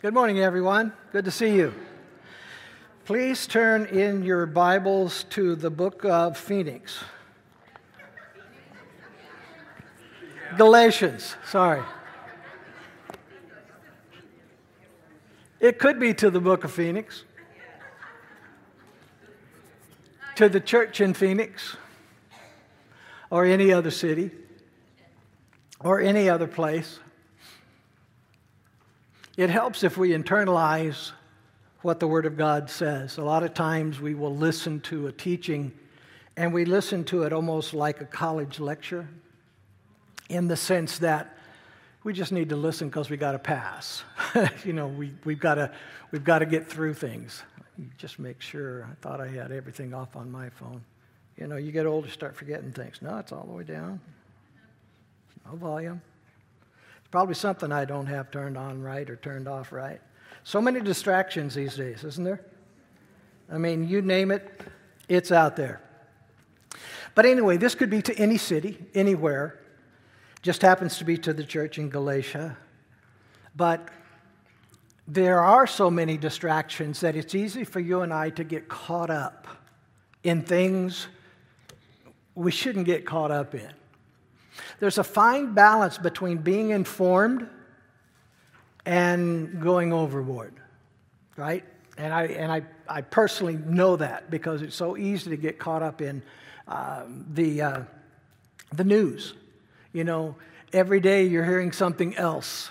Good 0.00 0.14
morning, 0.14 0.38
everyone. 0.38 0.92
Good 1.10 1.24
to 1.24 1.32
see 1.32 1.56
you. 1.56 1.74
Please 3.04 3.48
turn 3.48 3.86
in 3.86 4.22
your 4.22 4.46
Bibles 4.46 5.24
to 5.30 5.56
the 5.56 5.70
book 5.70 6.04
of 6.04 6.38
Phoenix. 6.38 7.02
Galatians, 10.56 11.34
sorry. 11.44 11.82
It 15.58 15.80
could 15.80 15.98
be 15.98 16.14
to 16.14 16.30
the 16.30 16.40
book 16.40 16.62
of 16.62 16.70
Phoenix, 16.70 17.24
to 20.36 20.48
the 20.48 20.60
church 20.60 21.00
in 21.00 21.12
Phoenix, 21.12 21.76
or 23.30 23.44
any 23.44 23.72
other 23.72 23.90
city, 23.90 24.30
or 25.80 26.00
any 26.00 26.30
other 26.30 26.46
place. 26.46 27.00
It 29.38 29.50
helps 29.50 29.84
if 29.84 29.96
we 29.96 30.10
internalize 30.10 31.12
what 31.82 32.00
the 32.00 32.08
Word 32.08 32.26
of 32.26 32.36
God 32.36 32.68
says. 32.68 33.18
A 33.18 33.22
lot 33.22 33.44
of 33.44 33.54
times 33.54 34.00
we 34.00 34.16
will 34.16 34.34
listen 34.34 34.80
to 34.80 35.06
a 35.06 35.12
teaching 35.12 35.70
and 36.36 36.52
we 36.52 36.64
listen 36.64 37.04
to 37.04 37.22
it 37.22 37.32
almost 37.32 37.72
like 37.72 38.00
a 38.00 38.04
college 38.04 38.58
lecture 38.58 39.08
in 40.28 40.48
the 40.48 40.56
sense 40.56 40.98
that 40.98 41.38
we 42.02 42.12
just 42.12 42.32
need 42.32 42.48
to 42.48 42.56
listen 42.56 42.88
because 42.88 43.10
we 43.10 43.16
got 43.16 43.30
to 43.30 43.38
pass. 43.38 44.02
you 44.64 44.72
know, 44.72 44.88
we, 44.88 45.12
we've 45.24 45.38
got 45.38 45.54
to 45.54 45.70
we've 46.10 46.24
got 46.24 46.40
to 46.40 46.46
get 46.46 46.68
through 46.68 46.94
things. 46.94 47.44
Just 47.96 48.18
make 48.18 48.40
sure. 48.40 48.88
I 48.90 48.94
thought 49.02 49.20
I 49.20 49.28
had 49.28 49.52
everything 49.52 49.94
off 49.94 50.16
on 50.16 50.32
my 50.32 50.50
phone. 50.50 50.82
You 51.36 51.46
know, 51.46 51.58
you 51.58 51.70
get 51.70 51.86
older, 51.86 52.10
start 52.10 52.34
forgetting 52.34 52.72
things. 52.72 52.96
No, 53.00 53.18
it's 53.18 53.30
all 53.30 53.44
the 53.44 53.52
way 53.52 53.62
down. 53.62 54.00
No 55.46 55.54
volume. 55.54 56.02
Probably 57.10 57.34
something 57.34 57.72
I 57.72 57.84
don't 57.84 58.06
have 58.06 58.30
turned 58.30 58.58
on 58.58 58.82
right 58.82 59.08
or 59.08 59.16
turned 59.16 59.48
off 59.48 59.72
right. 59.72 60.00
So 60.44 60.60
many 60.60 60.80
distractions 60.80 61.54
these 61.54 61.76
days, 61.76 62.04
isn't 62.04 62.24
there? 62.24 62.44
I 63.50 63.58
mean, 63.58 63.88
you 63.88 64.02
name 64.02 64.30
it, 64.30 64.60
it's 65.08 65.32
out 65.32 65.56
there. 65.56 65.80
But 67.14 67.26
anyway, 67.26 67.56
this 67.56 67.74
could 67.74 67.90
be 67.90 68.02
to 68.02 68.16
any 68.16 68.36
city, 68.36 68.78
anywhere. 68.94 69.58
Just 70.42 70.62
happens 70.62 70.98
to 70.98 71.04
be 71.04 71.16
to 71.18 71.32
the 71.32 71.44
church 71.44 71.78
in 71.78 71.88
Galatia. 71.88 72.56
But 73.56 73.88
there 75.06 75.40
are 75.42 75.66
so 75.66 75.90
many 75.90 76.18
distractions 76.18 77.00
that 77.00 77.16
it's 77.16 77.34
easy 77.34 77.64
for 77.64 77.80
you 77.80 78.02
and 78.02 78.12
I 78.12 78.30
to 78.30 78.44
get 78.44 78.68
caught 78.68 79.10
up 79.10 79.48
in 80.22 80.42
things 80.42 81.08
we 82.34 82.50
shouldn't 82.50 82.84
get 82.84 83.04
caught 83.04 83.30
up 83.30 83.54
in. 83.54 83.72
There's 84.80 84.98
a 84.98 85.04
fine 85.04 85.54
balance 85.54 85.98
between 85.98 86.38
being 86.38 86.70
informed 86.70 87.48
and 88.86 89.60
going 89.60 89.92
overboard, 89.92 90.54
right? 91.36 91.64
And 91.96 92.14
I, 92.14 92.24
and 92.24 92.50
I, 92.50 92.62
I 92.88 93.02
personally 93.02 93.56
know 93.56 93.96
that 93.96 94.30
because 94.30 94.62
it's 94.62 94.76
so 94.76 94.96
easy 94.96 95.30
to 95.30 95.36
get 95.36 95.58
caught 95.58 95.82
up 95.82 96.00
in 96.00 96.22
uh, 96.66 97.02
the, 97.32 97.62
uh, 97.62 97.80
the 98.72 98.84
news. 98.84 99.34
You 99.92 100.04
know, 100.04 100.36
every 100.72 101.00
day 101.00 101.24
you're 101.24 101.44
hearing 101.44 101.72
something 101.72 102.16
else. 102.16 102.70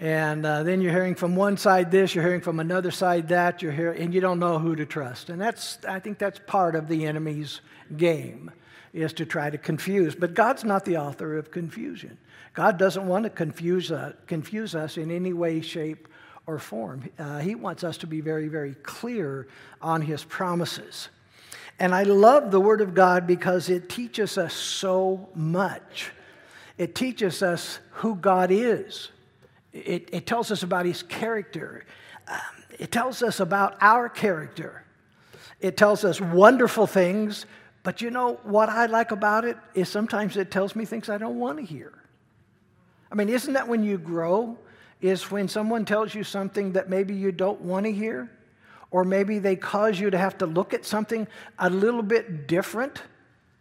And 0.00 0.44
uh, 0.44 0.64
then 0.64 0.80
you're 0.80 0.92
hearing 0.92 1.14
from 1.14 1.36
one 1.36 1.56
side 1.56 1.90
this, 1.90 2.14
you're 2.14 2.24
hearing 2.24 2.40
from 2.40 2.58
another 2.60 2.90
side 2.90 3.28
that, 3.28 3.62
you're 3.62 3.72
hearing, 3.72 4.02
and 4.02 4.12
you 4.12 4.20
don't 4.20 4.40
know 4.40 4.58
who 4.58 4.74
to 4.76 4.84
trust. 4.84 5.30
And 5.30 5.40
that's, 5.40 5.78
I 5.88 6.00
think 6.00 6.18
that's 6.18 6.40
part 6.46 6.74
of 6.74 6.88
the 6.88 7.06
enemy's 7.06 7.60
game 7.96 8.50
is 8.92 9.12
to 9.14 9.26
try 9.26 9.50
to 9.50 9.58
confuse. 9.58 10.14
But 10.14 10.34
God's 10.34 10.64
not 10.64 10.84
the 10.84 10.98
author 10.98 11.38
of 11.38 11.50
confusion. 11.50 12.18
God 12.54 12.78
doesn't 12.78 13.06
want 13.06 13.24
to 13.24 13.30
confuse, 13.30 13.90
uh, 13.90 14.12
confuse 14.26 14.74
us 14.74 14.98
in 14.98 15.10
any 15.10 15.32
way, 15.32 15.60
shape, 15.60 16.08
or 16.46 16.58
form. 16.58 17.08
Uh, 17.18 17.38
he 17.38 17.54
wants 17.54 17.84
us 17.84 17.96
to 17.98 18.06
be 18.06 18.20
very, 18.20 18.48
very 18.48 18.74
clear 18.82 19.46
on 19.80 20.02
His 20.02 20.24
promises. 20.24 21.08
And 21.78 21.94
I 21.94 22.02
love 22.02 22.50
the 22.50 22.60
Word 22.60 22.80
of 22.80 22.94
God 22.94 23.26
because 23.26 23.70
it 23.70 23.88
teaches 23.88 24.36
us 24.36 24.52
so 24.52 25.28
much. 25.34 26.10
It 26.78 26.94
teaches 26.94 27.42
us 27.42 27.78
who 27.92 28.16
God 28.16 28.50
is, 28.50 29.10
it, 29.72 30.08
it 30.12 30.26
tells 30.26 30.50
us 30.50 30.62
about 30.62 30.84
His 30.84 31.02
character, 31.02 31.84
um, 32.28 32.38
it 32.78 32.90
tells 32.90 33.22
us 33.22 33.40
about 33.40 33.76
our 33.80 34.08
character. 34.08 34.84
It 35.60 35.76
tells 35.76 36.04
us 36.04 36.20
wonderful 36.20 36.88
things 36.88 37.46
but 37.82 38.00
you 38.00 38.10
know 38.10 38.34
what 38.44 38.68
I 38.68 38.86
like 38.86 39.10
about 39.10 39.44
it 39.44 39.56
is 39.74 39.88
sometimes 39.88 40.36
it 40.36 40.50
tells 40.50 40.76
me 40.76 40.84
things 40.84 41.08
I 41.08 41.18
don't 41.18 41.38
want 41.38 41.58
to 41.58 41.64
hear. 41.64 41.92
I 43.10 43.14
mean, 43.14 43.28
isn't 43.28 43.52
that 43.54 43.68
when 43.68 43.82
you 43.82 43.98
grow? 43.98 44.56
Is 45.00 45.30
when 45.30 45.48
someone 45.48 45.84
tells 45.84 46.14
you 46.14 46.22
something 46.22 46.72
that 46.72 46.88
maybe 46.88 47.14
you 47.14 47.32
don't 47.32 47.60
want 47.60 47.86
to 47.86 47.92
hear? 47.92 48.30
Or 48.92 49.04
maybe 49.04 49.38
they 49.38 49.56
cause 49.56 49.98
you 49.98 50.10
to 50.10 50.18
have 50.18 50.38
to 50.38 50.46
look 50.46 50.72
at 50.72 50.84
something 50.84 51.26
a 51.58 51.68
little 51.68 52.02
bit 52.02 52.46
different 52.46 53.02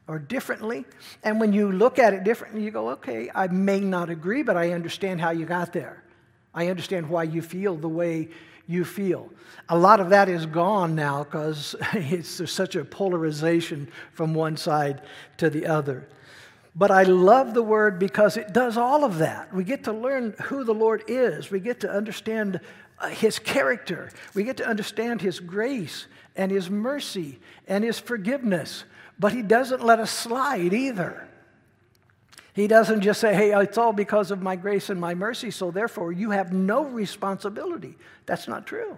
or 0.07 0.19
differently. 0.19 0.85
And 1.23 1.39
when 1.39 1.51
you 1.51 1.71
look 1.71 1.97
at 1.97 2.13
it 2.13 2.23
differently, 2.23 2.63
you 2.63 2.69
go, 2.69 2.91
okay, 2.91 3.31
I 3.33 3.47
may 3.47 3.79
not 3.79 4.09
agree, 4.09 4.43
but 4.43 4.55
I 4.55 4.73
understand 4.73 5.19
how 5.19 5.31
you 5.31 5.45
got 5.45 5.73
there. 5.73 6.03
I 6.53 6.67
understand 6.67 7.09
why 7.09 7.23
you 7.23 7.41
feel 7.41 7.75
the 7.75 7.87
way 7.87 8.29
you 8.71 8.85
feel. 8.85 9.29
A 9.69 9.77
lot 9.77 9.99
of 9.99 10.09
that 10.09 10.29
is 10.29 10.45
gone 10.45 10.95
now 10.95 11.23
because 11.23 11.75
there's 11.93 12.51
such 12.51 12.75
a 12.75 12.85
polarization 12.85 13.89
from 14.13 14.33
one 14.33 14.57
side 14.57 15.01
to 15.37 15.49
the 15.49 15.65
other. 15.65 16.07
But 16.75 16.91
I 16.91 17.03
love 17.03 17.53
the 17.53 17.63
word 17.63 17.99
because 17.99 18.37
it 18.37 18.53
does 18.53 18.77
all 18.77 19.03
of 19.03 19.17
that. 19.17 19.53
We 19.53 19.63
get 19.63 19.83
to 19.85 19.93
learn 19.93 20.33
who 20.43 20.63
the 20.63 20.73
Lord 20.73 21.03
is, 21.07 21.51
we 21.51 21.59
get 21.59 21.81
to 21.81 21.91
understand 21.91 22.61
uh, 22.99 23.09
his 23.09 23.39
character, 23.39 24.11
we 24.33 24.43
get 24.43 24.57
to 24.57 24.67
understand 24.67 25.21
his 25.21 25.39
grace 25.39 26.07
and 26.35 26.51
his 26.51 26.69
mercy 26.69 27.39
and 27.67 27.83
his 27.83 27.99
forgiveness. 27.99 28.85
But 29.19 29.33
he 29.33 29.41
doesn't 29.41 29.83
let 29.83 29.99
us 29.99 30.11
slide 30.11 30.73
either. 30.73 31.27
He 32.53 32.67
doesn't 32.67 33.01
just 33.01 33.21
say, 33.21 33.33
hey, 33.33 33.53
it's 33.61 33.77
all 33.77 33.93
because 33.93 34.29
of 34.29 34.41
my 34.41 34.55
grace 34.55 34.89
and 34.89 34.99
my 34.99 35.15
mercy, 35.15 35.51
so 35.51 35.71
therefore 35.71 36.11
you 36.11 36.31
have 36.31 36.51
no 36.51 36.83
responsibility. 36.83 37.95
That's 38.25 38.47
not 38.47 38.67
true. 38.67 38.97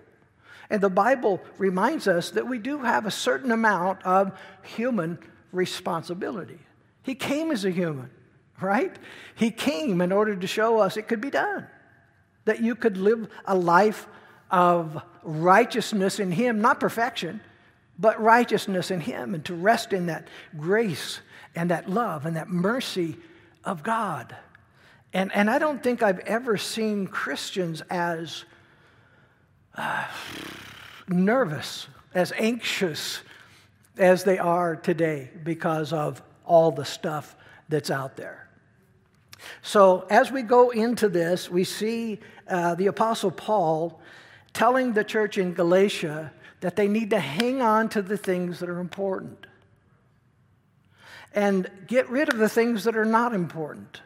And 0.69 0.81
the 0.81 0.90
Bible 0.90 1.40
reminds 1.58 2.08
us 2.08 2.31
that 2.31 2.47
we 2.47 2.58
do 2.58 2.80
have 2.80 3.06
a 3.06 3.12
certain 3.12 3.52
amount 3.52 4.03
of 4.03 4.38
human 4.64 5.19
responsibility. 5.52 6.58
He 7.03 7.14
came 7.14 7.52
as 7.52 7.64
a 7.64 7.69
human, 7.69 8.09
right? 8.59 8.96
He 9.36 9.52
came 9.52 10.02
in 10.02 10.12
order 10.12 10.35
to 10.35 10.47
show 10.47 10.80
us 10.80 10.97
it 10.97 11.08
could 11.08 11.22
be 11.22 11.30
done, 11.30 11.68
that 12.46 12.62
you 12.62 12.74
could 12.74 12.97
live 12.97 13.30
a 13.46 13.56
life 13.56 14.08
of 14.50 15.00
righteousness 15.22 16.20
in 16.20 16.31
Him, 16.31 16.59
not 16.59 16.80
perfection, 16.80 17.40
but 18.00 18.20
righteousness 18.20 18.90
in 18.90 19.02
Him, 19.02 19.35
and 19.35 19.46
to 19.46 19.53
rest 19.53 19.94
in 19.94 20.08
that 20.08 20.28
grace 20.58 21.20
and 21.56 21.70
that 21.70 21.88
love 21.88 22.25
and 22.25 22.35
that 22.35 22.50
mercy 22.50 23.16
of 23.63 23.84
God. 23.84 24.35
And, 25.13 25.31
and 25.34 25.50
I 25.50 25.59
don't 25.59 25.81
think 25.81 26.01
I've 26.01 26.19
ever 26.19 26.57
seen 26.57 27.07
Christians 27.07 27.81
as 27.90 28.46
uh, 29.75 30.07
nervous, 31.07 31.88
as 32.13 32.31
anxious 32.38 33.19
as 33.97 34.23
they 34.23 34.40
are 34.40 34.75
today 34.75 35.29
because 35.44 35.94
of 35.94 36.22
all 36.46 36.72
the 36.72 36.85
stuff 36.85 37.35
that's 37.69 37.91
out 37.91 38.16
there. 38.16 38.47
So, 39.62 40.06
as 40.09 40.31
we 40.31 40.41
go 40.41 40.69
into 40.69 41.09
this, 41.09 41.50
we 41.50 41.63
see 41.63 42.19
uh, 42.47 42.75
the 42.75 42.88
Apostle 42.88 43.31
Paul 43.31 44.00
telling 44.53 44.94
the 44.94 45.03
church 45.03 45.38
in 45.38 45.53
Galatia 45.53 46.31
that 46.62 46.75
they 46.75 46.88
need 46.88 47.09
to 47.09 47.19
hang 47.19 47.62
on 47.62 47.90
to 47.90 48.02
the 48.02 48.18
things 48.18 48.59
that 48.59 48.69
are 48.69 48.79
important 48.79 49.46
and 51.33 51.69
get 51.88 52.09
rid 52.09 52.29
of 52.29 52.38
the 52.38 52.49
things 52.49 52.83
that 52.83 52.95
are 52.95 53.05
not 53.05 53.33
important. 53.33 54.01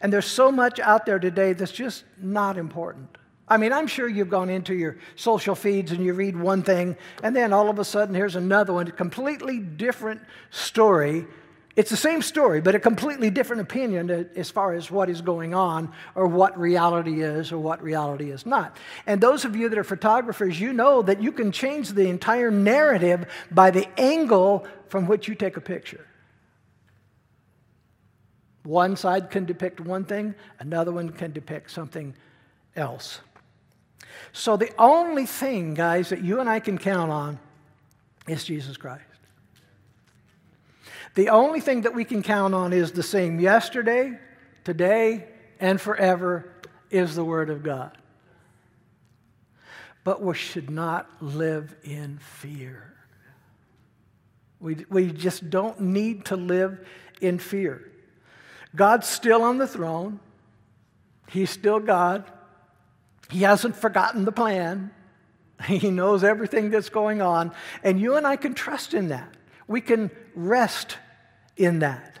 And 0.00 0.12
there's 0.12 0.26
so 0.26 0.50
much 0.50 0.80
out 0.80 1.06
there 1.06 1.18
today 1.18 1.52
that's 1.52 1.72
just 1.72 2.04
not 2.18 2.56
important. 2.56 3.16
I 3.48 3.56
mean, 3.56 3.72
I'm 3.72 3.88
sure 3.88 4.08
you've 4.08 4.30
gone 4.30 4.48
into 4.48 4.74
your 4.74 4.96
social 5.16 5.56
feeds 5.56 5.90
and 5.90 6.04
you 6.04 6.14
read 6.14 6.36
one 6.36 6.62
thing, 6.62 6.96
and 7.22 7.34
then 7.34 7.52
all 7.52 7.68
of 7.68 7.80
a 7.80 7.84
sudden 7.84 8.14
here's 8.14 8.36
another 8.36 8.72
one, 8.72 8.86
a 8.86 8.92
completely 8.92 9.58
different 9.58 10.22
story. 10.50 11.26
It's 11.74 11.90
the 11.90 11.96
same 11.96 12.22
story, 12.22 12.60
but 12.60 12.74
a 12.74 12.80
completely 12.80 13.28
different 13.30 13.62
opinion 13.62 14.28
as 14.36 14.50
far 14.50 14.72
as 14.74 14.90
what 14.90 15.10
is 15.10 15.20
going 15.20 15.52
on 15.52 15.92
or 16.14 16.26
what 16.26 16.58
reality 16.58 17.22
is 17.22 17.50
or 17.50 17.58
what 17.58 17.82
reality 17.82 18.30
is 18.30 18.46
not. 18.46 18.76
And 19.06 19.20
those 19.20 19.44
of 19.44 19.56
you 19.56 19.68
that 19.68 19.78
are 19.78 19.84
photographers, 19.84 20.60
you 20.60 20.72
know 20.72 21.02
that 21.02 21.20
you 21.20 21.32
can 21.32 21.52
change 21.52 21.90
the 21.90 22.08
entire 22.08 22.50
narrative 22.50 23.26
by 23.50 23.70
the 23.70 23.88
angle 23.98 24.66
from 24.88 25.06
which 25.06 25.26
you 25.26 25.34
take 25.34 25.56
a 25.56 25.60
picture. 25.60 26.06
One 28.62 28.96
side 28.96 29.30
can 29.30 29.44
depict 29.46 29.80
one 29.80 30.04
thing, 30.04 30.34
another 30.58 30.92
one 30.92 31.10
can 31.10 31.32
depict 31.32 31.70
something 31.70 32.14
else. 32.76 33.20
So 34.32 34.56
the 34.56 34.72
only 34.78 35.26
thing, 35.26 35.74
guys, 35.74 36.10
that 36.10 36.22
you 36.22 36.40
and 36.40 36.48
I 36.48 36.60
can 36.60 36.78
count 36.78 37.10
on 37.10 37.38
is 38.28 38.44
Jesus 38.44 38.76
Christ. 38.76 39.04
The 41.14 41.30
only 41.30 41.60
thing 41.60 41.82
that 41.82 41.94
we 41.94 42.04
can 42.04 42.22
count 42.22 42.54
on 42.54 42.72
is 42.72 42.92
the 42.92 43.02
same 43.02 43.40
yesterday, 43.40 44.18
today, 44.64 45.26
and 45.58 45.80
forever 45.80 46.52
is 46.90 47.14
the 47.14 47.24
Word 47.24 47.50
of 47.50 47.62
God. 47.62 47.96
but 50.04 50.22
we 50.22 50.34
should 50.34 50.70
not 50.70 51.08
live 51.20 51.74
in 51.84 52.18
fear. 52.18 52.94
We, 54.58 54.84
we 54.88 55.10
just 55.10 55.50
don't 55.50 55.80
need 55.80 56.26
to 56.26 56.36
live 56.36 56.86
in 57.20 57.38
fear. 57.38 57.89
God's 58.74 59.08
still 59.08 59.42
on 59.42 59.58
the 59.58 59.66
throne, 59.66 60.20
He's 61.28 61.50
still 61.50 61.80
God. 61.80 62.24
He 63.30 63.42
hasn't 63.42 63.76
forgotten 63.76 64.24
the 64.24 64.32
plan. 64.32 64.90
He 65.66 65.90
knows 65.90 66.24
everything 66.24 66.70
that's 66.70 66.88
going 66.88 67.20
on. 67.20 67.52
And 67.84 68.00
you 68.00 68.16
and 68.16 68.26
I 68.26 68.36
can 68.36 68.54
trust 68.54 68.94
in 68.94 69.08
that. 69.08 69.34
We 69.68 69.82
can 69.82 70.10
rest 70.34 70.96
in 71.54 71.80
that. 71.80 72.18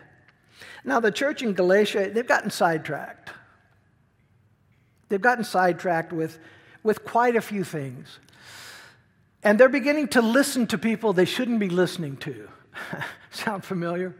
Now, 0.84 1.00
the 1.00 1.10
church 1.10 1.42
in 1.42 1.54
Galatia, 1.54 2.10
they've 2.12 2.26
gotten 2.26 2.50
sidetracked. 2.50 3.30
They've 5.08 5.20
gotten 5.20 5.44
sidetracked 5.44 6.12
with, 6.12 6.38
with 6.82 7.04
quite 7.04 7.34
a 7.34 7.40
few 7.40 7.64
things. 7.64 8.18
And 9.42 9.58
they're 9.58 9.68
beginning 9.70 10.08
to 10.08 10.22
listen 10.22 10.66
to 10.68 10.78
people 10.78 11.12
they 11.12 11.24
shouldn't 11.24 11.60
be 11.60 11.70
listening 11.70 12.18
to. 12.18 12.48
Sound 13.30 13.64
familiar? 13.64 14.14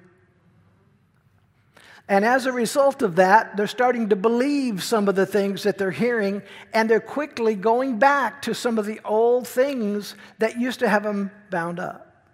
And 2.11 2.25
as 2.25 2.47
a 2.47 2.53
result 2.53 3.03
of 3.03 3.17
that, 3.17 3.57
they're 3.57 3.69
starting 3.69 4.09
to 4.09 4.17
believe 4.17 4.83
some 4.83 5.09
of 5.09 5.15
the 5.15 5.27
things 5.27 5.63
that 5.63 5.79
they're 5.79 5.93
hearing, 5.93 6.43
and 6.75 6.91
they're 6.91 6.99
quickly 6.99 7.55
going 7.55 8.01
back 8.01 8.43
to 8.43 8.53
some 8.53 8.81
of 8.81 8.85
the 8.85 8.99
old 9.05 9.47
things 9.47 10.17
that 10.41 10.59
used 10.59 10.81
to 10.81 10.89
have 10.89 11.05
them 11.05 11.31
bound 11.51 11.79
up. 11.79 12.27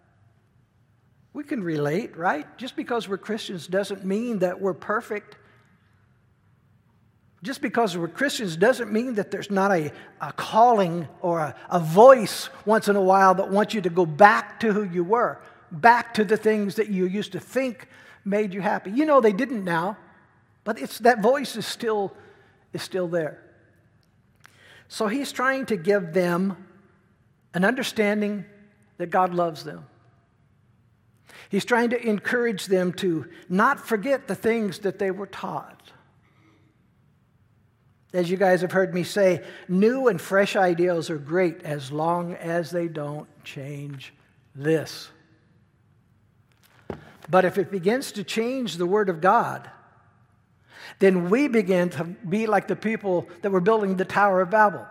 We 1.34 1.44
can 1.44 1.62
relate, 1.62 2.16
right? 2.16 2.46
Just 2.56 2.74
because 2.74 3.06
we're 3.06 3.18
Christians 3.18 3.66
doesn't 3.66 4.02
mean 4.02 4.38
that 4.38 4.62
we're 4.62 4.72
perfect. 4.72 5.36
Just 7.42 7.60
because 7.60 7.98
we're 7.98 8.08
Christians 8.08 8.56
doesn't 8.56 8.90
mean 8.90 9.16
that 9.16 9.30
there's 9.30 9.50
not 9.50 9.72
a, 9.72 9.92
a 10.22 10.32
calling 10.32 11.06
or 11.20 11.40
a, 11.40 11.54
a 11.68 11.80
voice 11.80 12.48
once 12.64 12.88
in 12.88 12.96
a 12.96 13.02
while 13.02 13.34
that 13.34 13.50
wants 13.50 13.74
you 13.74 13.82
to 13.82 13.90
go 13.90 14.06
back 14.06 14.58
to 14.60 14.72
who 14.72 14.84
you 14.84 15.04
were, 15.04 15.42
back 15.70 16.14
to 16.14 16.24
the 16.24 16.38
things 16.38 16.76
that 16.76 16.88
you 16.88 17.04
used 17.04 17.32
to 17.32 17.40
think 17.40 17.88
made 18.26 18.52
you 18.52 18.60
happy. 18.60 18.90
You 18.90 19.06
know 19.06 19.20
they 19.20 19.32
didn't 19.32 19.64
now, 19.64 19.96
but 20.64 20.80
it's, 20.80 20.98
that 20.98 21.22
voice 21.22 21.56
is 21.56 21.66
still, 21.66 22.12
is 22.72 22.82
still 22.82 23.08
there. 23.08 23.40
So 24.88 25.06
he's 25.06 25.32
trying 25.32 25.66
to 25.66 25.76
give 25.76 26.12
them 26.12 26.56
an 27.54 27.64
understanding 27.64 28.44
that 28.98 29.10
God 29.10 29.34
loves 29.34 29.64
them. 29.64 29.86
He's 31.48 31.64
trying 31.64 31.90
to 31.90 32.06
encourage 32.06 32.66
them 32.66 32.92
to 32.94 33.26
not 33.48 33.80
forget 33.80 34.26
the 34.26 34.34
things 34.34 34.80
that 34.80 34.98
they 34.98 35.10
were 35.10 35.26
taught. 35.26 35.92
As 38.12 38.30
you 38.30 38.36
guys 38.36 38.62
have 38.62 38.72
heard 38.72 38.94
me 38.94 39.04
say, 39.04 39.42
new 39.68 40.08
and 40.08 40.20
fresh 40.20 40.56
ideals 40.56 41.10
are 41.10 41.18
great 41.18 41.62
as 41.62 41.92
long 41.92 42.34
as 42.34 42.70
they 42.70 42.88
don't 42.88 43.28
change 43.44 44.14
this. 44.54 45.10
But 47.28 47.44
if 47.44 47.58
it 47.58 47.70
begins 47.70 48.12
to 48.12 48.24
change 48.24 48.76
the 48.76 48.86
Word 48.86 49.08
of 49.08 49.20
God, 49.20 49.68
then 50.98 51.28
we 51.28 51.48
begin 51.48 51.90
to 51.90 52.04
be 52.04 52.46
like 52.46 52.68
the 52.68 52.76
people 52.76 53.28
that 53.42 53.50
were 53.50 53.60
building 53.60 53.96
the 53.96 54.04
Tower 54.04 54.40
of 54.40 54.50
Babel. 54.50 54.86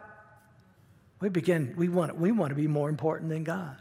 We 1.22 1.30
begin, 1.30 1.74
we 1.78 1.88
want, 1.88 2.18
we 2.18 2.32
want 2.32 2.50
to 2.50 2.56
be 2.56 2.68
more 2.68 2.90
important 2.90 3.30
than 3.30 3.44
God. 3.44 3.78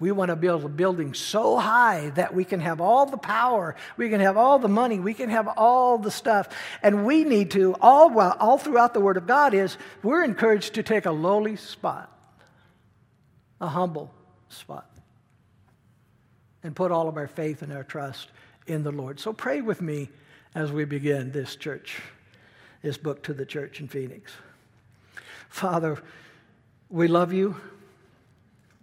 We 0.00 0.10
want 0.10 0.30
to 0.30 0.36
build 0.36 0.64
a 0.64 0.68
building 0.68 1.14
so 1.14 1.56
high 1.56 2.10
that 2.16 2.34
we 2.34 2.44
can 2.44 2.60
have 2.60 2.80
all 2.80 3.06
the 3.06 3.16
power, 3.16 3.76
we 3.96 4.08
can 4.08 4.20
have 4.20 4.36
all 4.36 4.58
the 4.58 4.68
money, 4.68 4.98
we 4.98 5.14
can 5.14 5.30
have 5.30 5.46
all 5.46 5.98
the 5.98 6.10
stuff. 6.10 6.48
And 6.82 7.06
we 7.06 7.24
need 7.24 7.52
to, 7.52 7.76
all, 7.80 8.10
well, 8.10 8.36
all 8.40 8.58
throughout 8.58 8.92
the 8.92 9.00
Word 9.00 9.16
of 9.16 9.26
God, 9.26 9.54
is 9.54 9.76
we're 10.02 10.24
encouraged 10.24 10.74
to 10.74 10.82
take 10.82 11.06
a 11.06 11.12
lowly 11.12 11.56
spot, 11.56 12.10
a 13.60 13.68
humble 13.68 14.12
spot 14.48 14.93
and 16.64 16.74
put 16.74 16.90
all 16.90 17.08
of 17.08 17.16
our 17.16 17.28
faith 17.28 17.62
and 17.62 17.72
our 17.72 17.84
trust 17.84 18.30
in 18.66 18.82
the 18.82 18.90
Lord. 18.90 19.20
So 19.20 19.32
pray 19.32 19.60
with 19.60 19.80
me 19.80 20.08
as 20.54 20.72
we 20.72 20.84
begin 20.84 21.30
this 21.30 21.54
church, 21.54 22.00
this 22.82 22.96
book 22.96 23.22
to 23.24 23.34
the 23.34 23.46
church 23.46 23.80
in 23.80 23.86
Phoenix. 23.86 24.32
Father, 25.48 26.02
we 26.88 27.06
love 27.06 27.32
you. 27.32 27.54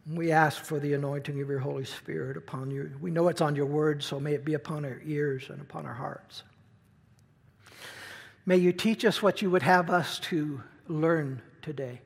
We 0.10 0.31
ask 0.31 0.63
for 0.63 0.80
the 0.80 0.94
anointing 0.94 1.42
of 1.42 1.50
your 1.50 1.60
Holy 1.60 1.86
Spirit 1.86 2.38
upon 2.38 2.72
you. 2.72 2.92
We 3.01 3.12
know 3.12 3.28
it's 3.28 3.42
on 3.42 3.56
your 3.56 3.66
word, 3.66 4.01
so 4.04 4.19
may 4.19 4.33
it 4.33 4.45
be 4.45 4.54
upon 4.54 4.86
our 4.86 5.01
ears 5.06 5.50
and 5.50 5.60
upon 5.62 5.86
our 5.86 5.94
hearts. 5.94 6.44
May 8.45 8.57
you 8.57 8.74
teach 8.74 9.06
us 9.06 9.22
what 9.22 9.42
you 9.42 9.51
would 9.51 9.62
have 9.63 9.89
us 9.89 10.19
to 10.19 10.62
learn 10.88 11.42
today. 11.62 12.01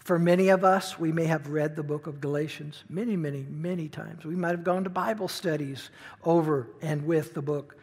For 0.00 0.18
many 0.18 0.48
of 0.48 0.64
us, 0.64 0.98
we 0.98 1.12
may 1.12 1.26
have 1.26 1.48
read 1.48 1.76
the 1.76 1.82
book 1.82 2.06
of 2.06 2.20
Galatians 2.20 2.84
many, 2.88 3.16
many, 3.16 3.46
many 3.48 3.88
times. 3.88 4.24
We 4.24 4.34
might 4.34 4.52
have 4.52 4.64
gone 4.64 4.84
to 4.84 4.90
Bible 4.90 5.28
studies 5.28 5.90
over 6.24 6.68
and 6.80 7.06
with 7.06 7.34
the 7.34 7.42
book 7.42 7.76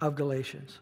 of 0.00 0.16
Galatians. 0.16 0.80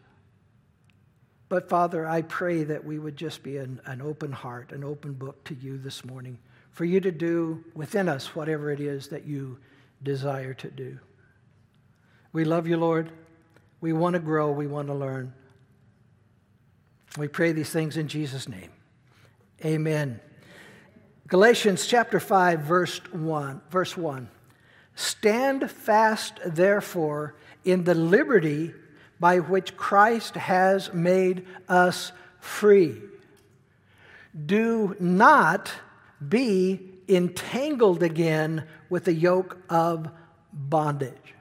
But 1.49 1.69
Father, 1.69 2.07
I 2.07 2.23
pray 2.23 2.63
that 2.63 2.83
we 2.83 2.97
would 2.97 3.15
just 3.15 3.43
be 3.43 3.57
an, 3.57 3.79
an, 3.85 4.01
open 4.01 4.31
heart, 4.31 4.71
an 4.71 4.83
open 4.83 5.13
book 5.13 5.43
to 5.45 5.53
you 5.53 5.77
this 5.77 6.03
morning, 6.03 6.39
for 6.71 6.83
you 6.83 6.99
to 6.99 7.11
do 7.11 7.63
within 7.75 8.09
us 8.09 8.35
whatever 8.35 8.71
it 8.71 8.79
is 8.79 9.07
that 9.09 9.25
you 9.25 9.57
desire 10.01 10.55
to 10.55 10.71
do. 10.71 10.97
We 12.33 12.43
love 12.43 12.67
you, 12.67 12.77
Lord. 12.77 13.11
We 13.81 13.93
want 13.93 14.15
to 14.15 14.19
grow, 14.19 14.51
we 14.51 14.67
want 14.67 14.87
to 14.87 14.95
learn. 14.95 15.31
We 17.17 17.27
pray 17.27 17.51
these 17.51 17.69
things 17.69 17.95
in 17.95 18.07
Jesus' 18.07 18.49
name. 18.49 18.71
Amen. 19.63 20.19
Galatians 21.27 21.87
chapter 21.87 22.19
5 22.19 22.59
verse 22.59 23.01
1 23.11 23.61
verse 23.71 23.97
1 23.97 24.29
Stand 24.93 25.71
fast 25.71 26.39
therefore 26.45 27.33
in 27.63 27.83
the 27.83 27.95
liberty 27.95 28.73
by 29.19 29.39
which 29.39 29.75
Christ 29.75 30.35
has 30.35 30.93
made 30.93 31.47
us 31.67 32.11
free. 32.39 33.01
Do 34.45 34.95
not 34.99 35.71
be 36.29 36.79
entangled 37.09 38.03
again 38.03 38.67
with 38.89 39.05
the 39.05 39.13
yoke 39.13 39.57
of 39.67 40.07
bondage. 40.53 41.33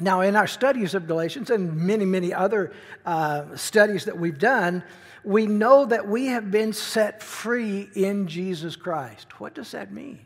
Now 0.00 0.22
in 0.22 0.34
our 0.34 0.46
studies 0.46 0.94
of 0.94 1.06
Galatians 1.06 1.50
and 1.50 1.76
many 1.76 2.06
many 2.06 2.32
other 2.32 2.72
uh, 3.04 3.54
studies 3.54 4.06
that 4.06 4.18
we've 4.18 4.38
done 4.38 4.82
we 5.24 5.46
know 5.46 5.84
that 5.84 6.08
we 6.08 6.26
have 6.26 6.50
been 6.50 6.72
set 6.72 7.22
free 7.22 7.88
in 7.94 8.26
Jesus 8.28 8.76
Christ. 8.76 9.40
What 9.40 9.54
does 9.54 9.72
that 9.72 9.92
mean? 9.92 10.20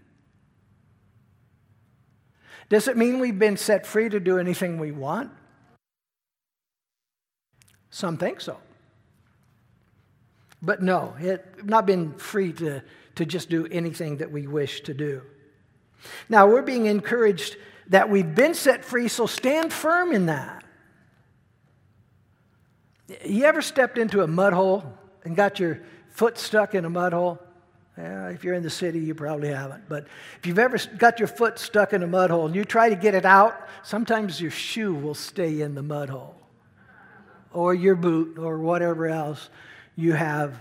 Does 2.68 2.88
it 2.88 2.96
mean 2.96 3.20
we've 3.20 3.38
been 3.38 3.56
set 3.56 3.87
free 3.87 4.08
to 4.08 4.20
do 4.20 4.38
anything 4.38 4.78
we 4.78 4.92
want? 4.92 5.30
Some 7.90 8.16
think 8.16 8.40
so. 8.40 8.56
But 10.62 10.82
no, 10.82 11.14
it, 11.20 11.64
not 11.64 11.87
been 11.87 12.14
free 12.14 12.52
to, 12.54 12.82
to 13.16 13.26
just 13.26 13.50
do 13.50 13.66
anything 13.70 14.18
that 14.18 14.30
we 14.30 14.46
wish 14.46 14.80
to 14.82 14.94
do. 14.94 15.22
Now, 16.28 16.46
we're 16.46 16.62
being 16.62 16.87
encouraged 16.87 17.56
that 17.88 18.08
we've 18.08 18.34
been 18.34 18.54
set 18.54 18.84
free, 18.84 19.08
so 19.08 19.26
stand 19.26 19.72
firm 19.72 20.12
in 20.12 20.26
that. 20.26 20.62
You 23.25 23.44
ever 23.44 23.62
stepped 23.62 23.99
into 23.99 24.23
a 24.23 24.26
mud 24.26 24.52
hole 24.52 24.85
and 25.25 25.37
got 25.37 25.61
your 25.61 25.80
foot 26.11 26.38
stuck 26.38 26.75
in 26.75 26.85
a 26.85 26.90
mud 26.90 27.12
hole? 27.12 27.38
If 27.97 28.42
you're 28.42 28.54
in 28.54 28.62
the 28.62 28.71
city, 28.71 29.00
you 29.00 29.14
probably 29.14 29.50
haven't. 29.50 29.88
But 29.88 30.06
if 30.38 30.47
you've 30.47 30.59
ever 30.59 30.78
got 30.97 31.18
your 31.18 31.28
foot 31.28 31.59
stuck 31.59 31.92
in 31.92 32.02
a 32.02 32.06
mud 32.06 32.30
hole 32.30 32.47
and 32.47 32.54
you 32.54 32.64
try 32.64 32.88
to 32.88 32.97
get 32.97 33.14
it 33.14 33.26
out, 33.26 33.68
sometimes 33.82 34.40
your 34.40 34.50
shoe 34.50 34.94
will 34.94 35.14
stay 35.14 35.61
in 35.61 35.75
the 35.75 35.82
mud 35.82 36.09
hole, 36.09 36.35
or 37.52 37.75
your 37.75 37.94
boot, 37.94 38.38
or 38.38 38.59
whatever 38.59 39.09
else 39.09 39.50
you 39.94 40.14
have 40.14 40.56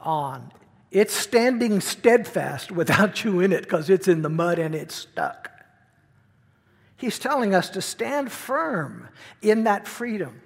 on. 0.00 0.50
It's 0.90 1.12
standing 1.14 1.80
steadfast 1.82 2.72
without 2.72 3.24
you 3.24 3.40
in 3.40 3.52
it 3.52 3.62
because 3.62 3.90
it's 3.90 4.08
in 4.08 4.22
the 4.22 4.30
mud 4.30 4.58
and 4.58 4.74
it's 4.74 4.94
stuck. 4.94 5.50
He's 6.96 7.18
telling 7.18 7.54
us 7.54 7.70
to 7.70 7.82
stand 7.82 8.32
firm 8.32 9.08
in 9.42 9.64
that 9.64 9.86
freedom. 9.86 10.40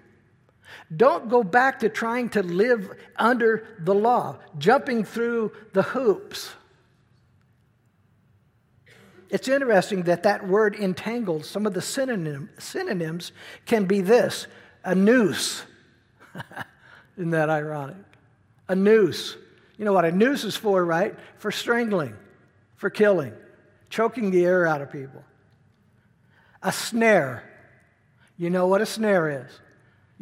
Don't 0.94 1.28
go 1.28 1.42
back 1.42 1.80
to 1.80 1.88
trying 1.88 2.28
to 2.30 2.42
live 2.42 2.90
under 3.16 3.66
the 3.80 3.94
law, 3.94 4.38
jumping 4.58 5.04
through 5.04 5.52
the 5.72 5.82
hoops. 5.82 6.50
It's 9.30 9.48
interesting 9.48 10.02
that 10.04 10.22
that 10.22 10.46
word 10.46 10.76
entangled, 10.76 11.44
some 11.44 11.66
of 11.66 11.74
the 11.74 11.82
synonym, 11.82 12.50
synonyms 12.58 13.32
can 13.66 13.84
be 13.84 14.00
this 14.00 14.46
a 14.84 14.94
noose. 14.94 15.64
Isn't 17.16 17.30
that 17.30 17.50
ironic? 17.50 17.96
A 18.68 18.76
noose. 18.76 19.36
You 19.76 19.84
know 19.84 19.92
what 19.92 20.04
a 20.04 20.12
noose 20.12 20.44
is 20.44 20.56
for, 20.56 20.84
right? 20.84 21.16
For 21.38 21.50
strangling, 21.50 22.14
for 22.76 22.90
killing, 22.90 23.32
choking 23.90 24.30
the 24.30 24.44
air 24.44 24.66
out 24.66 24.82
of 24.82 24.92
people. 24.92 25.24
A 26.62 26.70
snare. 26.70 27.42
You 28.36 28.50
know 28.50 28.66
what 28.66 28.80
a 28.80 28.86
snare 28.86 29.44
is? 29.44 29.60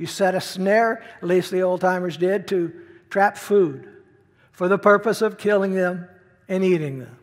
You 0.03 0.09
set 0.09 0.35
a 0.35 0.41
snare, 0.41 1.01
at 1.19 1.29
least 1.29 1.53
the 1.53 1.63
old 1.63 1.81
timers 1.81 2.17
did, 2.17 2.49
to 2.49 2.73
trap 3.09 3.37
food. 3.39 3.89
for 4.51 4.69
the 4.69 4.79
purpose 4.79 5.23
of 5.23 5.39
killing 5.39 5.75
them 5.75 6.09
and 6.49 6.65
eating 6.65 6.99
them. 6.99 7.17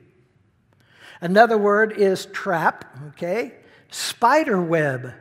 Another 1.21 1.57
word 1.57 1.91
is 1.91 2.25
trap, 2.27 2.85
okay? 3.09 3.53
Spider 3.89 4.61
web. 4.61 5.13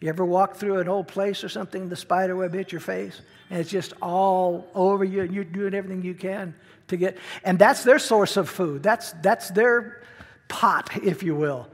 You 0.00 0.08
ever 0.10 0.24
walk 0.24 0.56
through 0.56 0.80
an 0.80 0.88
old 0.88 1.08
place 1.08 1.42
or 1.44 1.48
something, 1.48 1.88
the 1.88 1.96
spider 1.96 2.36
web 2.36 2.52
hit 2.52 2.72
your 2.72 2.80
face, 2.82 3.22
and 3.48 3.58
it's 3.58 3.70
just 3.70 3.94
all 4.02 4.68
over 4.74 5.02
you, 5.02 5.22
and 5.22 5.34
you're 5.34 5.44
doing 5.44 5.74
everything 5.74 6.02
you 6.02 6.14
can 6.14 6.54
to 6.88 6.98
get, 6.98 7.16
and 7.42 7.58
that's 7.58 7.84
their 7.84 7.98
source 7.98 8.36
of 8.36 8.50
food. 8.50 8.82
That's, 8.82 9.12
that's 9.22 9.48
their 9.50 10.02
pot, 10.48 10.90
if 11.02 11.22
you 11.22 11.34
will, 11.34 11.68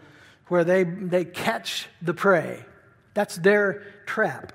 where 0.46 0.62
they, 0.62 0.84
they 0.84 1.24
catch 1.24 1.88
the 2.02 2.14
prey. 2.14 2.64
That's 3.14 3.36
their 3.36 3.82
trap. 4.06 4.52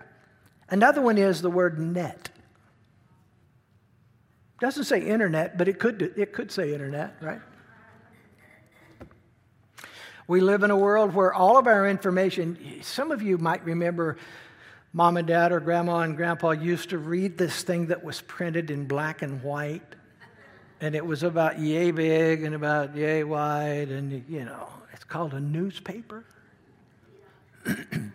Another 0.74 1.04
one 1.04 1.20
is 1.20 1.40
the 1.44 1.52
word 1.52 1.78
net. 1.78 2.32
Doesn't 4.60 4.86
say 4.86 5.02
internet, 5.02 5.56
but 5.56 5.68
it 5.68 5.78
could, 5.78 6.02
it 6.02 6.34
could 6.34 6.52
say 6.52 6.74
internet, 6.74 7.16
right? 7.22 7.42
We 10.28 10.42
live 10.42 10.64
in 10.64 10.72
a 10.72 10.76
world 10.76 11.14
where 11.14 11.32
all 11.32 11.60
of 11.60 11.68
our 11.68 11.88
information, 11.88 12.80
some 12.82 13.12
of 13.12 13.22
you 13.22 13.38
might 13.38 13.64
remember 13.64 14.18
mom 14.94 15.18
and 15.18 15.28
dad 15.28 15.52
or 15.52 15.60
grandma 15.60 16.00
and 16.00 16.18
grandpa 16.18 16.50
used 16.52 16.90
to 16.90 16.98
read 16.98 17.38
this 17.38 17.62
thing 17.62 17.86
that 17.88 18.04
was 18.04 18.22
printed 18.22 18.72
in 18.72 18.88
black 18.88 19.22
and 19.22 19.44
white. 19.44 19.94
And 20.82 20.96
it 20.96 21.06
was 21.06 21.22
about 21.22 21.60
yay 21.60 21.92
big 21.92 22.42
and 22.42 22.56
about 22.56 22.96
yay 22.96 23.24
wide. 23.24 23.90
And, 23.90 24.26
you 24.28 24.44
know, 24.44 24.70
it's 24.92 25.04
called 25.04 25.36
a 25.36 25.40
newspaper. 25.40 26.26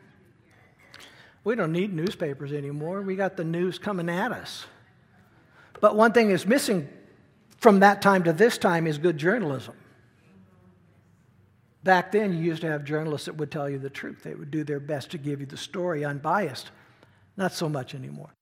we 1.49 1.55
don't 1.55 1.73
need 1.73 1.95
newspapers 1.95 2.53
anymore. 2.53 3.01
We 3.01 3.17
got 3.17 3.39
the 3.39 3.45
news 3.45 3.79
coming 3.79 4.11
at 4.11 4.33
us. 4.33 4.67
But 5.81 5.97
one 5.97 6.13
thing 6.13 6.31
is 6.31 6.47
missing 6.47 6.87
from 7.57 7.81
that 7.81 8.03
time 8.03 8.25
to 8.25 8.35
this 8.35 8.59
time 8.59 8.87
is 8.87 8.99
good 8.99 9.17
journalism. 9.17 9.75
Back 11.83 12.13
then, 12.13 12.35
you 12.35 12.41
used 12.41 12.61
to 12.61 12.67
have 12.71 12.85
journalists 12.85 13.25
that 13.25 13.37
would 13.37 13.51
tell 13.51 13.67
you 13.67 13.79
the 13.79 13.89
truth. 13.89 14.23
They 14.23 14.35
would 14.35 14.51
do 14.51 14.63
their 14.63 14.79
best 14.79 15.11
to 15.13 15.19
give 15.19 15.41
you 15.41 15.47
the 15.47 15.57
story 15.57 16.05
unbiased. 16.05 16.71
Not 17.39 17.55
so 17.55 17.67
much 17.67 17.95
anymore. 17.95 18.35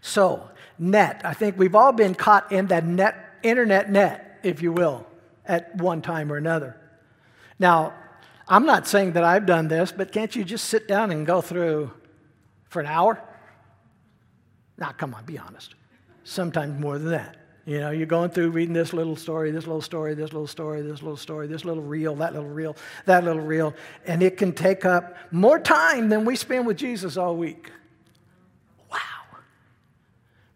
So, 0.00 0.50
net. 0.80 1.20
I 1.22 1.32
think 1.32 1.56
we've 1.56 1.76
all 1.76 1.92
been 1.92 2.16
caught 2.16 2.50
in 2.50 2.66
that 2.66 2.84
net, 2.84 3.14
internet 3.44 3.88
net, 3.88 4.40
if 4.42 4.62
you 4.62 4.72
will, 4.72 5.06
at 5.46 5.76
one 5.76 6.02
time 6.02 6.32
or 6.32 6.36
another. 6.36 6.76
Now, 7.60 7.94
I'm 8.48 8.64
not 8.64 8.86
saying 8.86 9.12
that 9.12 9.24
I've 9.24 9.44
done 9.44 9.68
this, 9.68 9.92
but 9.92 10.10
can't 10.10 10.34
you 10.34 10.42
just 10.42 10.66
sit 10.66 10.88
down 10.88 11.10
and 11.10 11.26
go 11.26 11.40
through 11.40 11.90
for 12.68 12.80
an 12.80 12.86
hour? 12.86 13.22
Now, 14.78 14.92
come 14.92 15.14
on, 15.14 15.24
be 15.24 15.38
honest. 15.38 15.74
Sometimes 16.24 16.80
more 16.80 16.98
than 16.98 17.10
that. 17.10 17.36
You 17.66 17.80
know, 17.80 17.90
you're 17.90 18.06
going 18.06 18.30
through 18.30 18.52
reading 18.52 18.72
this 18.72 18.94
little 18.94 19.16
story, 19.16 19.50
this 19.50 19.66
little 19.66 19.82
story, 19.82 20.14
this 20.14 20.32
little 20.32 20.46
story, 20.46 20.80
this 20.80 21.02
little 21.02 21.18
story, 21.18 21.46
this 21.48 21.66
little 21.66 21.82
reel, 21.82 22.14
that 22.14 22.32
little 22.32 22.48
reel, 22.48 22.74
that 23.04 23.24
little 23.24 23.42
reel, 23.42 23.74
and 24.06 24.22
it 24.22 24.38
can 24.38 24.52
take 24.54 24.86
up 24.86 25.14
more 25.30 25.58
time 25.58 26.08
than 26.08 26.24
we 26.24 26.34
spend 26.34 26.66
with 26.66 26.78
Jesus 26.78 27.18
all 27.18 27.36
week. 27.36 27.70
Wow. 28.90 28.98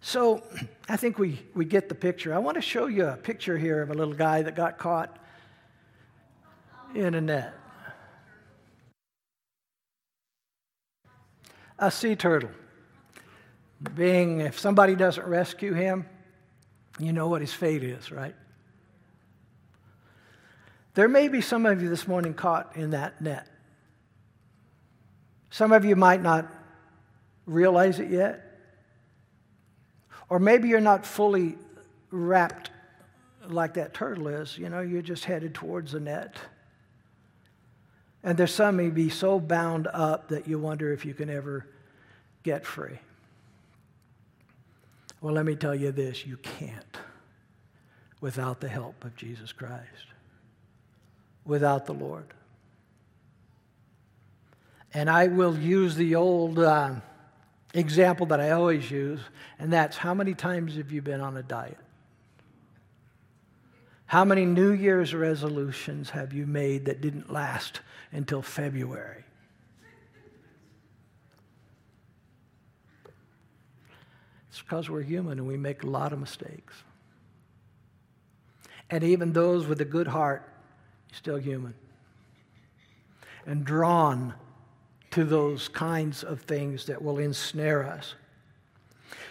So 0.01 0.43
I 0.89 0.97
think 0.97 1.19
we, 1.19 1.43
we 1.55 1.67
get 1.67 1.91
the 1.91 1.95
picture. 1.95 2.33
I 2.33 2.39
want 2.39 2.55
to 2.55 2.63
show 2.63 2.87
you 2.87 3.07
a 3.07 3.17
picture 3.17 3.59
here 3.59 3.83
of 3.83 3.91
a 3.91 3.95
little 3.95 4.15
guy 4.15 4.41
that 4.41 4.57
got 4.57 4.79
caught 4.79 5.19
in 6.95 7.15
a 7.15 7.21
net. 7.21 7.53
A 11.83 11.91
sea 11.91 12.15
turtle. 12.15 12.51
Being, 13.97 14.41
if 14.41 14.57
somebody 14.57 14.95
doesn't 14.95 15.27
rescue 15.27 15.73
him, 15.73 16.07
you 17.01 17.13
know 17.13 17.27
what 17.27 17.41
his 17.41 17.53
fate 17.53 17.83
is, 17.83 18.13
right? 18.13 18.37
There 20.95 21.09
may 21.09 21.27
be 21.27 21.41
some 21.41 21.67
of 21.67 21.83
you 21.83 21.89
this 21.89 22.07
morning 22.07 22.35
caught 22.35 22.77
in 22.77 22.91
that 22.91 23.21
net. 23.21 23.49
Some 25.51 25.73
of 25.73 25.85
you 25.85 25.97
might 25.97 26.23
not 26.23 26.47
realize 27.47 27.99
it 27.99 28.11
yet. 28.11 28.61
Or 30.29 30.39
maybe 30.39 30.69
you're 30.69 30.81
not 30.81 31.05
fully 31.05 31.59
wrapped 32.11 32.71
like 33.49 33.75
that 33.75 33.93
turtle 33.93 34.29
is. 34.29 34.57
You 34.57 34.69
know, 34.69 34.83
you're 34.83 35.03
just 35.03 35.25
headed 35.25 35.53
towards 35.53 35.93
the 35.93 36.01
net. 36.01 36.37
And 38.25 38.39
there's 38.39 38.55
some 38.55 38.77
may 38.77 38.91
be 38.91 39.11
so 39.11 39.41
bound 39.41 39.89
up 39.93 40.29
that 40.29 40.47
you 40.47 40.59
wonder 40.59 40.93
if 40.93 41.05
you 41.05 41.15
can 41.15 41.29
ever 41.29 41.67
get 42.43 42.65
free. 42.65 42.99
Well, 45.21 45.35
let 45.35 45.45
me 45.45 45.55
tell 45.57 45.75
you 45.75 45.93
this 45.93 46.27
you 46.27 46.37
can't 46.37 46.97
without 48.21 48.61
the 48.61 48.69
help 48.69 49.05
of 49.05 49.17
Jesus 49.17 49.53
Christ, 49.53 50.07
without 51.45 51.87
the 51.87 51.95
Lord. 51.95 52.27
And 54.95 55.09
I 55.09 55.29
will 55.29 55.57
use 55.59 55.97
the 55.97 56.15
old 56.15 56.59
uh, 56.59 56.95
example 57.75 58.27
that 58.27 58.41
I 58.41 58.51
always 58.51 58.91
use, 58.91 59.21
and 59.59 59.73
that's 59.73 59.97
how 59.97 60.15
many 60.15 60.35
times 60.35 60.77
have 60.77 60.93
you 60.93 61.03
been 61.03 61.21
on 61.21 61.37
a 61.37 61.43
diet? 61.43 61.79
How 64.13 64.27
many 64.27 64.45
New 64.45 64.73
Year's 64.73 65.15
resolutions 65.15 66.11
have 66.11 66.35
you 66.35 66.45
made 66.45 66.85
that 66.85 67.01
didn't 67.01 67.33
last 67.33 67.81
until 68.13 68.43
February? 68.43 69.25
It's 74.51 74.61
because 74.61 74.91
we're 74.91 75.01
human 75.01 75.39
and 75.39 75.49
we 75.49 75.57
make 75.57 75.83
a 75.83 75.87
lot 75.87 76.13
of 76.13 76.19
mistakes. 76.19 76.75
And 78.91 79.03
even 79.03 79.33
those 79.33 79.67
with 79.67 79.81
a 79.81 79.87
good 79.87 80.09
heart, 80.09 80.47
you're 81.09 81.17
still 81.17 81.39
human. 81.39 81.73
And 83.47 83.65
drawn 83.65 84.35
to 85.13 85.25
those 85.25 85.69
kinds 85.69 86.23
of 86.23 86.43
things 86.43 86.85
that 86.85 87.01
will 87.01 87.19
ensnare 87.19 87.83
us. 87.89 88.15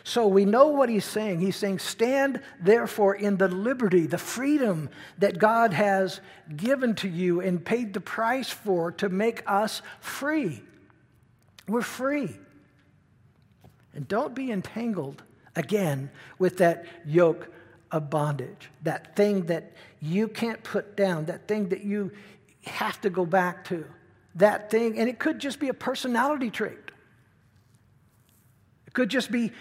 So 0.03 0.27
we 0.27 0.45
know 0.45 0.67
what 0.67 0.89
he's 0.89 1.05
saying. 1.05 1.39
He's 1.39 1.55
saying, 1.55 1.79
Stand 1.79 2.41
therefore 2.59 3.15
in 3.15 3.38
the 3.38 3.47
liberty, 3.47 4.07
the 4.07 4.17
freedom 4.17 4.89
that 5.17 5.38
God 5.38 5.73
has 5.73 6.21
given 6.55 6.95
to 6.95 7.07
you 7.07 7.41
and 7.41 7.63
paid 7.63 7.93
the 7.93 8.01
price 8.01 8.50
for 8.50 8.91
to 8.93 9.09
make 9.09 9.43
us 9.45 9.81
free. 10.00 10.61
We're 11.67 11.81
free. 11.81 12.38
And 13.93 14.07
don't 14.07 14.33
be 14.33 14.51
entangled 14.51 15.23
again 15.55 16.09
with 16.39 16.57
that 16.57 16.85
yoke 17.05 17.51
of 17.91 18.09
bondage, 18.09 18.69
that 18.83 19.15
thing 19.15 19.45
that 19.47 19.73
you 20.00 20.27
can't 20.27 20.63
put 20.63 20.95
down, 20.95 21.25
that 21.25 21.47
thing 21.47 21.69
that 21.69 21.83
you 21.83 22.11
have 22.65 23.00
to 23.01 23.09
go 23.09 23.25
back 23.25 23.65
to, 23.65 23.85
that 24.35 24.71
thing, 24.71 24.97
and 24.97 25.09
it 25.09 25.19
could 25.19 25.39
just 25.39 25.59
be 25.59 25.67
a 25.67 25.73
personality 25.73 26.50
trait. 26.50 26.77
It 28.88 28.93
could 28.93 29.09
just 29.09 29.31
be 29.31 29.51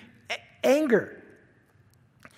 anger. 0.62 1.22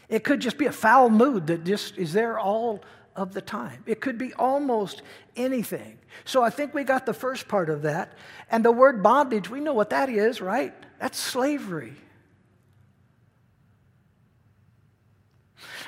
It 0.08 0.24
could 0.24 0.40
just 0.40 0.58
be 0.58 0.66
a 0.66 0.72
foul 0.72 1.08
mood 1.08 1.46
that 1.46 1.64
just 1.64 1.96
is 1.96 2.12
there 2.12 2.38
all 2.38 2.82
of 3.16 3.34
the 3.34 3.40
time. 3.40 3.82
It 3.86 4.00
could 4.00 4.18
be 4.18 4.32
almost 4.34 5.02
anything. 5.36 5.98
So 6.24 6.42
I 6.42 6.50
think 6.50 6.74
we 6.74 6.84
got 6.84 7.06
the 7.06 7.14
first 7.14 7.48
part 7.48 7.70
of 7.70 7.82
that. 7.82 8.12
And 8.50 8.64
the 8.64 8.72
word 8.72 9.02
bondage, 9.02 9.48
we 9.48 9.60
know 9.60 9.74
what 9.74 9.90
that 9.90 10.08
is, 10.08 10.40
right? 10.40 10.74
That's 10.98 11.18
slavery. 11.18 11.94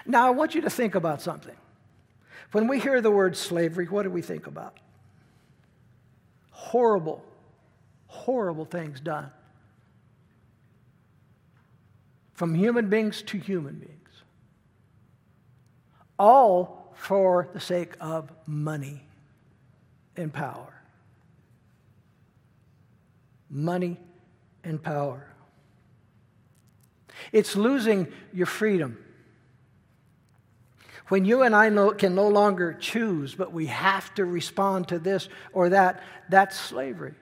Now, 0.06 0.26
I 0.26 0.30
want 0.30 0.54
you 0.54 0.60
to 0.62 0.70
think 0.70 0.94
about 0.94 1.22
something. 1.22 1.56
When 2.52 2.68
we 2.68 2.78
hear 2.78 3.00
the 3.00 3.10
word 3.10 3.36
slavery, 3.36 3.86
what 3.86 4.02
do 4.02 4.10
we 4.10 4.22
think 4.22 4.46
about? 4.46 4.78
Horrible, 6.50 7.24
horrible 8.06 8.64
things 8.64 9.00
done. 9.00 9.30
From 12.34 12.54
human 12.54 12.88
beings 12.88 13.22
to 13.22 13.38
human 13.38 13.76
beings. 13.76 13.92
All 16.18 16.92
for 16.94 17.48
the 17.52 17.60
sake 17.60 17.94
of 18.00 18.30
money 18.46 19.06
and 20.16 20.32
power. 20.32 20.72
Money 23.48 23.98
and 24.64 24.82
power. 24.82 25.28
It's 27.32 27.56
losing 27.56 28.08
your 28.32 28.46
freedom. 28.46 28.98
When 31.08 31.24
you 31.24 31.42
and 31.42 31.54
I 31.54 31.68
no, 31.68 31.90
can 31.92 32.14
no 32.14 32.28
longer 32.28 32.72
choose, 32.72 33.34
but 33.34 33.52
we 33.52 33.66
have 33.66 34.12
to 34.14 34.24
respond 34.24 34.88
to 34.88 34.98
this 34.98 35.28
or 35.52 35.68
that, 35.68 36.02
that's 36.28 36.58
slavery. 36.58 37.14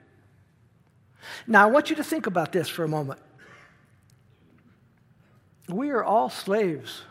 Now, 1.47 1.63
I 1.63 1.71
want 1.71 1.89
you 1.89 1.97
to 1.97 2.03
think 2.03 2.27
about 2.27 2.51
this 2.51 2.69
for 2.69 2.83
a 2.83 2.87
moment. 2.87 3.19
We 5.69 5.91
are 5.91 6.03
all 6.03 6.29
slaves. 6.29 7.03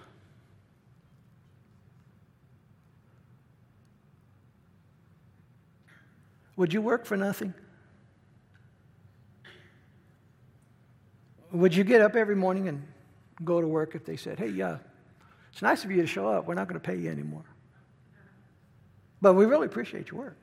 Would 6.56 6.72
you 6.72 6.82
work 6.82 7.06
for 7.06 7.16
nothing? 7.16 7.54
Would 11.50 11.74
you 11.74 11.84
get 11.84 12.00
up 12.00 12.14
every 12.14 12.36
morning 12.36 12.68
and 12.68 12.86
go 13.44 13.60
to 13.60 13.66
work 13.66 13.94
if 13.94 14.04
they 14.04 14.16
said, 14.16 14.38
hey, 14.38 14.48
yeah, 14.48 14.78
it's 15.52 15.62
nice 15.62 15.84
of 15.84 15.90
you 15.90 16.00
to 16.02 16.06
show 16.06 16.28
up. 16.28 16.46
We're 16.46 16.54
not 16.54 16.68
going 16.68 16.80
to 16.80 16.86
pay 16.86 16.96
you 16.96 17.10
anymore. 17.10 17.44
But 19.20 19.34
we 19.34 19.44
really 19.44 19.66
appreciate 19.66 20.10
your 20.10 20.20
work. 20.20 20.36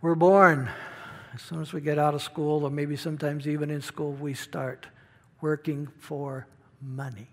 We're 0.00 0.14
born. 0.14 0.68
As 1.34 1.40
soon 1.40 1.62
as 1.62 1.72
we 1.72 1.80
get 1.80 1.98
out 1.98 2.14
of 2.14 2.22
school, 2.22 2.64
or 2.64 2.70
maybe 2.70 2.96
sometimes 2.96 3.48
even 3.48 3.70
in 3.70 3.80
school, 3.80 4.12
we 4.12 4.34
start 4.34 4.86
working 5.40 5.88
for 5.98 6.46
money. 6.80 7.28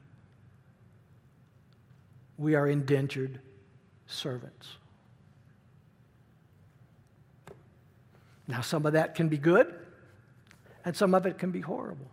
We 2.37 2.55
are 2.55 2.67
indentured 2.67 3.39
servants. 4.07 4.69
Now, 8.47 8.61
some 8.61 8.85
of 8.85 8.93
that 8.93 9.15
can 9.15 9.27
be 9.27 9.37
good, 9.37 9.73
and 10.85 10.95
some 10.95 11.13
of 11.13 11.25
it 11.25 11.37
can 11.37 11.51
be 11.51 11.61
horrible. 11.61 12.09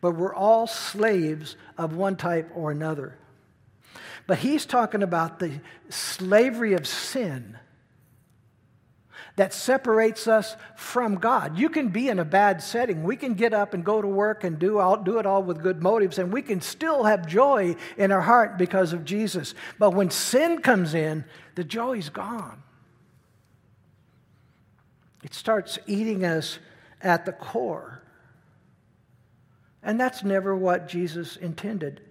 But 0.00 0.12
we're 0.12 0.34
all 0.34 0.66
slaves 0.66 1.56
of 1.78 1.94
one 1.94 2.16
type 2.16 2.50
or 2.54 2.70
another. 2.70 3.16
But 4.26 4.38
he's 4.38 4.66
talking 4.66 5.02
about 5.02 5.38
the 5.38 5.60
slavery 5.88 6.74
of 6.74 6.86
sin 6.86 7.56
that 9.36 9.54
separates 9.54 10.26
us 10.26 10.56
from 10.76 11.16
God. 11.16 11.58
You 11.58 11.68
can 11.68 11.88
be 11.88 12.08
in 12.08 12.18
a 12.18 12.24
bad 12.24 12.62
setting. 12.62 13.02
We 13.02 13.16
can 13.16 13.34
get 13.34 13.52
up 13.54 13.74
and 13.74 13.84
go 13.84 14.02
to 14.02 14.08
work 14.08 14.44
and 14.44 14.58
do, 14.58 14.78
all, 14.78 14.96
do 14.96 15.18
it 15.18 15.26
all 15.26 15.42
with 15.42 15.62
good 15.62 15.82
motives, 15.82 16.18
and 16.18 16.32
we 16.32 16.42
can 16.42 16.60
still 16.60 17.04
have 17.04 17.26
joy 17.26 17.76
in 17.96 18.12
our 18.12 18.20
heart 18.20 18.58
because 18.58 18.92
of 18.92 19.04
Jesus. 19.04 19.54
But 19.78 19.94
when 19.94 20.10
sin 20.10 20.60
comes 20.60 20.94
in, 20.94 21.24
the 21.54 21.64
joy 21.64 21.98
is 21.98 22.10
gone. 22.10 22.62
It 25.22 25.34
starts 25.34 25.78
eating 25.86 26.24
us 26.24 26.58
at 27.02 27.24
the 27.24 27.32
core. 27.32 28.02
And 29.82 29.98
that's 29.98 30.22
never 30.22 30.54
what 30.54 30.88
Jesus 30.88 31.36
intended. 31.36 32.02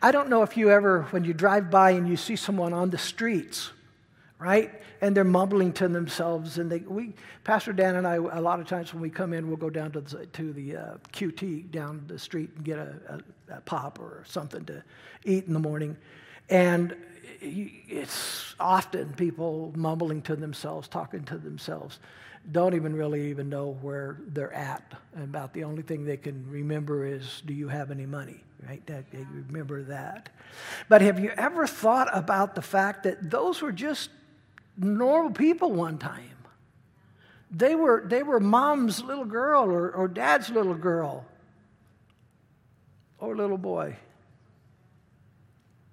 I 0.00 0.12
don't 0.12 0.28
know 0.28 0.42
if 0.42 0.56
you 0.56 0.70
ever, 0.70 1.02
when 1.10 1.24
you 1.24 1.32
drive 1.32 1.70
by 1.70 1.90
and 1.92 2.08
you 2.08 2.16
see 2.16 2.36
someone 2.36 2.72
on 2.72 2.90
the 2.90 2.98
streets, 2.98 3.70
right? 4.42 4.72
And 5.00 5.16
they're 5.16 5.24
mumbling 5.24 5.72
to 5.74 5.86
themselves. 5.86 6.58
And 6.58 6.70
they, 6.70 6.80
we, 6.80 7.12
Pastor 7.44 7.72
Dan 7.72 7.94
and 7.94 8.06
I, 8.06 8.16
a 8.16 8.40
lot 8.40 8.58
of 8.58 8.66
times 8.66 8.92
when 8.92 9.00
we 9.00 9.08
come 9.08 9.32
in, 9.32 9.46
we'll 9.46 9.56
go 9.56 9.70
down 9.70 9.92
to 9.92 10.00
the, 10.00 10.26
to 10.26 10.52
the 10.52 10.76
uh, 10.76 10.94
QT 11.12 11.70
down 11.70 12.02
the 12.08 12.18
street 12.18 12.50
and 12.56 12.64
get 12.64 12.78
a, 12.78 13.22
a, 13.48 13.56
a 13.58 13.60
pop 13.60 14.00
or 14.00 14.24
something 14.26 14.64
to 14.64 14.82
eat 15.24 15.46
in 15.46 15.52
the 15.52 15.60
morning. 15.60 15.96
And 16.50 16.96
it's 17.40 18.56
often 18.58 19.12
people 19.14 19.72
mumbling 19.76 20.22
to 20.22 20.34
themselves, 20.34 20.88
talking 20.88 21.22
to 21.24 21.38
themselves, 21.38 22.00
don't 22.50 22.74
even 22.74 22.96
really 22.96 23.30
even 23.30 23.48
know 23.48 23.78
where 23.82 24.18
they're 24.26 24.52
at. 24.52 24.82
And 25.14 25.22
about 25.22 25.52
the 25.52 25.62
only 25.62 25.82
thing 25.82 26.04
they 26.04 26.16
can 26.16 26.44
remember 26.50 27.06
is, 27.06 27.42
do 27.46 27.54
you 27.54 27.68
have 27.68 27.92
any 27.92 28.06
money? 28.06 28.42
Right? 28.68 28.84
They 28.86 29.04
remember 29.32 29.82
that. 29.84 30.28
But 30.88 31.02
have 31.02 31.20
you 31.20 31.30
ever 31.36 31.66
thought 31.66 32.08
about 32.12 32.54
the 32.54 32.62
fact 32.62 33.04
that 33.04 33.30
those 33.30 33.62
were 33.62 33.72
just 33.72 34.10
normal 34.76 35.32
people 35.32 35.72
one 35.72 35.98
time. 35.98 36.30
They 37.50 37.74
were, 37.74 38.02
they 38.06 38.22
were 38.22 38.40
mom's 38.40 39.02
little 39.02 39.26
girl 39.26 39.64
or, 39.64 39.90
or 39.90 40.08
dad's 40.08 40.48
little 40.48 40.74
girl 40.74 41.26
or 43.18 43.36
little 43.36 43.58
boy. 43.58 43.96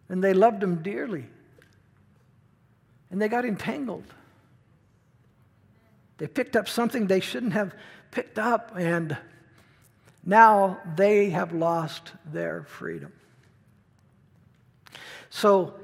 And 0.07 0.23
they 0.23 0.33
loved 0.33 0.63
him 0.63 0.81
dearly. 0.81 1.25
And 3.11 3.21
they 3.21 3.27
got 3.27 3.45
entangled. 3.45 4.05
They 6.17 6.27
picked 6.27 6.55
up 6.55 6.67
something 6.67 7.07
they 7.07 7.21
shouldn't 7.21 7.53
have 7.53 7.73
picked 8.11 8.37
up, 8.37 8.73
and 8.75 9.17
now 10.25 10.79
they 10.95 11.29
have 11.29 11.53
lost 11.53 12.11
their 12.25 12.63
freedom. 12.63 13.13
So, 15.29 15.78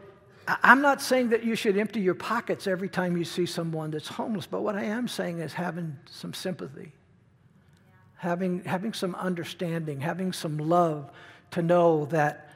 I'm 0.48 0.82
not 0.82 1.02
saying 1.02 1.30
that 1.30 1.44
you 1.44 1.56
should 1.56 1.78
empty 1.78 2.02
your 2.02 2.14
pockets 2.14 2.68
every 2.68 2.90
time 2.90 3.18
you 3.18 3.24
see 3.24 3.46
someone 3.46 3.92
that's 3.92 4.08
homeless, 4.08 4.46
but 4.46 4.62
what 4.62 4.76
I 4.76 4.84
am 4.84 5.08
saying 5.08 5.40
is 5.40 5.54
having 5.54 5.98
some 6.10 6.34
sympathy, 6.34 6.92
having, 8.18 8.64
having 8.64 8.94
some 8.94 9.16
understanding, 9.16 10.00
having 10.00 10.34
some 10.34 10.58
love 10.58 11.12
to 11.52 11.62
know 11.62 12.06
that 12.08 12.52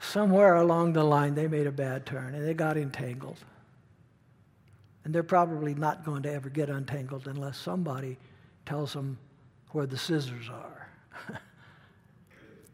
somewhere 0.00 0.54
along 0.54 0.94
the 0.94 1.04
line 1.04 1.34
they 1.34 1.48
made 1.48 1.66
a 1.66 1.72
bad 1.72 2.06
turn 2.06 2.34
and 2.34 2.46
they 2.46 2.54
got 2.54 2.76
entangled. 2.76 3.38
And 5.04 5.14
they're 5.14 5.22
probably 5.22 5.74
not 5.74 6.04
going 6.04 6.22
to 6.22 6.32
ever 6.32 6.48
get 6.48 6.68
untangled 6.70 7.28
unless 7.28 7.58
somebody 7.58 8.16
tells 8.64 8.92
them 8.92 9.18
where 9.72 9.86
the 9.86 9.98
scissors 9.98 10.48
are 10.48 10.88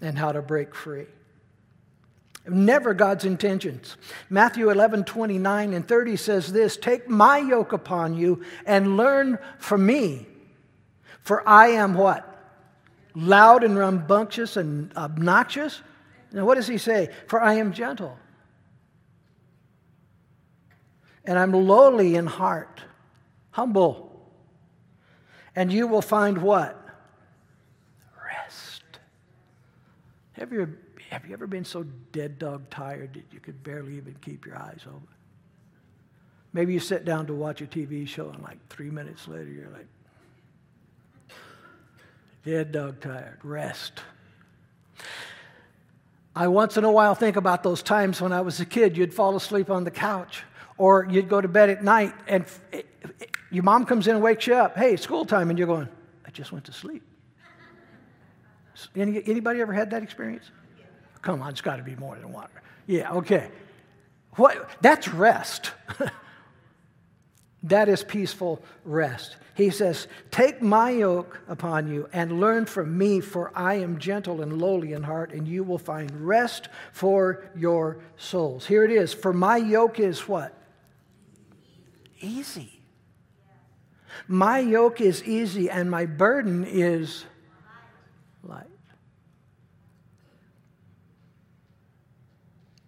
and 0.00 0.18
how 0.18 0.32
to 0.32 0.42
break 0.42 0.74
free. 0.74 1.06
Never 2.46 2.92
God's 2.92 3.24
intentions. 3.24 3.96
Matthew 4.28 4.68
11, 4.70 5.04
29 5.04 5.72
and 5.72 5.88
30 5.88 6.16
says 6.16 6.52
this 6.52 6.76
Take 6.76 7.08
my 7.08 7.38
yoke 7.38 7.72
upon 7.72 8.14
you 8.14 8.42
and 8.66 8.96
learn 8.96 9.38
from 9.58 9.86
me. 9.86 10.26
For 11.20 11.46
I 11.48 11.68
am 11.68 11.94
what? 11.94 12.30
Loud 13.14 13.64
and 13.64 13.78
rambunctious 13.78 14.58
and 14.58 14.94
obnoxious. 14.94 15.80
Now, 16.32 16.44
what 16.44 16.56
does 16.56 16.66
he 16.66 16.76
say? 16.76 17.08
For 17.28 17.40
I 17.40 17.54
am 17.54 17.72
gentle. 17.72 18.18
And 21.24 21.38
I'm 21.38 21.52
lowly 21.52 22.16
in 22.16 22.26
heart, 22.26 22.82
humble. 23.52 24.10
And 25.56 25.72
you 25.72 25.86
will 25.86 26.02
find 26.02 26.38
what? 26.38 26.78
Rest. 28.22 28.82
Have 30.32 30.52
you 30.52 30.76
have 31.10 31.26
you 31.26 31.32
ever 31.32 31.46
been 31.46 31.64
so 31.64 31.84
dead 32.12 32.38
dog 32.38 32.68
tired 32.70 33.14
that 33.14 33.24
you 33.32 33.40
could 33.40 33.62
barely 33.62 33.96
even 33.96 34.14
keep 34.20 34.46
your 34.46 34.56
eyes 34.56 34.80
open? 34.86 35.06
Maybe 36.52 36.72
you 36.72 36.80
sit 36.80 37.04
down 37.04 37.26
to 37.26 37.34
watch 37.34 37.60
a 37.60 37.66
TV 37.66 38.06
show 38.06 38.30
and 38.30 38.42
like 38.42 38.58
three 38.68 38.90
minutes 38.90 39.26
later 39.26 39.50
you're 39.50 39.70
like, 39.70 39.86
dead 42.44 42.72
dog 42.72 43.00
tired, 43.00 43.38
rest. 43.42 44.00
I 46.36 46.48
once 46.48 46.76
in 46.76 46.84
a 46.84 46.90
while 46.90 47.14
think 47.14 47.36
about 47.36 47.62
those 47.62 47.82
times 47.82 48.20
when 48.20 48.32
I 48.32 48.40
was 48.40 48.60
a 48.60 48.64
kid, 48.64 48.96
you'd 48.96 49.14
fall 49.14 49.36
asleep 49.36 49.70
on 49.70 49.84
the 49.84 49.90
couch 49.90 50.42
or 50.78 51.06
you'd 51.10 51.28
go 51.28 51.40
to 51.40 51.48
bed 51.48 51.70
at 51.70 51.84
night 51.84 52.12
and 52.26 52.44
eh, 52.72 52.82
eh, 53.02 53.26
your 53.50 53.62
mom 53.62 53.86
comes 53.86 54.08
in 54.08 54.16
and 54.16 54.24
wakes 54.24 54.46
you 54.46 54.54
up. 54.54 54.76
Hey, 54.76 54.96
school 54.96 55.24
time. 55.24 55.50
And 55.50 55.58
you're 55.58 55.68
going, 55.68 55.88
I 56.26 56.30
just 56.30 56.50
went 56.50 56.64
to 56.64 56.72
sleep. 56.72 57.02
Any, 58.96 59.22
anybody 59.26 59.60
ever 59.60 59.72
had 59.72 59.90
that 59.90 60.02
experience? 60.02 60.50
Come 61.24 61.40
on, 61.40 61.48
it's 61.48 61.62
got 61.62 61.76
to 61.76 61.82
be 61.82 61.96
more 61.96 62.16
than 62.16 62.32
water. 62.32 62.62
Yeah, 62.86 63.12
okay. 63.12 63.48
What, 64.34 64.68
that's 64.82 65.08
rest. 65.08 65.72
that 67.62 67.88
is 67.88 68.04
peaceful 68.04 68.62
rest. 68.84 69.36
He 69.54 69.70
says, 69.70 70.06
Take 70.30 70.60
my 70.60 70.90
yoke 70.90 71.40
upon 71.48 71.88
you 71.88 72.10
and 72.12 72.40
learn 72.40 72.66
from 72.66 72.98
me, 72.98 73.20
for 73.20 73.50
I 73.54 73.76
am 73.76 73.98
gentle 73.98 74.42
and 74.42 74.60
lowly 74.60 74.92
in 74.92 75.02
heart, 75.02 75.32
and 75.32 75.48
you 75.48 75.64
will 75.64 75.78
find 75.78 76.10
rest 76.26 76.68
for 76.92 77.46
your 77.56 78.00
souls. 78.18 78.66
Here 78.66 78.84
it 78.84 78.90
is. 78.90 79.14
For 79.14 79.32
my 79.32 79.56
yoke 79.56 79.98
is 79.98 80.28
what? 80.28 80.52
Easy. 82.20 82.82
My 84.28 84.58
yoke 84.58 85.00
is 85.00 85.24
easy, 85.24 85.70
and 85.70 85.90
my 85.90 86.04
burden 86.04 86.64
is 86.64 87.24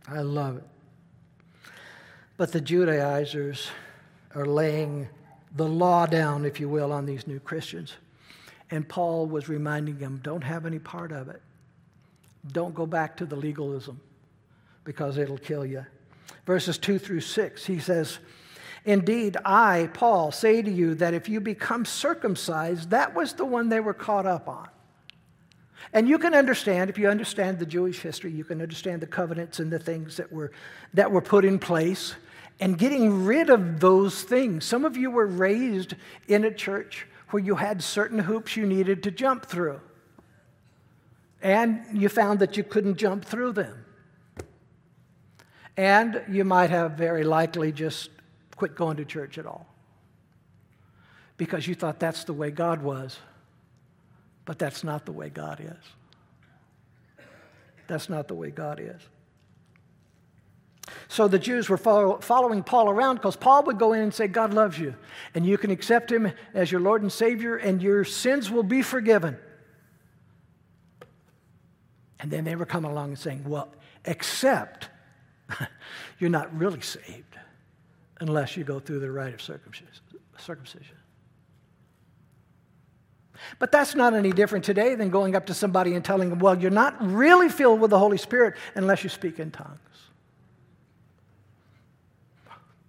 I 0.08 0.20
love 0.20 0.58
it. 0.58 0.64
But 2.36 2.52
the 2.52 2.60
Judaizers 2.60 3.68
are 4.34 4.46
laying 4.46 5.08
the 5.56 5.66
law 5.66 6.06
down, 6.06 6.44
if 6.44 6.60
you 6.60 6.68
will, 6.68 6.92
on 6.92 7.06
these 7.06 7.26
new 7.26 7.40
Christians. 7.40 7.94
And 8.70 8.88
Paul 8.88 9.26
was 9.26 9.48
reminding 9.48 9.98
them 9.98 10.20
don't 10.22 10.44
have 10.44 10.66
any 10.66 10.78
part 10.78 11.12
of 11.12 11.28
it. 11.28 11.40
Don't 12.52 12.74
go 12.74 12.86
back 12.86 13.16
to 13.16 13.26
the 13.26 13.36
legalism 13.36 14.00
because 14.84 15.18
it'll 15.18 15.38
kill 15.38 15.64
you. 15.64 15.84
Verses 16.44 16.78
2 16.78 16.98
through 16.98 17.20
6, 17.20 17.64
he 17.64 17.78
says, 17.78 18.18
Indeed, 18.84 19.36
I, 19.44 19.90
Paul, 19.94 20.30
say 20.30 20.62
to 20.62 20.70
you 20.70 20.94
that 20.96 21.12
if 21.12 21.28
you 21.28 21.40
become 21.40 21.84
circumcised, 21.84 22.90
that 22.90 23.14
was 23.14 23.32
the 23.32 23.44
one 23.44 23.68
they 23.68 23.80
were 23.80 23.94
caught 23.94 24.26
up 24.26 24.48
on. 24.48 24.68
And 25.92 26.08
you 26.08 26.18
can 26.18 26.34
understand, 26.34 26.90
if 26.90 26.98
you 26.98 27.08
understand 27.08 27.58
the 27.58 27.66
Jewish 27.66 28.00
history, 28.00 28.32
you 28.32 28.44
can 28.44 28.60
understand 28.60 29.00
the 29.00 29.06
covenants 29.06 29.60
and 29.60 29.72
the 29.72 29.78
things 29.78 30.16
that 30.16 30.32
were, 30.32 30.52
that 30.94 31.10
were 31.10 31.20
put 31.20 31.44
in 31.44 31.58
place 31.58 32.14
and 32.58 32.78
getting 32.78 33.24
rid 33.24 33.50
of 33.50 33.80
those 33.80 34.22
things. 34.22 34.64
Some 34.64 34.84
of 34.84 34.96
you 34.96 35.10
were 35.10 35.26
raised 35.26 35.94
in 36.28 36.44
a 36.44 36.50
church 36.52 37.06
where 37.30 37.42
you 37.42 37.56
had 37.56 37.82
certain 37.82 38.18
hoops 38.18 38.56
you 38.56 38.66
needed 38.66 39.02
to 39.04 39.10
jump 39.10 39.46
through. 39.46 39.80
And 41.42 41.84
you 41.92 42.08
found 42.08 42.40
that 42.40 42.56
you 42.56 42.64
couldn't 42.64 42.96
jump 42.96 43.24
through 43.24 43.52
them. 43.52 43.84
And 45.76 46.22
you 46.28 46.44
might 46.44 46.70
have 46.70 46.92
very 46.92 47.24
likely 47.24 47.72
just 47.72 48.10
quit 48.56 48.74
going 48.74 48.96
to 48.96 49.04
church 49.04 49.36
at 49.36 49.44
all 49.44 49.66
because 51.36 51.66
you 51.66 51.74
thought 51.74 52.00
that's 52.00 52.24
the 52.24 52.32
way 52.32 52.50
God 52.50 52.82
was 52.82 53.18
But 54.46 54.58
that's 54.58 54.82
not 54.82 55.04
the 55.04 55.12
way 55.12 55.28
God 55.28 55.60
is. 55.60 57.24
That's 57.88 58.08
not 58.08 58.28
the 58.28 58.34
way 58.34 58.50
God 58.50 58.80
is. 58.80 59.00
So 61.08 61.28
the 61.28 61.38
Jews 61.38 61.68
were 61.68 61.76
follow, 61.76 62.18
following 62.18 62.62
Paul 62.62 62.88
around 62.88 63.16
because 63.16 63.36
Paul 63.36 63.64
would 63.64 63.78
go 63.78 63.92
in 63.92 64.02
and 64.02 64.14
say, 64.14 64.28
God 64.28 64.54
loves 64.54 64.78
you, 64.78 64.94
and 65.34 65.44
you 65.44 65.58
can 65.58 65.70
accept 65.70 66.10
him 66.10 66.32
as 66.54 66.70
your 66.70 66.80
Lord 66.80 67.02
and 67.02 67.12
Savior, 67.12 67.56
and 67.56 67.82
your 67.82 68.04
sins 68.04 68.50
will 68.50 68.62
be 68.62 68.82
forgiven. 68.82 69.36
And 72.20 72.30
then 72.30 72.44
they 72.44 72.54
were 72.56 72.66
coming 72.66 72.90
along 72.90 73.08
and 73.08 73.18
saying, 73.18 73.44
Well, 73.44 73.68
except 74.04 74.88
you're 76.18 76.30
not 76.30 76.56
really 76.56 76.80
saved 76.80 77.36
unless 78.20 78.56
you 78.56 78.64
go 78.64 78.78
through 78.78 79.00
the 79.00 79.10
rite 79.10 79.34
of 79.34 79.42
circumcision. 79.42 80.96
But 83.58 83.72
that's 83.72 83.94
not 83.94 84.14
any 84.14 84.32
different 84.32 84.64
today 84.64 84.94
than 84.94 85.10
going 85.10 85.34
up 85.34 85.46
to 85.46 85.54
somebody 85.54 85.94
and 85.94 86.04
telling 86.04 86.30
them, 86.30 86.38
Well, 86.38 86.60
you're 86.60 86.70
not 86.70 86.96
really 87.00 87.48
filled 87.48 87.80
with 87.80 87.90
the 87.90 87.98
Holy 87.98 88.18
Spirit 88.18 88.54
unless 88.74 89.02
you 89.04 89.10
speak 89.10 89.38
in 89.38 89.50
tongues. 89.50 89.78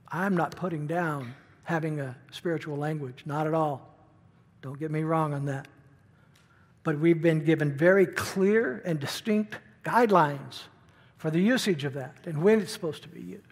I'm 0.10 0.36
not 0.38 0.56
putting 0.56 0.88
down 0.88 1.34
having 1.64 2.00
a 2.00 2.16
spiritual 2.32 2.78
language, 2.78 3.24
not 3.26 3.46
at 3.46 3.54
all. 3.54 3.94
Don't 4.62 4.80
get 4.80 4.90
me 4.90 5.04
wrong 5.04 5.34
on 5.34 5.46
that. 5.46 5.68
But 6.84 7.00
we've 7.00 7.22
been 7.22 7.44
given 7.44 7.76
very 7.76 8.06
clear 8.06 8.82
and 8.86 9.00
distinct 9.00 9.58
guidelines 9.84 10.64
for 11.18 11.30
the 11.30 11.42
usage 11.42 11.84
of 11.84 11.94
that 11.94 12.16
and 12.26 12.42
when 12.42 12.62
it's 12.62 12.72
supposed 12.72 13.04
to 13.04 13.10
be 13.10 13.22
used. 13.22 13.44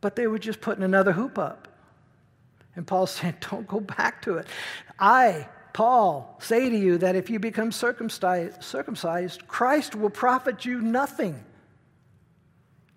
But 0.00 0.14
they 0.16 0.26
were 0.26 0.38
just 0.38 0.60
putting 0.60 0.84
another 0.84 1.12
hoop 1.12 1.38
up. 1.38 1.67
And 2.78 2.86
Paul's 2.86 3.10
saying, 3.20 3.34
don't 3.50 3.66
go 3.66 3.80
back 3.80 4.22
to 4.22 4.38
it. 4.38 4.46
I, 4.98 5.46
Paul, 5.74 6.38
say 6.40 6.70
to 6.70 6.76
you 6.76 6.96
that 6.98 7.16
if 7.16 7.28
you 7.28 7.38
become 7.38 7.72
circumcised, 7.72 8.62
circumcised 8.62 9.46
Christ 9.46 9.94
will 9.94 10.10
profit 10.10 10.64
you 10.64 10.80
nothing. 10.80 11.44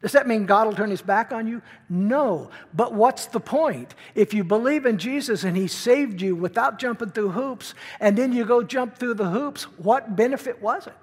Does 0.01 0.13
that 0.13 0.27
mean 0.27 0.47
God 0.47 0.65
will 0.65 0.75
turn 0.75 0.89
his 0.89 1.01
back 1.01 1.31
on 1.31 1.47
you? 1.47 1.61
No. 1.89 2.49
But 2.73 2.93
what's 2.93 3.27
the 3.27 3.39
point? 3.39 3.93
If 4.15 4.33
you 4.33 4.43
believe 4.43 4.87
in 4.87 4.97
Jesus 4.97 5.43
and 5.43 5.55
he 5.55 5.67
saved 5.67 6.21
you 6.21 6.35
without 6.35 6.79
jumping 6.79 7.11
through 7.11 7.29
hoops, 7.29 7.75
and 7.99 8.17
then 8.17 8.33
you 8.33 8.45
go 8.45 8.63
jump 8.63 8.97
through 8.97 9.13
the 9.15 9.29
hoops, 9.29 9.63
what 9.77 10.15
benefit 10.15 10.59
was 10.59 10.87
it? 10.87 10.95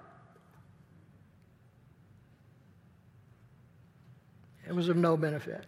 It 4.68 4.74
was 4.74 4.88
of 4.88 4.96
no 4.96 5.16
benefit. 5.16 5.64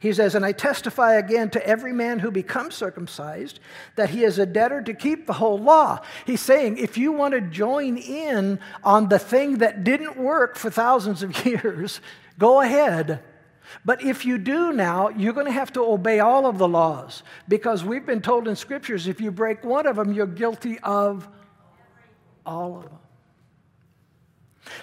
He 0.00 0.12
says, 0.12 0.34
And 0.34 0.44
I 0.44 0.52
testify 0.52 1.14
again 1.14 1.50
to 1.50 1.66
every 1.66 1.92
man 1.92 2.18
who 2.18 2.30
becomes 2.30 2.74
circumcised 2.74 3.60
that 3.96 4.10
he 4.10 4.24
is 4.24 4.38
a 4.38 4.46
debtor 4.46 4.82
to 4.82 4.94
keep 4.94 5.26
the 5.26 5.34
whole 5.34 5.58
law. 5.58 6.00
He's 6.26 6.40
saying, 6.40 6.78
if 6.78 6.98
you 6.98 7.12
want 7.12 7.34
to 7.34 7.40
join 7.40 7.96
in 7.96 8.58
on 8.82 9.08
the 9.08 9.18
thing 9.18 9.58
that 9.58 9.84
didn't 9.84 10.16
work 10.16 10.56
for 10.56 10.70
thousands 10.70 11.22
of 11.22 11.46
years, 11.46 12.00
go 12.38 12.60
ahead. 12.60 13.22
But 13.84 14.02
if 14.02 14.24
you 14.24 14.38
do 14.38 14.72
now, 14.72 15.08
you're 15.08 15.32
going 15.32 15.46
to 15.46 15.52
have 15.52 15.72
to 15.74 15.84
obey 15.84 16.20
all 16.20 16.46
of 16.46 16.58
the 16.58 16.68
laws 16.68 17.22
because 17.48 17.84
we've 17.84 18.04
been 18.04 18.20
told 18.20 18.48
in 18.48 18.56
scriptures 18.56 19.06
if 19.06 19.20
you 19.20 19.30
break 19.30 19.64
one 19.64 19.86
of 19.86 19.96
them, 19.96 20.12
you're 20.12 20.26
guilty 20.26 20.78
of 20.80 21.28
all 22.44 22.76
of 22.76 22.84
them. 22.84 22.98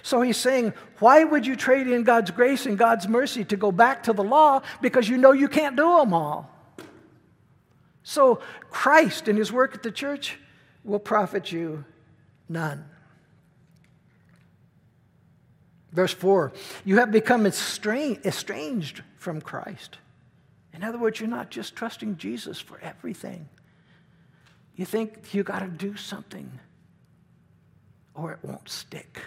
So 0.04 0.22
he's 0.22 0.38
saying, 0.38 0.74
why 1.00 1.24
would 1.24 1.46
you 1.46 1.56
trade 1.56 1.88
in 1.88 2.04
God's 2.04 2.32
grace 2.32 2.66
and 2.66 2.78
God's 2.78 3.08
mercy 3.08 3.44
to 3.46 3.56
go 3.56 3.72
back 3.72 4.04
to 4.04 4.14
the 4.14 4.24
law? 4.24 4.62
Because 4.82 5.08
you 5.08 5.18
know 5.18 5.32
you 5.32 5.48
can't 5.48 5.76
do 5.76 5.98
them 5.98 6.14
all. 6.14 6.50
So 8.04 8.42
Christ 8.70 9.28
and 9.28 9.38
his 9.38 9.52
work 9.52 9.76
at 9.76 9.84
the 9.84 9.92
church 9.92 10.38
will 10.84 11.00
profit 11.00 11.52
you 11.52 11.86
none. 12.48 12.86
Verse 15.92 16.14
4 16.14 16.52
You 16.86 16.98
have 16.98 17.12
become 17.12 17.46
estranged 17.46 19.04
from 19.18 19.42
Christ. 19.42 19.98
In 20.74 20.84
other 20.84 20.98
words, 20.98 21.20
you're 21.20 21.30
not 21.30 21.50
just 21.50 21.76
trusting 21.76 22.18
Jesus 22.18 22.60
for 22.60 22.80
everything. 22.80 23.50
You 24.76 24.86
think 24.86 25.34
you 25.34 25.44
got 25.44 25.60
to 25.60 25.68
do 25.68 25.98
something 25.98 26.60
or 28.14 28.32
it 28.32 28.40
won't 28.44 28.70
stick. 28.70 29.22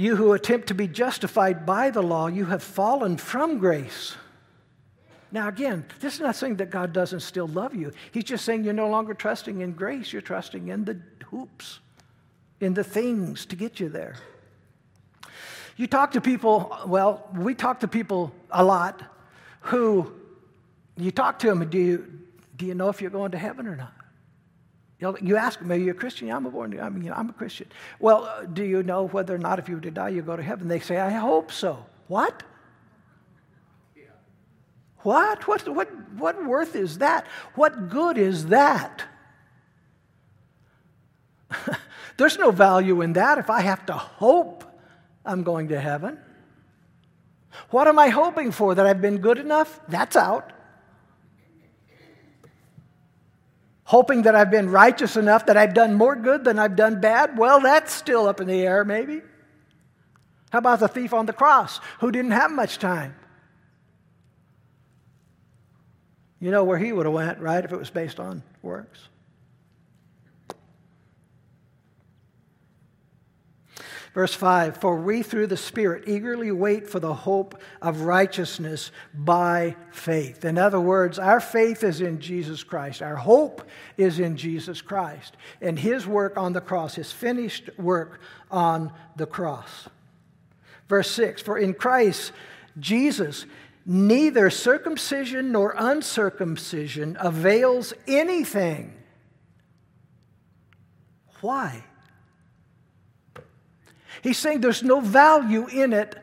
You 0.00 0.16
who 0.16 0.32
attempt 0.32 0.68
to 0.68 0.74
be 0.74 0.88
justified 0.88 1.66
by 1.66 1.90
the 1.90 2.02
law, 2.02 2.26
you 2.26 2.46
have 2.46 2.62
fallen 2.62 3.18
from 3.18 3.58
grace. 3.58 4.16
Now, 5.30 5.46
again, 5.46 5.84
this 6.00 6.14
is 6.14 6.20
not 6.20 6.36
saying 6.36 6.56
that 6.56 6.70
God 6.70 6.94
doesn't 6.94 7.20
still 7.20 7.46
love 7.46 7.74
you. 7.74 7.92
He's 8.10 8.24
just 8.24 8.46
saying 8.46 8.64
you're 8.64 8.72
no 8.72 8.88
longer 8.88 9.12
trusting 9.12 9.60
in 9.60 9.72
grace, 9.72 10.10
you're 10.10 10.22
trusting 10.22 10.68
in 10.68 10.86
the 10.86 10.98
hoops, 11.26 11.80
in 12.60 12.72
the 12.72 12.82
things 12.82 13.44
to 13.44 13.56
get 13.56 13.78
you 13.78 13.90
there. 13.90 14.14
You 15.76 15.86
talk 15.86 16.12
to 16.12 16.22
people, 16.22 16.74
well, 16.86 17.28
we 17.36 17.54
talk 17.54 17.80
to 17.80 17.88
people 17.88 18.32
a 18.50 18.64
lot 18.64 19.02
who 19.60 20.10
you 20.96 21.10
talk 21.10 21.40
to 21.40 21.48
them, 21.48 21.68
do 21.68 21.76
you, 21.76 22.20
do 22.56 22.64
you 22.64 22.72
know 22.72 22.88
if 22.88 23.02
you're 23.02 23.10
going 23.10 23.32
to 23.32 23.38
heaven 23.38 23.66
or 23.66 23.76
not? 23.76 23.92
You 25.00 25.38
ask 25.38 25.58
them, 25.58 25.72
are 25.72 25.76
you 25.76 25.92
a 25.92 25.94
Christian? 25.94 26.28
Yeah, 26.28 26.36
I'm 26.36 26.44
a 26.44 26.50
born 26.50 26.78
I 26.78 26.90
mean, 26.90 27.10
I'm 27.10 27.30
a 27.30 27.32
Christian. 27.32 27.68
Well, 27.98 28.24
uh, 28.24 28.44
do 28.44 28.62
you 28.62 28.82
know 28.82 29.06
whether 29.06 29.34
or 29.34 29.38
not 29.38 29.58
if 29.58 29.66
you 29.66 29.76
were 29.76 29.80
to 29.80 29.90
die, 29.90 30.10
you 30.10 30.20
go 30.20 30.36
to 30.36 30.42
heaven? 30.42 30.68
They 30.68 30.80
say, 30.80 30.98
I 30.98 31.10
hope 31.10 31.52
so. 31.52 31.86
What? 32.06 32.42
Yeah. 33.96 34.02
What? 34.98 35.48
What, 35.48 35.66
what? 35.68 35.88
what 36.18 36.44
worth 36.44 36.76
is 36.76 36.98
that? 36.98 37.26
What 37.54 37.88
good 37.88 38.18
is 38.18 38.48
that? 38.48 39.04
There's 42.18 42.38
no 42.38 42.50
value 42.50 43.00
in 43.00 43.14
that 43.14 43.38
if 43.38 43.48
I 43.48 43.62
have 43.62 43.86
to 43.86 43.94
hope 43.94 44.64
I'm 45.24 45.42
going 45.44 45.68
to 45.68 45.80
heaven. 45.80 46.18
What 47.70 47.88
am 47.88 47.98
I 47.98 48.08
hoping 48.08 48.52
for? 48.52 48.74
That 48.74 48.86
I've 48.86 49.00
been 49.00 49.18
good 49.18 49.38
enough? 49.38 49.80
That's 49.88 50.14
out. 50.14 50.52
Hoping 53.90 54.22
that 54.22 54.36
I've 54.36 54.52
been 54.52 54.70
righteous 54.70 55.16
enough, 55.16 55.46
that 55.46 55.56
I've 55.56 55.74
done 55.74 55.94
more 55.94 56.14
good 56.14 56.44
than 56.44 56.60
I've 56.60 56.76
done 56.76 57.00
bad? 57.00 57.36
Well, 57.36 57.58
that's 57.58 57.92
still 57.92 58.28
up 58.28 58.40
in 58.40 58.46
the 58.46 58.62
air, 58.62 58.84
maybe. 58.84 59.20
How 60.50 60.60
about 60.60 60.78
the 60.78 60.86
thief 60.86 61.12
on 61.12 61.26
the 61.26 61.32
cross 61.32 61.80
who 61.98 62.12
didn't 62.12 62.30
have 62.30 62.52
much 62.52 62.78
time? 62.78 63.16
You 66.38 66.52
know 66.52 66.62
where 66.62 66.78
he 66.78 66.92
would 66.92 67.04
have 67.04 67.12
went, 67.12 67.40
right, 67.40 67.64
if 67.64 67.72
it 67.72 67.76
was 67.76 67.90
based 67.90 68.20
on 68.20 68.44
works. 68.62 69.09
Verse 74.12 74.34
5 74.34 74.78
For 74.78 74.96
we 74.96 75.22
through 75.22 75.46
the 75.46 75.56
Spirit 75.56 76.04
eagerly 76.06 76.50
wait 76.50 76.88
for 76.88 76.98
the 76.98 77.14
hope 77.14 77.60
of 77.80 78.02
righteousness 78.02 78.90
by 79.14 79.76
faith. 79.92 80.44
In 80.44 80.58
other 80.58 80.80
words, 80.80 81.18
our 81.18 81.40
faith 81.40 81.84
is 81.84 82.00
in 82.00 82.20
Jesus 82.20 82.64
Christ. 82.64 83.02
Our 83.02 83.16
hope 83.16 83.62
is 83.96 84.18
in 84.18 84.36
Jesus 84.36 84.82
Christ 84.82 85.36
and 85.60 85.78
his 85.78 86.06
work 86.06 86.36
on 86.36 86.52
the 86.52 86.60
cross, 86.60 86.96
his 86.96 87.12
finished 87.12 87.70
work 87.78 88.20
on 88.50 88.92
the 89.16 89.26
cross. 89.26 89.88
Verse 90.88 91.10
6 91.12 91.42
For 91.42 91.56
in 91.56 91.74
Christ 91.74 92.32
Jesus, 92.78 93.46
neither 93.86 94.50
circumcision 94.50 95.52
nor 95.52 95.74
uncircumcision 95.76 97.16
avails 97.20 97.94
anything. 98.08 98.94
Why? 101.40 101.84
He's 104.22 104.38
saying 104.38 104.60
there's 104.60 104.82
no 104.82 105.00
value 105.00 105.66
in 105.66 105.92
it 105.92 106.16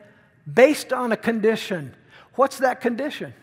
based 0.52 0.92
on 0.92 1.12
a 1.12 1.16
condition. 1.16 1.94
What's 2.34 2.58
that 2.58 2.80
condition? 2.80 3.34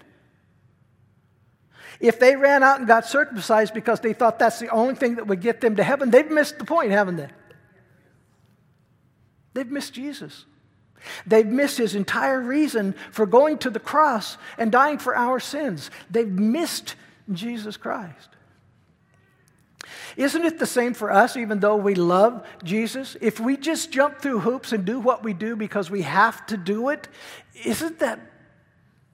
If 1.99 2.19
they 2.19 2.35
ran 2.35 2.63
out 2.63 2.79
and 2.79 2.87
got 2.87 3.05
circumcised 3.05 3.73
because 3.73 3.99
they 3.99 4.13
thought 4.13 4.39
that's 4.39 4.59
the 4.59 4.69
only 4.69 4.95
thing 4.95 5.15
that 5.15 5.27
would 5.27 5.41
get 5.41 5.61
them 5.61 5.77
to 5.77 5.83
heaven, 5.83 6.11
they've 6.11 6.29
missed 6.29 6.57
the 6.57 6.65
point, 6.65 6.91
haven't 6.91 7.17
they? 7.17 7.29
They've 9.53 9.69
missed 9.69 9.93
Jesus. 9.93 10.45
They've 11.25 11.45
missed 11.45 11.77
his 11.77 11.95
entire 11.95 12.41
reason 12.41 12.95
for 13.11 13.25
going 13.25 13.59
to 13.59 13.69
the 13.69 13.79
cross 13.79 14.37
and 14.57 14.71
dying 14.71 14.97
for 14.97 15.15
our 15.15 15.39
sins. 15.39 15.91
They've 16.09 16.27
missed 16.27 16.95
Jesus 17.31 17.77
Christ. 17.77 18.34
Isn't 20.17 20.43
it 20.43 20.59
the 20.59 20.65
same 20.65 20.93
for 20.93 21.11
us, 21.11 21.37
even 21.37 21.59
though 21.59 21.75
we 21.75 21.95
love 21.95 22.45
Jesus? 22.63 23.17
If 23.21 23.39
we 23.39 23.57
just 23.57 23.91
jump 23.91 24.19
through 24.19 24.39
hoops 24.39 24.71
and 24.71 24.85
do 24.85 24.99
what 24.99 25.23
we 25.23 25.33
do 25.33 25.55
because 25.55 25.89
we 25.89 26.03
have 26.03 26.45
to 26.47 26.57
do 26.57 26.89
it, 26.89 27.07
isn't 27.63 27.99
that 27.99 28.19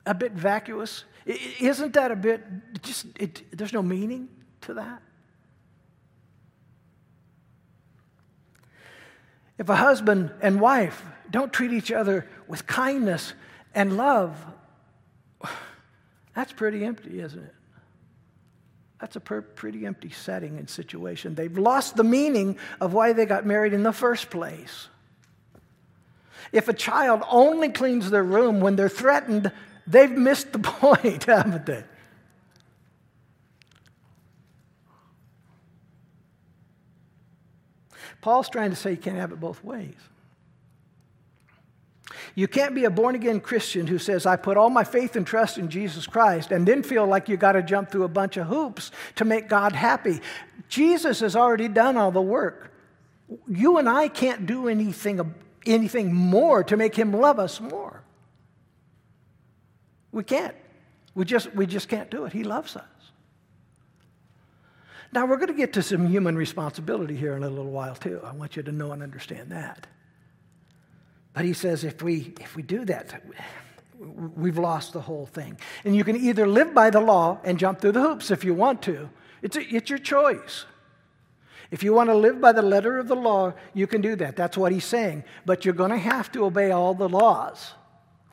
a 0.05 0.13
bit 0.13 0.33
vacuous? 0.33 1.03
Isn't 1.25 1.93
that 1.93 2.11
a 2.11 2.15
bit 2.15 2.43
just, 2.81 3.05
it, 3.19 3.43
there's 3.55 3.73
no 3.73 3.83
meaning 3.83 4.29
to 4.61 4.75
that? 4.75 5.01
If 9.57 9.69
a 9.69 9.75
husband 9.75 10.31
and 10.41 10.59
wife 10.59 11.03
don't 11.29 11.53
treat 11.53 11.71
each 11.71 11.91
other 11.91 12.27
with 12.47 12.65
kindness 12.65 13.33
and 13.75 13.95
love, 13.95 14.35
That's 16.35 16.53
pretty 16.53 16.83
empty, 16.83 17.19
isn't 17.19 17.43
it? 17.43 17.53
That's 19.01 19.15
a 19.15 19.19
per- 19.19 19.41
pretty 19.41 19.87
empty 19.87 20.11
setting 20.11 20.59
and 20.59 20.69
situation. 20.69 21.33
They've 21.33 21.57
lost 21.57 21.95
the 21.95 22.03
meaning 22.03 22.57
of 22.79 22.93
why 22.93 23.13
they 23.13 23.25
got 23.25 23.47
married 23.47 23.73
in 23.73 23.81
the 23.81 23.91
first 23.91 24.29
place. 24.29 24.87
If 26.51 26.67
a 26.67 26.73
child 26.73 27.23
only 27.27 27.69
cleans 27.69 28.11
their 28.11 28.23
room 28.23 28.59
when 28.59 28.75
they're 28.75 28.89
threatened, 28.89 29.51
they've 29.87 30.11
missed 30.11 30.53
the 30.53 30.59
point, 30.59 31.23
haven't 31.23 31.65
they? 31.65 31.83
Paul's 38.21 38.49
trying 38.49 38.69
to 38.69 38.75
say 38.75 38.91
you 38.91 38.97
can't 38.97 39.17
have 39.17 39.31
it 39.31 39.39
both 39.39 39.63
ways. 39.63 39.95
You 42.35 42.47
can't 42.47 42.73
be 42.73 42.85
a 42.85 42.89
born 42.89 43.15
again 43.15 43.41
Christian 43.41 43.87
who 43.87 43.97
says, 43.97 44.25
I 44.25 44.35
put 44.35 44.57
all 44.57 44.69
my 44.69 44.83
faith 44.83 45.15
and 45.15 45.27
trust 45.27 45.57
in 45.57 45.69
Jesus 45.69 46.07
Christ, 46.07 46.51
and 46.51 46.65
then 46.65 46.81
feel 46.83 47.05
like 47.05 47.27
you 47.27 47.37
got 47.37 47.53
to 47.53 47.63
jump 47.63 47.91
through 47.91 48.03
a 48.03 48.09
bunch 48.09 48.37
of 48.37 48.47
hoops 48.47 48.91
to 49.15 49.25
make 49.25 49.49
God 49.49 49.73
happy. 49.73 50.21
Jesus 50.69 51.19
has 51.19 51.35
already 51.35 51.67
done 51.67 51.97
all 51.97 52.11
the 52.11 52.21
work. 52.21 52.71
You 53.47 53.77
and 53.77 53.89
I 53.89 54.07
can't 54.07 54.45
do 54.45 54.67
anything, 54.67 55.33
anything 55.65 56.13
more 56.13 56.63
to 56.63 56.77
make 56.77 56.95
him 56.95 57.11
love 57.11 57.39
us 57.39 57.59
more. 57.59 58.01
We 60.11 60.23
can't. 60.23 60.55
We 61.15 61.25
just, 61.25 61.53
we 61.53 61.65
just 61.65 61.89
can't 61.89 62.09
do 62.09 62.25
it. 62.25 62.33
He 62.33 62.43
loves 62.43 62.75
us. 62.75 62.85
Now, 65.13 65.25
we're 65.25 65.37
going 65.37 65.47
to 65.47 65.53
get 65.53 65.73
to 65.73 65.81
some 65.81 66.07
human 66.07 66.37
responsibility 66.37 67.17
here 67.17 67.35
in 67.35 67.43
a 67.43 67.49
little 67.49 67.71
while, 67.71 67.95
too. 67.95 68.21
I 68.23 68.31
want 68.31 68.55
you 68.55 68.63
to 68.63 68.71
know 68.71 68.93
and 68.93 69.03
understand 69.03 69.51
that. 69.51 69.87
But 71.33 71.45
he 71.45 71.53
says 71.53 71.83
if 71.83 72.01
we, 72.01 72.33
if 72.39 72.55
we 72.55 72.61
do 72.61 72.85
that, 72.85 73.21
we've 74.35 74.57
lost 74.57 74.93
the 74.93 75.01
whole 75.01 75.25
thing. 75.25 75.57
And 75.85 75.95
you 75.95 76.03
can 76.03 76.15
either 76.15 76.47
live 76.47 76.73
by 76.73 76.89
the 76.89 76.99
law 76.99 77.39
and 77.43 77.57
jump 77.57 77.79
through 77.79 77.93
the 77.93 78.01
hoops 78.01 78.31
if 78.31 78.43
you 78.43 78.53
want 78.53 78.81
to, 78.83 79.09
it's, 79.41 79.55
a, 79.55 79.61
it's 79.75 79.89
your 79.89 79.99
choice. 79.99 80.65
If 81.71 81.83
you 81.83 81.93
want 81.93 82.09
to 82.09 82.15
live 82.15 82.41
by 82.41 82.51
the 82.51 82.61
letter 82.61 82.97
of 82.97 83.07
the 83.07 83.15
law, 83.15 83.53
you 83.73 83.87
can 83.87 84.01
do 84.01 84.15
that. 84.17 84.35
That's 84.35 84.57
what 84.57 84.73
he's 84.73 84.83
saying. 84.85 85.23
But 85.45 85.63
you're 85.63 85.73
going 85.73 85.91
to 85.91 85.97
have 85.97 86.31
to 86.33 86.43
obey 86.43 86.71
all 86.71 86.93
the 86.93 87.07
laws, 87.07 87.73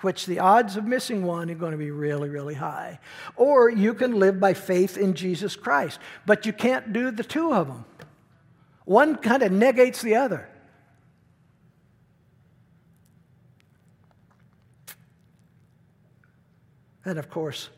which 0.00 0.26
the 0.26 0.40
odds 0.40 0.76
of 0.76 0.84
missing 0.84 1.24
one 1.24 1.48
are 1.48 1.54
going 1.54 1.72
to 1.72 1.78
be 1.78 1.92
really, 1.92 2.28
really 2.28 2.54
high. 2.54 2.98
Or 3.36 3.70
you 3.70 3.94
can 3.94 4.18
live 4.18 4.40
by 4.40 4.54
faith 4.54 4.98
in 4.98 5.14
Jesus 5.14 5.54
Christ. 5.54 6.00
But 6.26 6.46
you 6.46 6.52
can't 6.52 6.92
do 6.92 7.12
the 7.12 7.22
two 7.22 7.52
of 7.52 7.68
them, 7.68 7.84
one 8.84 9.16
kind 9.16 9.42
of 9.42 9.52
negates 9.52 10.02
the 10.02 10.16
other. 10.16 10.48
And 17.04 17.18
of 17.18 17.30
course, 17.30 17.68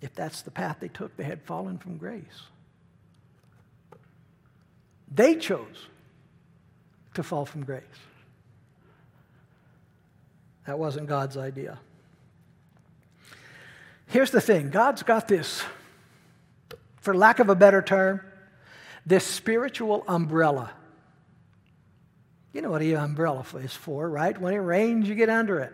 if 0.00 0.14
that's 0.14 0.42
the 0.42 0.50
path 0.50 0.78
they 0.80 0.88
took, 0.88 1.16
they 1.16 1.24
had 1.24 1.42
fallen 1.42 1.78
from 1.78 1.96
grace. 1.96 2.22
They 5.14 5.36
chose 5.36 5.88
to 7.14 7.22
fall 7.22 7.44
from 7.44 7.64
grace. 7.64 7.82
That 10.66 10.78
wasn't 10.78 11.06
God's 11.08 11.36
idea. 11.36 11.78
Here's 14.06 14.30
the 14.30 14.40
thing 14.40 14.70
God's 14.70 15.02
got 15.02 15.28
this, 15.28 15.62
for 17.00 17.14
lack 17.14 17.38
of 17.38 17.48
a 17.48 17.54
better 17.54 17.82
term, 17.82 18.20
this 19.06 19.24
spiritual 19.24 20.04
umbrella. 20.06 20.70
You 22.52 22.60
know 22.60 22.70
what 22.70 22.82
an 22.82 22.96
umbrella 22.96 23.46
is 23.60 23.72
for, 23.72 24.08
right? 24.08 24.38
When 24.38 24.52
it 24.52 24.58
rains, 24.58 25.08
you 25.08 25.14
get 25.14 25.30
under 25.30 25.60
it. 25.60 25.72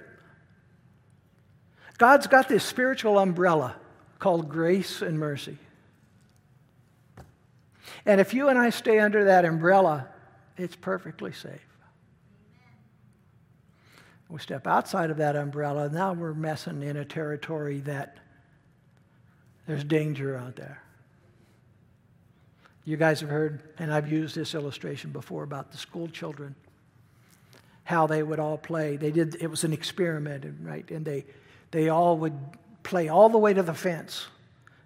God's 1.99 2.29
got 2.29 2.49
this 2.49 2.65
spiritual 2.65 3.19
umbrella 3.19 3.75
called 4.19 4.49
grace 4.49 5.03
and 5.03 5.19
mercy. 5.19 5.59
And 8.07 8.21
if 8.21 8.33
you 8.33 8.49
and 8.49 8.59
I 8.59 8.71
stay 8.71 9.01
under 9.01 9.25
that 9.25 9.45
umbrella, 9.45 10.09
it's 10.57 10.77
perfectly 10.77 11.33
safe. 11.33 11.61
We 14.29 14.39
step 14.39 14.67
outside 14.67 15.11
of 15.11 15.17
that 15.17 15.37
umbrella, 15.37 15.89
now 15.89 16.13
we're 16.13 16.35
messing 16.35 16.83
in 16.83 16.97
a 16.97 17.05
territory 17.05 17.81
that 17.81 18.19
there's 19.67 19.85
danger 19.85 20.37
out 20.37 20.57
there. 20.57 20.83
You 22.85 22.97
guys 22.97 23.21
have 23.21 23.31
heard, 23.31 23.63
and 23.79 23.93
I've 23.93 24.11
used 24.11 24.35
this 24.35 24.55
illustration 24.55 25.11
before 25.11 25.43
about 25.43 25.73
the 25.73 25.79
school 25.79 26.09
children, 26.09 26.55
how 27.85 28.07
they 28.07 28.23
would 28.23 28.39
all 28.39 28.59
play. 28.59 28.97
They 28.97 29.11
did, 29.11 29.37
it 29.41 29.49
was 29.49 29.65
an 29.65 29.73
experiment, 29.73 30.45
right? 30.63 30.91
And 30.91 31.05
they, 31.05 31.25
they 31.71 31.89
all 31.89 32.17
would 32.19 32.39
play 32.83 33.09
all 33.09 33.29
the 33.29 33.39
way 33.39 33.53
to 33.53 33.63
the 33.63 33.75
fence, 33.75 34.27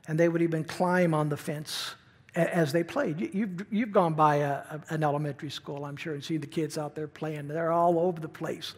and 0.08 0.18
they 0.18 0.28
would 0.28 0.42
even 0.42 0.64
climb 0.64 1.14
on 1.14 1.28
the 1.28 1.36
fence 1.36 1.94
as 2.34 2.72
they 2.72 2.82
played. 2.82 3.34
You've, 3.34 3.66
you've 3.70 3.92
gone 3.92 4.14
by 4.14 4.36
a, 4.36 4.80
an 4.88 5.04
elementary 5.04 5.50
school, 5.50 5.84
I'm 5.84 5.96
sure, 5.96 6.14
and 6.14 6.24
seen 6.24 6.40
the 6.40 6.46
kids 6.46 6.78
out 6.78 6.94
there 6.94 7.06
playing. 7.06 7.48
They're 7.48 7.72
all 7.72 7.98
over 7.98 8.20
the 8.20 8.28
place, 8.28 8.74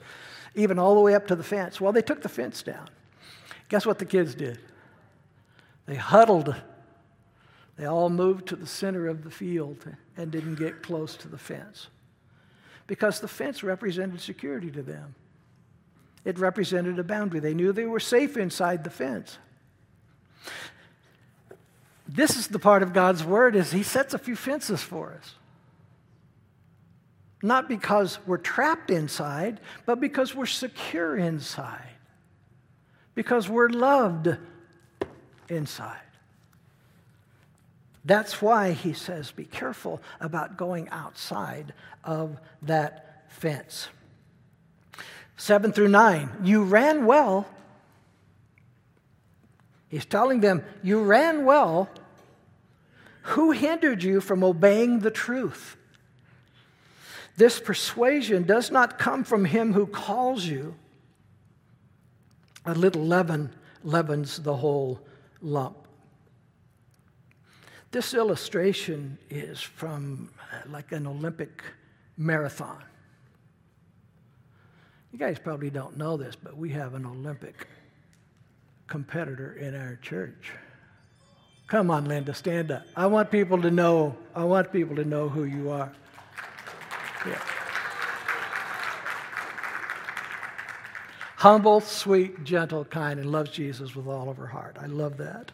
even 0.55 0.79
all 0.79 0.95
the 0.95 1.01
way 1.01 1.15
up 1.15 1.27
to 1.29 1.37
the 1.37 1.45
fence. 1.45 1.81
Well, 1.81 1.93
they 1.93 2.03
took 2.03 2.23
the 2.23 2.29
fence 2.29 2.63
down. 2.63 2.89
Guess 3.69 3.87
what 3.87 3.99
the 3.99 4.05
kids 4.05 4.35
did? 4.35 4.59
They 5.87 5.97
huddled. 5.97 6.55
They 7.77 7.87
all 7.87 8.11
moved 8.11 8.47
to 8.49 8.57
the 8.57 8.67
center 8.67 9.09
of 9.09 9.25
the 9.25 9.31
field 9.31 9.85
and 10.17 10.31
didn't 10.31 10.57
get 10.57 10.83
close 10.83 11.17
to 11.17 11.29
the 11.29 11.39
fence 11.39 11.89
because 12.87 13.21
the 13.21 13.29
fence 13.29 13.63
represented 13.63 14.21
security 14.21 14.71
to 14.71 14.83
them. 14.83 15.15
It 16.25 16.39
represented 16.39 16.99
a 16.99 17.05
boundary. 17.05 17.41
They 17.41 17.55
knew 17.55 17.73
they 17.73 17.85
were 17.85 18.01
safe 18.01 18.37
inside 18.37 18.85
the 18.85 18.91
fence. 18.91 19.39
This 22.07 22.37
is 22.37 22.49
the 22.49 22.59
part 22.59 22.83
of 22.83 22.93
God's 22.93 23.25
word 23.25 23.57
is 23.57 23.73
he 23.73 23.83
sets 23.83 24.15
a 24.15 24.19
few 24.19 24.37
fences 24.37 24.83
for 24.83 25.13
us. 25.13 25.35
Not 27.43 27.69
because 27.69 28.19
we're 28.27 28.39
trapped 28.39 28.91
inside, 28.91 29.61
but 29.85 30.01
because 30.01 30.35
we're 30.35 30.47
secure 30.47 31.17
inside. 31.17 31.89
Because 33.15 33.49
we're 33.49 33.69
loved 33.69 34.37
inside. 35.49 35.99
That's 38.05 38.43
why 38.43 38.73
he 38.73 38.93
says, 38.93 39.31
be 39.31 39.45
careful 39.45 40.01
about 40.21 40.57
going 40.57 40.89
outside 40.91 41.73
of 42.03 42.39
that 42.63 43.25
fence. 43.29 43.89
7 45.37 45.73
through 45.73 45.89
9. 45.89 46.31
You 46.43 46.65
ran 46.65 47.07
well. 47.07 47.47
He's 49.89 50.05
telling 50.05 50.41
them, 50.41 50.65
You 50.83 51.03
ran 51.03 51.45
well. 51.45 51.89
Who 53.23 53.53
hindered 53.53 54.03
you 54.03 54.21
from 54.21 54.45
obeying 54.45 55.01
the 55.01 55.11
truth? 55.11 55.77
This 57.37 57.59
persuasion 57.59 58.45
does 58.45 58.71
not 58.71 58.99
come 58.99 59.25
from 59.25 59.45
him 59.45 59.73
who 59.73 59.87
calls 59.87 60.45
you. 60.45 60.75
A 62.65 62.75
little 62.75 63.05
leaven 63.05 63.51
leavens 63.83 64.39
the 64.39 64.57
whole 64.57 65.01
lump. 65.41 65.77
This 67.91 68.15
illustration 68.15 69.19
is 69.31 69.61
from 69.61 70.31
uh, 70.53 70.69
like 70.69 70.93
an 70.93 71.07
Olympic 71.07 71.63
marathon. 72.17 72.83
You 75.15 75.21
guys 75.21 75.39
probably 75.39 75.71
don't 75.71 75.97
know 75.97 76.17
this, 76.17 76.35
but 76.35 76.57
we 76.57 76.71
have 76.71 76.95
an 76.95 77.07
Olympic 77.07 77.69
competitor 78.89 79.53
in 79.53 79.77
our 79.77 79.95
church. 80.03 80.51
Come 81.69 81.89
on, 81.89 82.07
Linda, 82.07 82.35
stand 82.35 82.73
up. 82.73 82.83
I 82.97 83.07
want 83.07 83.31
people 83.31 83.63
to 83.63 83.71
know, 83.71 84.17
I 84.35 84.43
want 84.43 84.73
people 84.73 84.97
to 84.97 85.05
know 85.05 85.29
who 85.29 85.45
you 85.45 85.71
are. 85.71 85.93
Yeah. 87.25 87.41
Humble, 91.37 91.81
sweet, 91.81 92.43
gentle, 92.43 92.85
kind, 92.85 93.21
and 93.21 93.31
loves 93.31 93.53
Jesus 93.53 93.95
with 93.95 94.09
all 94.09 94.29
of 94.29 94.37
her 94.37 94.49
heart. 94.49 94.79
I 94.81 94.87
love 94.87 95.19
that. 95.19 95.53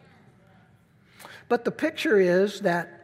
But 1.49 1.65
the 1.65 1.71
picture 1.71 2.19
is 2.19 2.61
that 2.61 3.00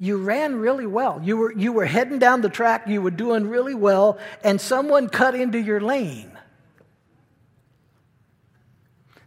you 0.00 0.16
ran 0.16 0.56
really 0.56 0.86
well. 0.86 1.20
You 1.22 1.36
were, 1.36 1.52
you 1.52 1.74
were 1.74 1.84
heading 1.84 2.18
down 2.18 2.40
the 2.40 2.48
track, 2.48 2.88
you 2.88 3.02
were 3.02 3.10
doing 3.10 3.46
really 3.46 3.74
well, 3.74 4.18
and 4.42 4.58
someone 4.58 5.10
cut 5.10 5.34
into 5.34 5.60
your 5.60 5.78
lane. 5.78 6.32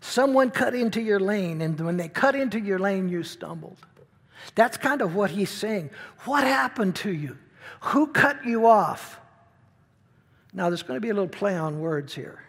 Someone 0.01 0.49
cut 0.49 0.73
into 0.73 0.99
your 0.99 1.19
lane, 1.19 1.61
and 1.61 1.79
when 1.79 1.97
they 1.97 2.09
cut 2.09 2.35
into 2.35 2.59
your 2.59 2.79
lane, 2.79 3.07
you 3.07 3.21
stumbled. 3.21 3.77
That's 4.55 4.75
kind 4.75 5.03
of 5.03 5.13
what 5.13 5.29
he's 5.29 5.51
saying. 5.51 5.91
What 6.25 6.43
happened 6.43 6.95
to 6.97 7.11
you? 7.11 7.37
Who 7.81 8.07
cut 8.07 8.43
you 8.43 8.65
off? 8.65 9.19
Now, 10.53 10.69
there's 10.69 10.83
going 10.83 10.97
to 10.97 11.01
be 11.01 11.09
a 11.09 11.13
little 11.13 11.29
play 11.29 11.55
on 11.55 11.81
words 11.81 12.15
here. 12.15 12.43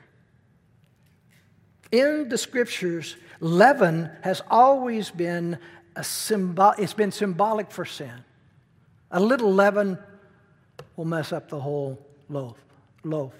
In 1.92 2.30
the 2.30 2.38
scriptures, 2.38 3.16
leaven 3.40 4.10
has 4.22 4.42
always 4.50 5.10
been 5.10 5.58
a 5.96 6.04
symbol, 6.04 6.72
it's 6.78 6.94
been 6.94 7.12
symbolic 7.12 7.70
for 7.70 7.84
sin. 7.84 8.24
A 9.10 9.20
little 9.20 9.52
leaven 9.52 9.98
will 10.96 11.04
mess 11.04 11.32
up 11.32 11.48
the 11.48 11.60
whole 11.60 12.04
loaf. 12.28 12.56
loaf. 13.04 13.34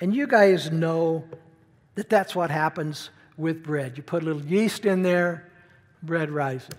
And 0.00 0.14
you 0.14 0.26
guys 0.26 0.70
know 0.70 1.24
that 1.94 2.08
that's 2.08 2.34
what 2.34 2.50
happens 2.50 3.10
with 3.36 3.62
bread. 3.62 3.96
You 3.96 4.02
put 4.02 4.22
a 4.22 4.26
little 4.26 4.42
yeast 4.42 4.84
in 4.84 5.02
there, 5.02 5.50
bread 6.02 6.30
rises. 6.30 6.74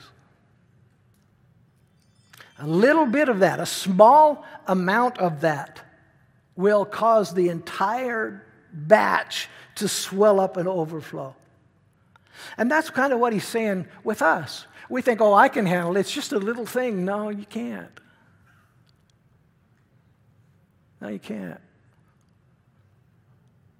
A 2.59 2.67
little 2.67 3.05
bit 3.05 3.29
of 3.29 3.39
that, 3.39 3.59
a 3.59 3.65
small 3.65 4.45
amount 4.67 5.17
of 5.17 5.41
that, 5.41 5.81
will 6.55 6.85
cause 6.85 7.33
the 7.33 7.49
entire 7.49 8.45
batch 8.71 9.49
to 9.75 9.87
swell 9.87 10.39
up 10.39 10.57
and 10.57 10.67
overflow. 10.67 11.35
And 12.57 12.69
that's 12.69 12.89
kind 12.89 13.13
of 13.13 13.19
what 13.19 13.33
he's 13.33 13.47
saying 13.47 13.87
with 14.03 14.21
us. 14.21 14.67
We 14.89 15.01
think, 15.01 15.21
oh, 15.21 15.33
I 15.33 15.49
can 15.49 15.65
handle 15.65 15.95
it. 15.97 16.01
It's 16.01 16.11
just 16.11 16.33
a 16.33 16.39
little 16.39 16.65
thing. 16.65 17.05
No, 17.05 17.29
you 17.29 17.45
can't. 17.45 17.99
No, 21.01 21.09
you 21.09 21.19
can't. 21.19 21.59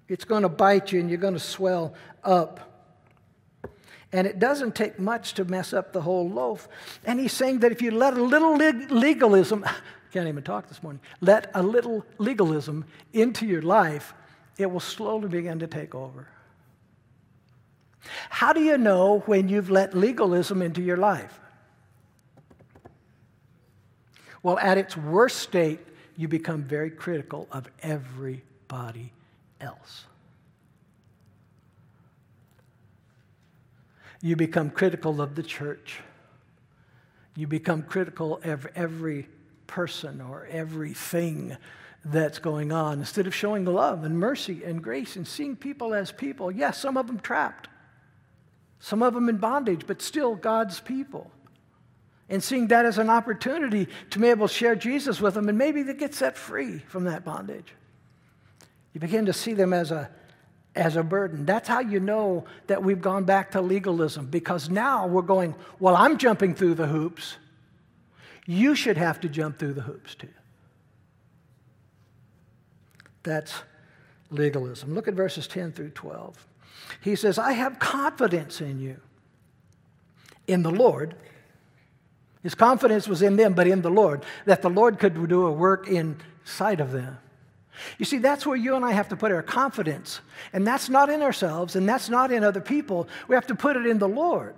It's 0.08 0.24
going 0.24 0.42
to 0.42 0.48
bite 0.48 0.92
you 0.92 1.00
and 1.00 1.08
you're 1.08 1.18
going 1.18 1.34
to 1.34 1.40
swell 1.40 1.94
up. 2.22 2.74
And 4.12 4.26
it 4.26 4.38
doesn't 4.38 4.74
take 4.74 4.98
much 4.98 5.34
to 5.34 5.44
mess 5.44 5.72
up 5.72 5.92
the 5.92 6.02
whole 6.02 6.28
loaf. 6.28 6.68
And 7.04 7.18
he's 7.18 7.32
saying 7.32 7.60
that 7.60 7.72
if 7.72 7.82
you 7.82 7.90
let 7.90 8.14
a 8.14 8.22
little 8.22 8.56
legalism, 8.56 9.64
can't 10.12 10.28
even 10.28 10.44
talk 10.44 10.68
this 10.68 10.82
morning, 10.82 11.00
let 11.20 11.50
a 11.54 11.62
little 11.62 12.04
legalism 12.18 12.84
into 13.12 13.46
your 13.46 13.62
life, 13.62 14.14
it 14.58 14.70
will 14.70 14.78
slowly 14.78 15.28
begin 15.28 15.58
to 15.58 15.66
take 15.66 15.94
over. 15.94 16.28
How 18.30 18.52
do 18.52 18.60
you 18.60 18.78
know 18.78 19.20
when 19.26 19.48
you've 19.48 19.70
let 19.70 19.94
legalism 19.94 20.62
into 20.62 20.82
your 20.82 20.96
life? 20.96 21.40
Well, 24.42 24.58
at 24.58 24.76
its 24.76 24.96
worst 24.96 25.38
state, 25.38 25.80
you 26.16 26.28
become 26.28 26.62
very 26.62 26.90
critical 26.90 27.48
of 27.50 27.66
everybody 27.82 29.12
else. 29.60 30.04
You 34.20 34.36
become 34.36 34.70
critical 34.70 35.20
of 35.20 35.34
the 35.34 35.42
church. 35.42 36.00
You 37.36 37.46
become 37.46 37.82
critical 37.82 38.40
of 38.44 38.66
every 38.74 39.28
person 39.66 40.20
or 40.20 40.46
everything 40.50 41.56
that's 42.04 42.38
going 42.38 42.70
on 42.70 43.00
instead 43.00 43.26
of 43.26 43.34
showing 43.34 43.64
love 43.64 44.04
and 44.04 44.18
mercy 44.18 44.62
and 44.64 44.82
grace 44.82 45.16
and 45.16 45.26
seeing 45.26 45.56
people 45.56 45.94
as 45.94 46.12
people. 46.12 46.50
Yes, 46.50 46.78
some 46.78 46.96
of 46.96 47.06
them 47.06 47.18
trapped, 47.18 47.68
some 48.84 49.02
of 49.02 49.14
them 49.14 49.30
in 49.30 49.38
bondage, 49.38 49.86
but 49.86 50.02
still 50.02 50.34
God's 50.34 50.78
people. 50.78 51.30
And 52.28 52.44
seeing 52.44 52.66
that 52.66 52.84
as 52.84 52.98
an 52.98 53.08
opportunity 53.08 53.88
to 54.10 54.18
be 54.18 54.28
able 54.28 54.46
to 54.46 54.52
share 54.52 54.74
Jesus 54.74 55.22
with 55.22 55.32
them 55.32 55.48
and 55.48 55.56
maybe 55.56 55.82
they 55.82 55.94
get 55.94 56.12
set 56.12 56.36
free 56.36 56.80
from 56.80 57.04
that 57.04 57.24
bondage. 57.24 57.72
You 58.92 59.00
begin 59.00 59.24
to 59.24 59.32
see 59.32 59.54
them 59.54 59.72
as 59.72 59.90
a, 59.90 60.10
as 60.76 60.96
a 60.96 61.02
burden. 61.02 61.46
That's 61.46 61.66
how 61.66 61.80
you 61.80 61.98
know 61.98 62.44
that 62.66 62.82
we've 62.82 63.00
gone 63.00 63.24
back 63.24 63.52
to 63.52 63.62
legalism 63.62 64.26
because 64.26 64.68
now 64.68 65.06
we're 65.06 65.22
going, 65.22 65.54
well, 65.80 65.96
I'm 65.96 66.18
jumping 66.18 66.54
through 66.54 66.74
the 66.74 66.86
hoops. 66.86 67.36
You 68.44 68.74
should 68.74 68.98
have 68.98 69.18
to 69.20 69.30
jump 69.30 69.58
through 69.58 69.72
the 69.72 69.80
hoops 69.80 70.14
too. 70.14 70.28
That's 73.22 73.54
legalism. 74.28 74.94
Look 74.94 75.08
at 75.08 75.14
verses 75.14 75.48
10 75.48 75.72
through 75.72 75.92
12. 75.92 76.46
He 77.00 77.16
says, 77.16 77.38
I 77.38 77.52
have 77.52 77.78
confidence 77.78 78.60
in 78.60 78.78
you, 78.80 78.96
in 80.46 80.62
the 80.62 80.70
Lord. 80.70 81.14
His 82.42 82.54
confidence 82.54 83.08
was 83.08 83.22
in 83.22 83.36
them, 83.36 83.54
but 83.54 83.66
in 83.66 83.82
the 83.82 83.90
Lord, 83.90 84.24
that 84.44 84.62
the 84.62 84.70
Lord 84.70 84.98
could 84.98 85.14
do 85.28 85.46
a 85.46 85.52
work 85.52 85.88
inside 85.88 86.80
of 86.80 86.92
them. 86.92 87.18
You 87.98 88.04
see, 88.04 88.18
that's 88.18 88.46
where 88.46 88.56
you 88.56 88.76
and 88.76 88.84
I 88.84 88.92
have 88.92 89.08
to 89.08 89.16
put 89.16 89.32
our 89.32 89.42
confidence. 89.42 90.20
And 90.52 90.66
that's 90.66 90.88
not 90.88 91.10
in 91.10 91.22
ourselves, 91.22 91.76
and 91.76 91.88
that's 91.88 92.08
not 92.08 92.30
in 92.30 92.44
other 92.44 92.60
people. 92.60 93.08
We 93.28 93.34
have 93.34 93.46
to 93.48 93.54
put 93.54 93.76
it 93.76 93.86
in 93.86 93.98
the 93.98 94.08
Lord. 94.08 94.54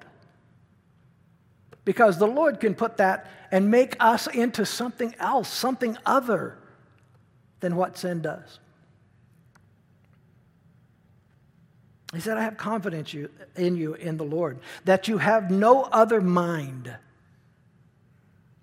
Because 1.84 2.18
the 2.18 2.26
Lord 2.26 2.60
can 2.60 2.74
put 2.74 2.96
that 2.98 3.30
and 3.50 3.70
make 3.70 3.96
us 4.00 4.26
into 4.26 4.66
something 4.66 5.14
else, 5.18 5.48
something 5.48 5.96
other 6.04 6.58
than 7.60 7.76
what 7.76 7.96
sin 7.96 8.20
does. 8.20 8.58
He 12.14 12.20
said, 12.20 12.38
I 12.38 12.42
have 12.42 12.56
confidence 12.56 13.14
in 13.56 13.76
you 13.76 13.94
in 13.94 14.16
the 14.16 14.24
Lord, 14.24 14.60
that 14.84 15.08
you 15.08 15.18
have 15.18 15.50
no 15.50 15.82
other 15.82 16.20
mind. 16.20 16.96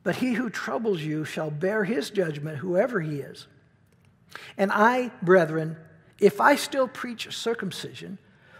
But 0.04 0.18
he 0.18 0.34
who 0.34 0.50
troubles 0.50 1.02
you 1.02 1.26
shall 1.26 1.52
bear 1.52 1.84
his 1.84 2.10
judgment, 2.10 2.58
whoever 2.58 3.02
he 3.02 3.20
is. 3.20 3.48
And 4.58 4.72
I, 4.72 5.12
brethren, 5.22 5.78
if 6.20 6.42
I 6.42 6.56
still 6.56 6.88
preach 6.88 7.36
circumcision, 7.36 8.18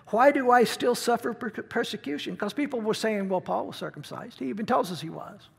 why 0.08 0.32
do 0.32 0.52
I 0.52 0.64
still 0.64 0.96
suffer 0.96 1.34
persecution? 1.34 2.34
Because 2.34 2.54
people 2.54 2.82
were 2.82 2.94
saying, 2.94 3.30
well, 3.30 3.42
Paul 3.42 3.68
was 3.68 3.78
circumcised. 3.78 4.40
He 4.40 4.50
even 4.50 4.66
tells 4.66 4.92
us 4.92 5.02
he 5.02 5.10
was. 5.10 5.50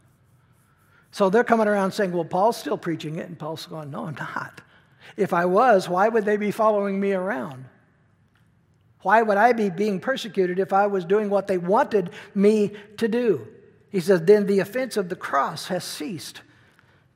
So 1.11 1.31
they're 1.31 1.45
coming 1.45 1.67
around 1.67 1.93
saying, 1.93 2.13
well, 2.13 2.25
Paul's 2.25 2.57
still 2.57 2.79
preaching 2.79 3.17
it. 3.17 3.27
And 3.27 3.39
Paul's 3.39 3.67
going, 3.67 3.91
no, 3.91 4.07
I'm 4.07 4.15
not. 4.15 4.61
If 5.17 5.33
I 5.33 5.45
was, 5.47 5.89
why 5.89 6.09
would 6.09 6.25
they 6.25 6.37
be 6.37 6.51
following 6.51 7.01
me 7.01 7.13
around? 7.13 7.65
Why 9.05 9.21
would 9.21 9.37
I 9.37 9.53
be 9.53 9.69
being 9.69 10.01
persecuted 10.01 10.59
if 10.59 10.73
I 10.73 10.87
was 10.87 11.05
doing 11.05 11.29
what 11.29 11.47
they 11.47 11.59
wanted 11.59 12.09
me 12.35 12.73
to 12.97 13.07
do? 13.07 13.47
He 13.91 14.01
says, 14.01 14.23
then 14.23 14.47
the 14.47 14.61
offense 14.61 14.97
of 14.97 15.11
the 15.11 15.15
cross 15.15 15.67
has 15.67 15.85
ceased. 15.85 16.41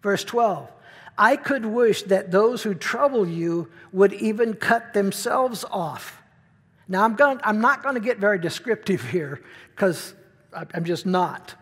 Verse 0.02 0.22
12. 0.22 0.70
I 1.16 1.36
could 1.36 1.64
wish 1.64 2.02
that 2.02 2.30
those 2.30 2.62
who 2.62 2.74
trouble 2.74 3.26
you 3.26 3.70
would 3.90 4.12
even 4.12 4.52
cut 4.52 4.92
themselves 4.92 5.64
off. 5.70 6.20
Now, 6.88 7.04
I'm, 7.04 7.16
going, 7.16 7.40
I'm 7.42 7.62
not 7.62 7.82
going 7.82 7.94
to 7.94 8.02
get 8.02 8.18
very 8.18 8.38
descriptive 8.38 9.02
here 9.02 9.42
because 9.74 10.14
I'm 10.52 10.84
just 10.84 11.06
not. 11.06 11.54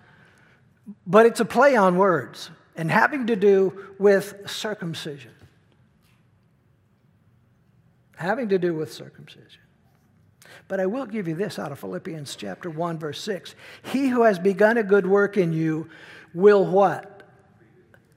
But 1.07 1.27
it's 1.27 1.39
a 1.39 1.45
play 1.45 1.77
on 1.77 1.99
words 1.99 2.51
and 2.75 2.91
having 2.91 3.29
to 3.29 3.37
do 3.37 3.95
with 4.01 4.51
circumcision. 4.51 5.31
Having 8.17 8.49
to 8.49 8.59
do 8.59 8.75
with 8.75 8.93
circumcision. 8.93 9.61
But 10.69 10.81
I 10.81 10.87
will 10.87 11.07
give 11.07 11.29
you 11.29 11.35
this 11.35 11.59
out 11.59 11.73
of 11.73 11.79
Philippians 11.79 12.35
chapter 12.35 12.69
1, 12.69 12.99
verse 12.99 13.21
6. 13.21 13.55
He 13.93 14.09
who 14.09 14.23
has 14.23 14.39
begun 14.39 14.79
a 14.79 14.83
good 14.83 15.07
work 15.07 15.37
in 15.37 15.53
you 15.53 15.89
will 16.35 16.65
what? 16.65 17.23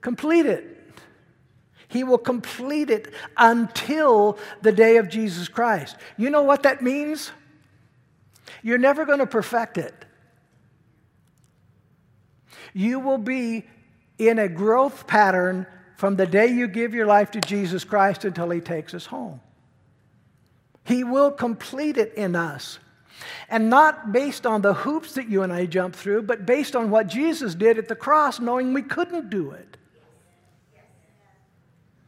Complete 0.02 0.46
it 0.46 0.80
he 1.90 2.04
will 2.04 2.20
complete 2.20 2.90
it 2.92 3.12
until 3.36 4.38
the 4.62 4.72
day 4.72 4.98
of 4.98 5.10
Jesus 5.10 5.48
Christ. 5.48 5.98
You 6.18 6.30
know 6.30 6.44
what 6.44 6.64
that 6.64 6.82
means? 6.82 7.32
You're 8.62 8.78
never 8.78 9.06
going 9.06 9.20
to 9.20 9.26
perfect 9.26 9.78
it. 9.80 9.94
You 12.74 13.00
will 13.00 13.18
be 13.18 13.66
in 14.20 14.38
a 14.38 14.48
growth 14.48 15.08
pattern 15.08 15.66
from 15.98 16.16
the 16.16 16.28
day 16.28 16.48
you 16.48 16.68
give 16.68 16.94
your 16.94 17.08
life 17.08 17.32
to 17.32 17.42
Jesus 17.42 17.84
Christ 17.84 18.24
until 18.24 18.52
He 18.52 18.62
takes 18.62 18.94
us 18.94 19.08
home. 19.08 19.42
He 20.90 21.04
will 21.04 21.30
complete 21.32 21.98
it 21.98 22.16
in 22.16 22.36
us. 22.36 22.80
And 23.48 23.70
not 23.70 24.12
based 24.12 24.46
on 24.46 24.62
the 24.62 24.74
hoops 24.74 25.14
that 25.14 25.30
you 25.30 25.44
and 25.44 25.54
I 25.54 25.68
jump 25.68 25.96
through, 25.96 26.24
but 26.24 26.46
based 26.46 26.76
on 26.76 26.90
what 26.90 27.08
Jesus 27.08 27.54
did 27.54 27.78
at 27.78 27.88
the 27.88 27.96
cross, 27.96 28.40
knowing 28.40 28.74
we 28.74 28.82
couldn't 28.82 29.30
do 29.30 29.52
it 29.52 29.78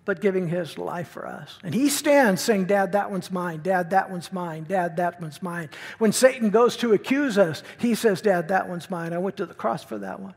but 0.04 0.20
giving 0.20 0.48
his 0.48 0.80
life 0.80 1.10
for 1.10 1.28
us. 1.28 1.60
And 1.63 1.74
he 1.76 1.88
stands 1.88 2.41
saying, 2.41 2.65
Dad, 2.65 2.94
that 2.94 3.12
one's 3.12 3.32
mine. 3.32 3.62
Dad, 3.62 3.91
that 3.91 4.10
one's 4.10 4.34
mine. 4.34 4.65
Dad, 4.67 4.98
that 4.98 5.22
one's 5.22 5.44
mine. 5.44 5.70
When 6.00 6.12
Satan 6.12 6.50
goes 6.50 6.76
to 6.78 6.94
accuse 6.94 7.38
us, 7.38 7.62
he 7.78 7.94
says, 7.94 8.20
Dad, 8.22 8.48
that 8.48 8.67
one's 8.67 8.89
mine. 8.89 9.13
I 9.13 9.20
went 9.20 9.38
to 9.38 9.46
the 9.46 9.54
cross 9.54 9.84
for 9.84 10.00
that 10.00 10.20
one. 10.20 10.34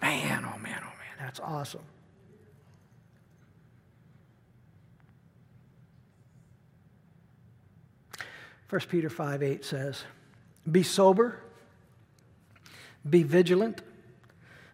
Man, 0.00 0.44
oh 0.44 0.58
man, 0.58 0.78
oh 0.80 0.96
man, 0.96 1.16
that's 1.18 1.40
awesome. 1.40 1.82
First 8.70 8.88
Peter 8.88 9.10
5 9.10 9.42
8 9.42 9.64
says, 9.64 10.04
Be 10.70 10.84
sober, 10.84 11.40
be 13.08 13.24
vigilant 13.24 13.82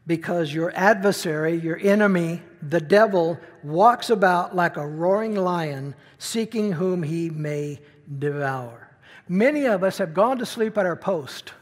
because 0.06 0.52
your 0.52 0.70
adversary, 0.76 1.56
your 1.56 1.78
enemy, 1.78 2.42
the 2.60 2.78
devil, 2.78 3.40
walks 3.62 4.10
about 4.10 4.54
like 4.54 4.76
a 4.76 4.86
roaring 4.86 5.34
lion, 5.34 5.94
seeking 6.18 6.72
whom 6.72 7.04
he 7.04 7.30
may 7.30 7.80
devour. 8.18 8.90
Many 9.30 9.64
of 9.64 9.82
us 9.82 9.96
have 9.96 10.12
gone 10.12 10.36
to 10.40 10.46
sleep 10.46 10.76
at 10.76 10.84
our 10.84 10.94
post. 10.94 11.54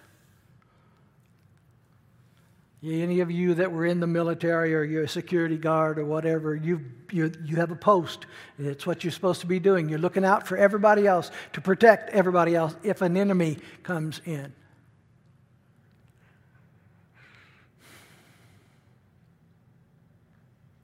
Any 2.87 3.21
of 3.21 3.31
you 3.31 3.55
that 3.55 3.73
were 3.73 3.87
in 3.87 4.01
the 4.01 4.07
military 4.07 4.75
or 4.75 4.85
you're 4.85 5.05
a 5.05 5.09
security 5.09 5.57
guard 5.57 5.99
or 5.99 6.05
whatever, 6.05 6.55
you, 6.55 6.85
you, 7.11 7.33
you 7.43 7.57
have 7.57 7.71
a 7.71 7.77
post. 7.77 8.27
It's 8.59 8.87
what 8.87 9.03
you're 9.03 9.11
supposed 9.11 9.41
to 9.41 9.47
be 9.47 9.59
doing. 9.59 9.89
You're 9.89 9.99
looking 9.99 10.25
out 10.25 10.47
for 10.47 10.59
everybody 10.59 11.07
else 11.07 11.31
to 11.55 11.63
protect 11.63 12.11
everybody 12.11 12.55
else 12.55 12.77
if 12.83 13.01
an 13.01 13.17
enemy 13.17 13.57
comes 13.85 14.21
in. 14.27 14.53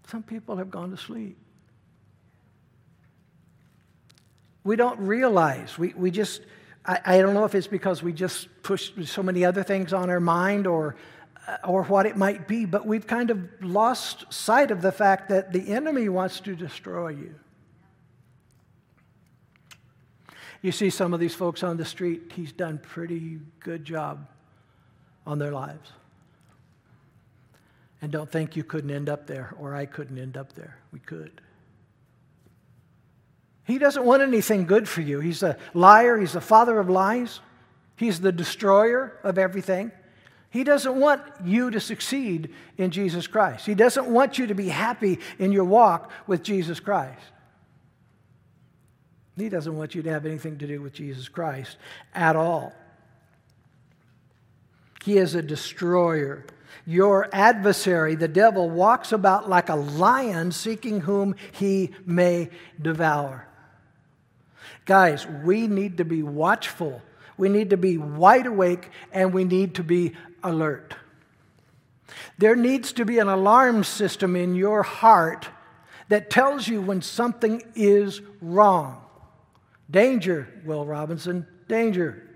Some 0.06 0.22
people 0.22 0.56
have 0.56 0.70
gone 0.70 0.90
to 0.92 0.96
sleep. 0.96 1.36
We 4.64 4.76
don't 4.76 4.98
realize. 5.00 5.76
We, 5.76 5.92
we 5.94 6.10
just, 6.10 6.40
I, 6.86 7.00
I 7.04 7.18
don't 7.18 7.34
know 7.34 7.44
if 7.44 7.54
it's 7.54 7.66
because 7.66 8.02
we 8.02 8.14
just 8.14 8.48
push 8.62 8.90
so 9.04 9.22
many 9.22 9.44
other 9.44 9.62
things 9.62 9.92
on 9.92 10.08
our 10.08 10.20
mind 10.20 10.66
or, 10.66 10.96
Uh, 11.50 11.56
or 11.64 11.82
what 11.84 12.06
it 12.06 12.16
might 12.16 12.46
be, 12.46 12.64
but 12.64 12.86
we've 12.86 13.08
kind 13.08 13.28
of 13.28 13.40
lost 13.60 14.32
sight 14.32 14.70
of 14.70 14.82
the 14.82 14.92
fact 14.92 15.28
that 15.30 15.52
the 15.52 15.72
enemy 15.72 16.08
wants 16.08 16.38
to 16.38 16.54
destroy 16.54 17.08
you. 17.08 17.34
You 20.62 20.70
see 20.70 20.90
some 20.90 21.12
of 21.12 21.18
these 21.18 21.34
folks 21.34 21.64
on 21.64 21.76
the 21.76 21.84
street, 21.84 22.30
he's 22.36 22.52
done 22.52 22.78
pretty 22.78 23.40
good 23.58 23.84
job 23.84 24.28
on 25.26 25.40
their 25.40 25.50
lives. 25.50 25.90
And 28.00 28.12
don't 28.12 28.30
think 28.30 28.54
you 28.54 28.62
couldn't 28.62 28.92
end 28.92 29.08
up 29.08 29.26
there 29.26 29.52
or 29.58 29.74
I 29.74 29.86
couldn't 29.86 30.18
end 30.18 30.36
up 30.36 30.52
there. 30.52 30.78
We 30.92 31.00
could. 31.00 31.40
He 33.64 33.78
doesn't 33.78 34.04
want 34.04 34.22
anything 34.22 34.66
good 34.66 34.88
for 34.88 35.00
you. 35.00 35.18
He's 35.18 35.42
a 35.42 35.56
liar, 35.74 36.16
he's 36.16 36.34
the 36.34 36.40
father 36.40 36.78
of 36.78 36.88
lies, 36.88 37.40
he's 37.96 38.20
the 38.20 38.30
destroyer 38.30 39.18
of 39.24 39.36
everything. 39.36 39.90
He 40.50 40.64
doesn't 40.64 40.96
want 40.96 41.22
you 41.44 41.70
to 41.70 41.80
succeed 41.80 42.52
in 42.76 42.90
Jesus 42.90 43.28
Christ. 43.28 43.66
He 43.66 43.74
doesn't 43.74 44.06
want 44.06 44.36
you 44.36 44.48
to 44.48 44.54
be 44.54 44.68
happy 44.68 45.20
in 45.38 45.52
your 45.52 45.64
walk 45.64 46.10
with 46.26 46.42
Jesus 46.42 46.80
Christ. 46.80 47.22
He 49.36 49.48
doesn't 49.48 49.76
want 49.76 49.94
you 49.94 50.02
to 50.02 50.10
have 50.10 50.26
anything 50.26 50.58
to 50.58 50.66
do 50.66 50.82
with 50.82 50.92
Jesus 50.92 51.28
Christ 51.28 51.76
at 52.14 52.34
all. 52.34 52.72
He 55.04 55.18
is 55.18 55.34
a 55.34 55.42
destroyer. 55.42 56.44
Your 56.84 57.28
adversary, 57.32 58.16
the 58.16 58.28
devil, 58.28 58.68
walks 58.68 59.12
about 59.12 59.48
like 59.48 59.68
a 59.68 59.76
lion 59.76 60.52
seeking 60.52 61.00
whom 61.00 61.36
he 61.52 61.92
may 62.04 62.50
devour. 62.80 63.46
Guys, 64.84 65.26
we 65.26 65.68
need 65.68 65.98
to 65.98 66.04
be 66.04 66.22
watchful. 66.22 67.00
We 67.40 67.48
need 67.48 67.70
to 67.70 67.78
be 67.78 67.96
wide 67.96 68.44
awake 68.44 68.90
and 69.12 69.32
we 69.32 69.44
need 69.44 69.76
to 69.76 69.82
be 69.82 70.12
alert. 70.44 70.94
There 72.36 72.54
needs 72.54 72.92
to 72.92 73.06
be 73.06 73.18
an 73.18 73.28
alarm 73.28 73.82
system 73.82 74.36
in 74.36 74.54
your 74.54 74.82
heart 74.82 75.48
that 76.10 76.28
tells 76.28 76.68
you 76.68 76.82
when 76.82 77.00
something 77.00 77.62
is 77.74 78.20
wrong. 78.42 79.02
Danger, 79.90 80.48
Will 80.66 80.84
Robinson, 80.84 81.46
danger. 81.66 82.28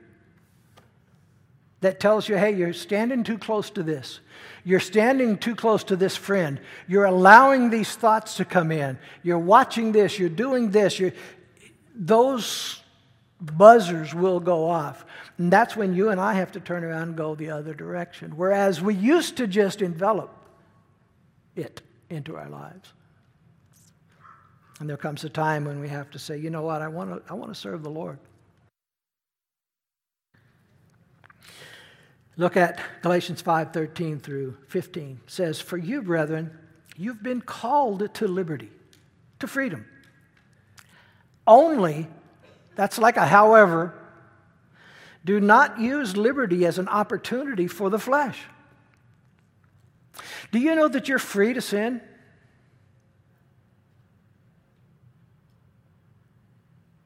That 1.82 2.00
tells 2.00 2.26
you, 2.26 2.38
hey, 2.38 2.52
you're 2.55 2.72
standing 2.72 3.24
too 3.24 3.36
close 3.36 3.68
to 3.70 3.82
this. 3.82 4.20
You're 4.64 4.80
standing 4.80 5.36
too 5.36 5.55
close 5.55 5.84
to 5.84 5.96
this 5.96 6.16
friend. 6.16 6.59
You're 6.88 7.05
allowing 7.05 7.68
these 7.68 7.94
thoughts 7.94 8.38
to 8.38 8.46
come 8.46 8.72
in. 8.72 8.98
You're 9.22 9.38
watching 9.38 9.92
this. 9.92 10.18
You're 10.18 10.30
doing 10.30 10.70
this. 10.70 10.98
You're, 10.98 11.12
those 11.94 12.80
buzzers 13.41 14.14
will 14.14 14.41
go 14.41 14.68
off. 14.68 15.05
And 15.39 15.53
that's 15.53 15.76
when 15.76 15.95
you 15.95 16.11
and 16.11 16.20
I 16.20 16.35
have 16.35 16.53
to 16.53 16.61
turn 16.61 16.85
around 16.85 17.09
and 17.09 17.16
go 17.16 17.35
the 17.35 17.51
other 17.51 17.74
direction. 17.74 18.37
Whereas 18.37 18.80
we 18.80 18.95
used 18.95 19.37
to 19.39 19.47
just 19.47 19.82
envelop 19.82 20.30
it 21.57 21.82
into 22.11 22.37
our 22.37 22.49
lives. 22.49 22.93
And 24.80 24.89
there 24.89 24.97
comes 24.97 25.24
a 25.24 25.28
time 25.28 25.64
when 25.64 25.80
we 25.80 25.89
have 25.89 26.11
to 26.11 26.18
say, 26.18 26.37
you 26.37 26.51
know 26.51 26.62
what, 26.62 26.82
I 26.82 26.89
want 26.89 27.11
to, 27.11 27.32
I 27.32 27.35
want 27.35 27.53
to 27.53 27.55
serve 27.55 27.82
the 27.82 27.91
Lord. 27.91 28.18
Look 32.37 32.57
at 32.57 32.80
Galatians 33.03 33.43
5:13 33.43 34.20
through 34.20 34.57
15. 34.66 35.20
It 35.22 35.30
says, 35.30 35.61
"For 35.61 35.76
you, 35.76 36.03
brethren, 36.03 36.51
you've 36.97 37.22
been 37.22 37.41
called 37.41 38.12
to 38.14 38.28
liberty, 38.28 38.70
to 39.39 39.47
freedom. 39.47 39.87
Only, 41.47 42.09
that's 42.74 42.98
like 42.98 43.16
a 43.16 43.26
however, 43.26 43.94
do 45.24 45.40
not 45.40 45.80
use 45.80 46.16
liberty 46.16 46.66
as 46.66 46.78
an 46.78 46.88
opportunity 46.88 47.66
for 47.66 47.88
the 47.90 47.98
flesh. 47.98 48.38
Do 50.52 50.58
you 50.58 50.74
know 50.74 50.88
that 50.88 51.08
you're 51.08 51.18
free 51.18 51.54
to 51.54 51.60
sin? 51.60 52.00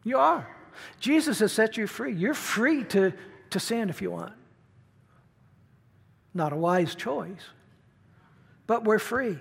You 0.05 0.19
are. 0.19 0.49
Jesus 1.01 1.41
has 1.41 1.53
set 1.53 1.77
you 1.77 1.87
free. 1.87 2.15
You're 2.15 2.35
free 2.35 2.85
to, 2.85 3.13
to 3.51 3.61
sin 3.61 3.91
if 3.91 4.03
you 4.03 4.11
want. 4.11 4.33
Not 6.35 6.53
a 6.53 6.57
wise 6.57 6.95
choice, 6.95 7.43
but 8.67 8.85
we're 8.85 8.99
free. 8.99 9.39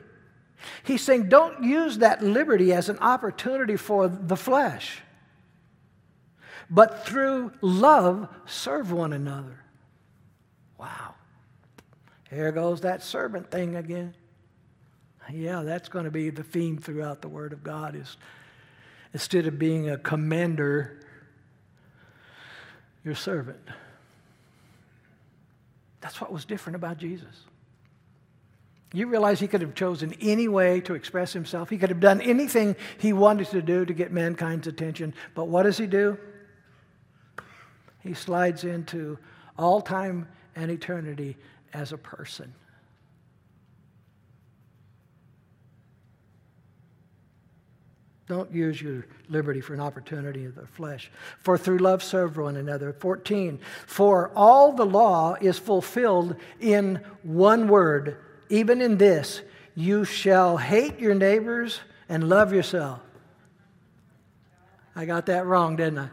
He's 0.83 1.01
saying, 1.01 1.29
don't 1.29 1.63
use 1.63 1.99
that 1.99 2.23
liberty 2.23 2.73
as 2.73 2.89
an 2.89 2.97
opportunity 2.99 3.77
for 3.77 4.07
the 4.07 4.35
flesh, 4.35 5.01
but 6.69 7.05
through 7.05 7.53
love, 7.61 8.27
serve 8.45 8.91
one 8.91 9.13
another. 9.13 9.63
Wow. 10.77 11.15
Here 12.29 12.51
goes 12.51 12.81
that 12.81 13.03
servant 13.03 13.49
thing 13.49 13.75
again. 13.75 14.13
Yeah, 15.31 15.63
that's 15.63 15.89
going 15.89 16.05
to 16.05 16.11
be 16.11 16.29
the 16.29 16.43
theme 16.43 16.77
throughout 16.77 17.21
the 17.21 17.27
Word 17.27 17.53
of 17.53 17.63
God 17.63 17.95
is 17.95 18.17
instead 19.13 19.47
of 19.47 19.57
being 19.57 19.89
a 19.89 19.97
commander, 19.97 20.99
your 23.03 23.15
servant. 23.15 23.59
That's 26.01 26.21
what 26.21 26.31
was 26.31 26.45
different 26.45 26.75
about 26.75 26.97
Jesus. 26.97 27.45
You 28.93 29.07
realize 29.07 29.39
he 29.39 29.47
could 29.47 29.61
have 29.61 29.75
chosen 29.75 30.13
any 30.21 30.47
way 30.47 30.79
to 30.81 30.93
express 30.93 31.33
himself. 31.33 31.69
He 31.69 31.77
could 31.77 31.89
have 31.89 31.99
done 31.99 32.21
anything 32.21 32.75
he 32.97 33.11
wanted 33.11 33.47
to 33.47 33.61
do 33.61 33.85
to 33.85 33.93
get 33.93 34.13
mankind's 34.13 34.67
attention. 34.67 35.13
But 35.35 35.49
what 35.49 35.63
does 35.63 35.77
he 35.77 35.87
do? 35.87 36.17
He 37.99 38.13
slides 38.13 38.63
into 38.63 39.17
all 39.57 39.81
time 39.81 40.27
and 40.55 40.71
eternity 40.71 41.37
as 41.73 41.91
a 41.91 41.97
person. 41.97 42.53
Don't 48.27 48.51
use 48.51 48.81
your 48.81 49.05
liberty 49.29 49.61
for 49.61 49.73
an 49.73 49.79
opportunity 49.79 50.43
of 50.45 50.55
the 50.55 50.67
flesh. 50.67 51.09
For 51.39 51.57
through 51.57 51.77
love 51.77 52.03
serve 52.03 52.35
one 52.35 52.57
another. 52.57 52.91
14. 52.91 53.59
For 53.85 54.31
all 54.35 54.73
the 54.73 54.85
law 54.85 55.35
is 55.39 55.57
fulfilled 55.57 56.35
in 56.59 57.01
one 57.23 57.69
word 57.69 58.17
even 58.49 58.81
in 58.81 58.97
this, 58.97 59.41
you 59.75 60.05
shall 60.05 60.57
hate 60.57 60.99
your 60.99 61.15
neighbors 61.15 61.79
and 62.09 62.29
love 62.29 62.53
yourself. 62.53 62.99
I 64.95 65.05
got 65.05 65.27
that 65.27 65.45
wrong, 65.45 65.75
didn't 65.75 65.99
I? 65.99 66.09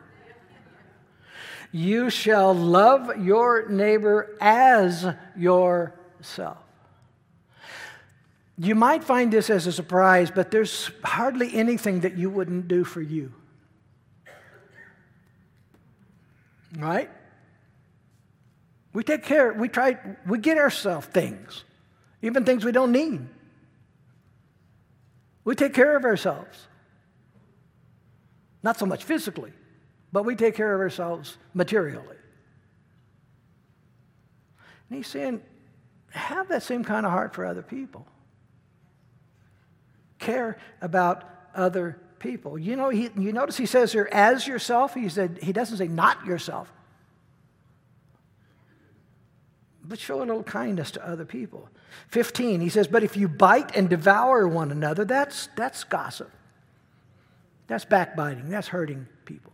You 1.75 2.09
shall 2.09 2.55
love 2.55 3.19
your 3.19 3.69
neighbor 3.69 4.37
as 4.41 5.05
yourself. 5.37 6.59
You 8.57 8.77
might 8.77 9.03
find 9.03 9.33
this 9.33 9.51
as 9.51 9.67
a 9.67 9.73
surprise, 9.73 10.31
but 10.31 10.53
there's 10.53 10.93
hardly 11.03 11.53
anything 11.53 12.01
that 12.01 12.17
you 12.17 12.31
wouldn't 12.31 12.69
do 12.69 12.85
for 12.85 13.03
you. 13.03 13.33
Right? 16.79 17.11
We 18.93 19.03
take 19.03 19.25
care, 19.25 19.53
we 19.53 19.69
try, 19.69 19.99
we 20.25 20.39
get 20.39 20.57
ourselves 20.57 21.09
things 21.09 21.65
even 22.25 22.45
things 22.45 22.65
we 22.65 22.73
don't 22.73 22.93
need. 22.93 23.21
We 25.45 25.55
take 25.55 25.75
care 25.75 25.95
of 25.95 26.05
ourselves. 26.07 26.69
Not 28.63 28.79
so 28.79 28.87
much 28.87 29.05
physically, 29.05 29.53
but 30.15 30.25
we 30.25 30.37
take 30.37 30.55
care 30.55 30.73
of 30.73 30.81
ourselves 30.81 31.37
materially. 31.55 32.17
And 34.89 34.97
he's 34.97 35.09
saying, 35.09 35.43
have 36.11 36.47
that 36.51 36.63
same 36.63 36.85
kind 36.85 37.05
of 37.05 37.11
heart 37.11 37.35
for 37.35 37.45
other 37.45 37.63
people. 37.63 38.07
Care 40.21 40.57
about 40.81 41.25
other 41.53 41.99
people. 42.21 42.57
You 42.57 42.77
know, 42.77 42.91
he, 42.91 43.11
you 43.19 43.33
notice 43.33 43.57
he 43.57 43.67
says 43.67 43.91
here, 43.91 44.09
as 44.13 44.47
yourself. 44.47 44.95
He 44.95 45.09
said 45.09 45.41
he 45.43 45.53
doesn't 45.53 45.79
say 45.79 45.89
not 45.89 46.25
yourself. 46.25 46.73
But 49.83 49.99
show 49.99 50.19
a 50.19 50.21
little 50.21 50.45
kindness 50.45 50.93
to 50.93 51.05
other 51.05 51.25
people. 51.25 51.69
15, 52.11 52.61
he 52.61 52.69
says, 52.69 52.87
But 52.87 53.03
if 53.03 53.17
you 53.17 53.27
bite 53.27 53.75
and 53.75 53.91
devour 53.91 54.47
one 54.47 54.71
another, 54.71 55.05
that's, 55.05 55.49
that's 55.57 55.83
gossip. 55.83 56.31
That's 57.67 57.85
backbiting. 57.85 58.49
That's 58.49 58.69
hurting 58.69 59.09
people. 59.25 59.54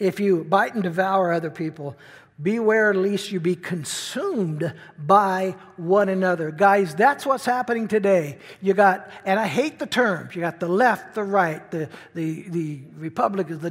If 0.00 0.18
you 0.18 0.42
bite 0.42 0.74
and 0.74 0.82
devour 0.82 1.30
other 1.30 1.50
people, 1.50 1.94
beware 2.42 2.94
lest 2.94 3.30
you 3.30 3.38
be 3.38 3.54
consumed 3.54 4.72
by 4.98 5.54
one 5.76 6.08
another. 6.08 6.50
Guys, 6.50 6.94
that's 6.94 7.26
what's 7.26 7.44
happening 7.44 7.86
today. 7.86 8.38
You 8.62 8.72
got, 8.72 9.10
and 9.26 9.38
I 9.38 9.46
hate 9.46 9.78
the 9.78 9.86
terms, 9.86 10.34
you 10.34 10.40
got 10.40 10.58
the 10.58 10.68
left, 10.68 11.14
the 11.14 11.22
right, 11.22 11.70
the, 11.70 11.90
the, 12.14 12.48
the 12.48 12.80
Republicans, 12.96 13.60
the, 13.60 13.70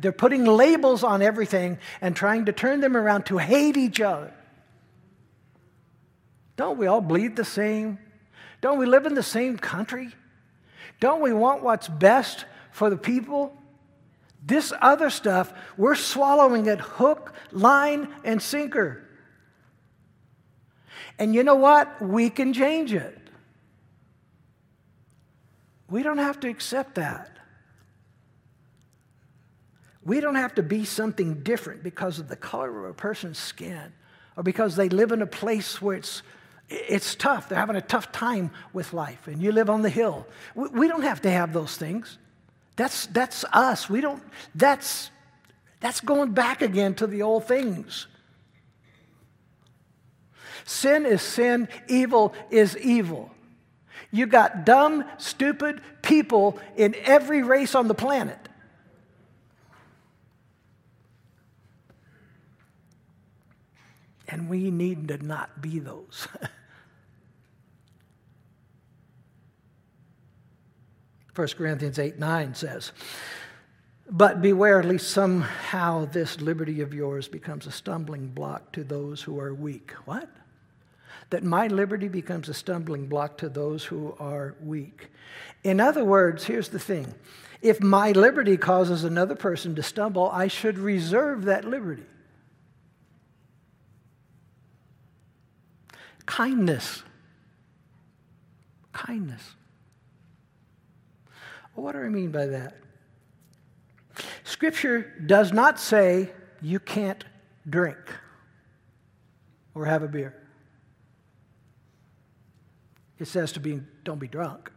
they're 0.00 0.12
putting 0.12 0.44
labels 0.44 1.02
on 1.02 1.22
everything 1.22 1.78
and 2.02 2.14
trying 2.14 2.44
to 2.44 2.52
turn 2.52 2.80
them 2.80 2.94
around 2.94 3.24
to 3.26 3.38
hate 3.38 3.78
each 3.78 4.00
other. 4.00 4.32
Don't 6.56 6.76
we 6.76 6.86
all 6.86 7.00
bleed 7.00 7.34
the 7.34 7.46
same? 7.46 7.98
Don't 8.60 8.78
we 8.78 8.84
live 8.84 9.06
in 9.06 9.14
the 9.14 9.22
same 9.22 9.56
country? 9.56 10.10
Don't 11.00 11.22
we 11.22 11.32
want 11.32 11.62
what's 11.62 11.88
best 11.88 12.44
for 12.72 12.90
the 12.90 12.98
people? 12.98 13.56
This 14.44 14.72
other 14.80 15.08
stuff, 15.08 15.52
we're 15.76 15.94
swallowing 15.94 16.66
it 16.66 16.80
hook, 16.80 17.32
line, 17.52 18.08
and 18.24 18.42
sinker. 18.42 19.02
And 21.18 21.34
you 21.34 21.44
know 21.44 21.54
what? 21.54 22.02
We 22.02 22.28
can 22.30 22.52
change 22.52 22.92
it. 22.92 23.18
We 25.88 26.02
don't 26.02 26.18
have 26.18 26.40
to 26.40 26.48
accept 26.48 26.96
that. 26.96 27.38
We 30.04 30.20
don't 30.20 30.34
have 30.34 30.54
to 30.56 30.62
be 30.62 30.84
something 30.84 31.42
different 31.42 31.84
because 31.84 32.18
of 32.18 32.28
the 32.28 32.34
color 32.34 32.84
of 32.84 32.90
a 32.90 32.94
person's 32.94 33.38
skin 33.38 33.92
or 34.36 34.42
because 34.42 34.74
they 34.74 34.88
live 34.88 35.12
in 35.12 35.22
a 35.22 35.26
place 35.26 35.80
where 35.80 35.96
it's, 35.96 36.22
it's 36.68 37.14
tough. 37.14 37.48
They're 37.48 37.58
having 37.58 37.76
a 37.76 37.82
tough 37.82 38.10
time 38.10 38.50
with 38.72 38.92
life 38.92 39.28
and 39.28 39.40
you 39.40 39.52
live 39.52 39.70
on 39.70 39.82
the 39.82 39.90
hill. 39.90 40.26
We, 40.56 40.68
we 40.68 40.88
don't 40.88 41.02
have 41.02 41.22
to 41.22 41.30
have 41.30 41.52
those 41.52 41.76
things. 41.76 42.18
That's, 42.76 43.06
that's 43.06 43.44
us. 43.52 43.88
We 43.88 44.00
don't, 44.00 44.22
that's, 44.54 45.10
that's 45.80 46.00
going 46.00 46.32
back 46.32 46.62
again 46.62 46.94
to 46.96 47.06
the 47.06 47.22
old 47.22 47.46
things. 47.46 48.06
Sin 50.64 51.04
is 51.04 51.22
sin, 51.22 51.68
evil 51.88 52.34
is 52.50 52.76
evil. 52.78 53.30
You 54.10 54.26
got 54.26 54.64
dumb, 54.64 55.04
stupid 55.18 55.80
people 56.02 56.58
in 56.76 56.94
every 57.02 57.42
race 57.42 57.74
on 57.74 57.88
the 57.88 57.94
planet. 57.94 58.38
And 64.28 64.48
we 64.48 64.70
need 64.70 65.08
to 65.08 65.18
not 65.18 65.60
be 65.60 65.78
those. 65.78 66.28
1 71.34 71.48
Corinthians 71.56 71.98
8 71.98 72.18
9 72.18 72.54
says, 72.54 72.92
But 74.10 74.42
beware 74.42 74.82
lest 74.82 75.10
somehow 75.10 76.04
this 76.06 76.40
liberty 76.40 76.80
of 76.82 76.92
yours 76.92 77.28
becomes 77.28 77.66
a 77.66 77.72
stumbling 77.72 78.28
block 78.28 78.72
to 78.72 78.84
those 78.84 79.22
who 79.22 79.40
are 79.40 79.54
weak. 79.54 79.92
What? 80.04 80.28
That 81.30 81.42
my 81.42 81.68
liberty 81.68 82.08
becomes 82.08 82.50
a 82.50 82.54
stumbling 82.54 83.06
block 83.06 83.38
to 83.38 83.48
those 83.48 83.84
who 83.84 84.14
are 84.18 84.54
weak. 84.62 85.08
In 85.64 85.80
other 85.80 86.04
words, 86.04 86.44
here's 86.44 86.68
the 86.68 86.78
thing 86.78 87.14
if 87.62 87.80
my 87.80 88.10
liberty 88.10 88.56
causes 88.56 89.04
another 89.04 89.36
person 89.36 89.74
to 89.76 89.82
stumble, 89.82 90.28
I 90.28 90.48
should 90.48 90.78
reserve 90.78 91.44
that 91.44 91.64
liberty. 91.64 92.02
Kindness. 96.26 97.02
Kindness. 98.92 99.54
What 101.74 101.92
do 101.92 101.98
I 101.98 102.08
mean 102.08 102.30
by 102.30 102.46
that? 102.46 102.76
Scripture 104.44 105.12
does 105.24 105.52
not 105.52 105.80
say 105.80 106.30
you 106.60 106.78
can't 106.78 107.24
drink 107.68 107.98
or 109.74 109.86
have 109.86 110.02
a 110.02 110.08
beer. 110.08 110.34
It 113.18 113.26
says 113.26 113.52
to 113.52 113.60
be 113.60 113.80
don't 114.04 114.18
be 114.18 114.28
drunk. 114.28 114.70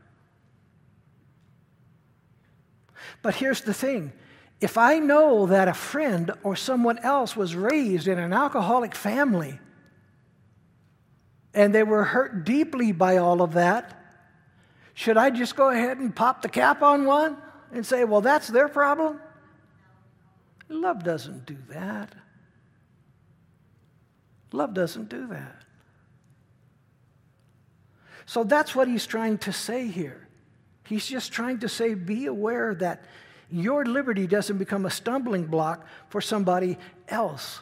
But 3.22 3.36
here's 3.36 3.62
the 3.62 3.74
thing. 3.74 4.14
If 4.62 4.78
I 4.78 5.00
know 5.00 5.48
that 5.48 5.68
a 5.68 5.74
friend 5.74 6.32
or 6.44 6.56
someone 6.56 7.00
else 7.00 7.36
was 7.36 7.56
raised 7.56 8.08
in 8.08 8.20
an 8.20 8.34
alcoholic 8.34 8.96
family 8.96 9.60
and 11.54 11.74
they 11.74 11.84
were 11.84 12.04
hurt 12.04 12.46
deeply 12.46 12.92
by 12.92 13.18
all 13.18 13.42
of 13.42 13.54
that, 13.54 14.05
should 14.96 15.18
I 15.18 15.30
just 15.30 15.58
go 15.58 15.70
ahead 15.70 15.98
and 15.98 16.16
pop 16.16 16.42
the 16.42 16.50
cap 16.50 16.82
on 16.82 17.06
one 17.06 17.38
and 17.72 17.86
say, 17.86 18.06
well, 18.06 18.22
that's 18.22 18.48
their 18.48 18.70
problem? 18.70 19.20
Love 20.70 21.04
doesn't 21.04 21.46
do 21.46 21.58
that. 21.70 22.16
Love 24.54 24.74
doesn't 24.74 25.10
do 25.10 25.28
that. 25.28 25.64
So 28.26 28.46
that's 28.46 28.74
what 28.74 28.88
he's 28.88 29.06
trying 29.06 29.38
to 29.40 29.52
say 29.52 29.86
here. 29.88 30.28
He's 30.86 31.06
just 31.06 31.34
trying 31.34 31.60
to 31.60 31.70
say, 31.70 31.94
be 31.94 32.28
aware 32.28 32.74
that 32.76 33.04
your 33.52 33.86
liberty 33.86 34.28
doesn't 34.28 34.58
become 34.58 34.86
a 34.86 34.90
stumbling 34.90 35.46
block 35.46 35.86
for 36.08 36.22
somebody 36.22 36.78
else. 37.10 37.60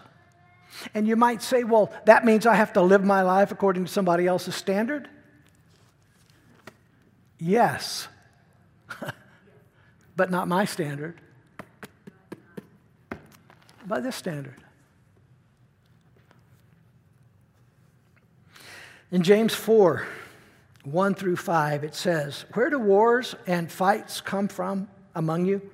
And 0.94 1.08
you 1.08 1.16
might 1.16 1.42
say, 1.42 1.64
well, 1.64 1.92
that 2.06 2.26
means 2.26 2.46
I 2.46 2.54
have 2.54 2.74
to 2.74 2.82
live 2.82 3.04
my 3.04 3.24
life 3.24 3.52
according 3.52 3.86
to 3.86 3.92
somebody 3.92 4.28
else's 4.28 4.56
standard? 4.56 5.10
Yes, 7.46 8.08
but 10.16 10.32
not 10.32 10.48
my 10.48 10.64
standard. 10.64 11.20
By 13.86 14.00
this 14.00 14.16
standard. 14.16 14.56
In 19.12 19.24
James 19.24 19.54
4, 19.54 20.08
1 20.86 21.16
through 21.16 21.36
5, 21.36 21.84
it 21.84 21.96
says, 21.96 22.46
Where 22.54 22.70
do 22.70 22.80
wars 22.80 23.36
and 23.46 23.70
fights 23.70 24.22
come 24.22 24.48
from 24.48 24.88
among 25.14 25.44
you? 25.44 25.70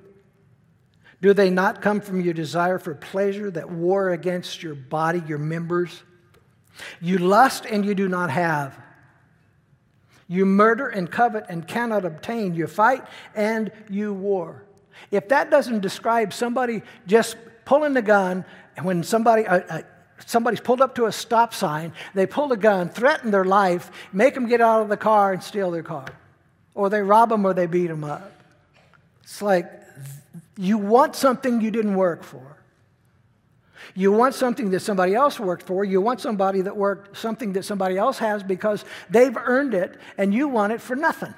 Do 1.22 1.32
they 1.32 1.50
not 1.50 1.82
come 1.82 2.00
from 2.00 2.20
your 2.20 2.34
desire 2.34 2.80
for 2.80 2.96
pleasure 2.96 3.48
that 3.48 3.70
war 3.70 4.10
against 4.10 4.60
your 4.60 4.74
body, 4.74 5.22
your 5.28 5.38
members? 5.38 6.02
You 7.00 7.18
lust 7.18 7.64
and 7.64 7.86
you 7.86 7.94
do 7.94 8.08
not 8.08 8.30
have. 8.30 8.76
You 10.30 10.46
murder 10.46 10.86
and 10.86 11.10
covet 11.10 11.46
and 11.48 11.66
cannot 11.66 12.04
obtain. 12.04 12.54
You 12.54 12.68
fight 12.68 13.02
and 13.34 13.72
you 13.88 14.14
war. 14.14 14.62
If 15.10 15.28
that 15.30 15.50
doesn't 15.50 15.80
describe 15.80 16.32
somebody 16.32 16.82
just 17.04 17.36
pulling 17.64 17.94
the 17.94 18.02
gun, 18.02 18.44
when 18.80 19.02
somebody, 19.02 19.44
uh, 19.44 19.58
uh, 19.68 19.82
somebody's 20.24 20.60
pulled 20.60 20.80
up 20.80 20.94
to 20.94 21.06
a 21.06 21.12
stop 21.12 21.52
sign, 21.52 21.92
they 22.14 22.26
pull 22.26 22.46
the 22.46 22.56
gun, 22.56 22.90
threaten 22.90 23.32
their 23.32 23.44
life, 23.44 23.90
make 24.12 24.34
them 24.34 24.46
get 24.46 24.60
out 24.60 24.82
of 24.82 24.88
the 24.88 24.96
car 24.96 25.32
and 25.32 25.42
steal 25.42 25.72
their 25.72 25.82
car. 25.82 26.06
Or 26.76 26.88
they 26.90 27.02
rob 27.02 27.30
them 27.30 27.44
or 27.44 27.52
they 27.52 27.66
beat 27.66 27.88
them 27.88 28.04
up. 28.04 28.30
It's 29.24 29.42
like 29.42 29.68
you 30.56 30.78
want 30.78 31.16
something 31.16 31.60
you 31.60 31.72
didn't 31.72 31.96
work 31.96 32.22
for. 32.22 32.59
You 33.94 34.12
want 34.12 34.34
something 34.34 34.70
that 34.70 34.80
somebody 34.80 35.14
else 35.14 35.40
worked 35.40 35.64
for. 35.64 35.84
You 35.84 36.00
want 36.00 36.20
somebody 36.20 36.62
that 36.62 36.76
worked 36.76 37.16
something 37.16 37.54
that 37.54 37.64
somebody 37.64 37.96
else 37.96 38.18
has 38.18 38.42
because 38.42 38.84
they've 39.08 39.36
earned 39.36 39.74
it 39.74 39.96
and 40.18 40.32
you 40.34 40.48
want 40.48 40.72
it 40.72 40.80
for 40.80 40.96
nothing. 40.96 41.34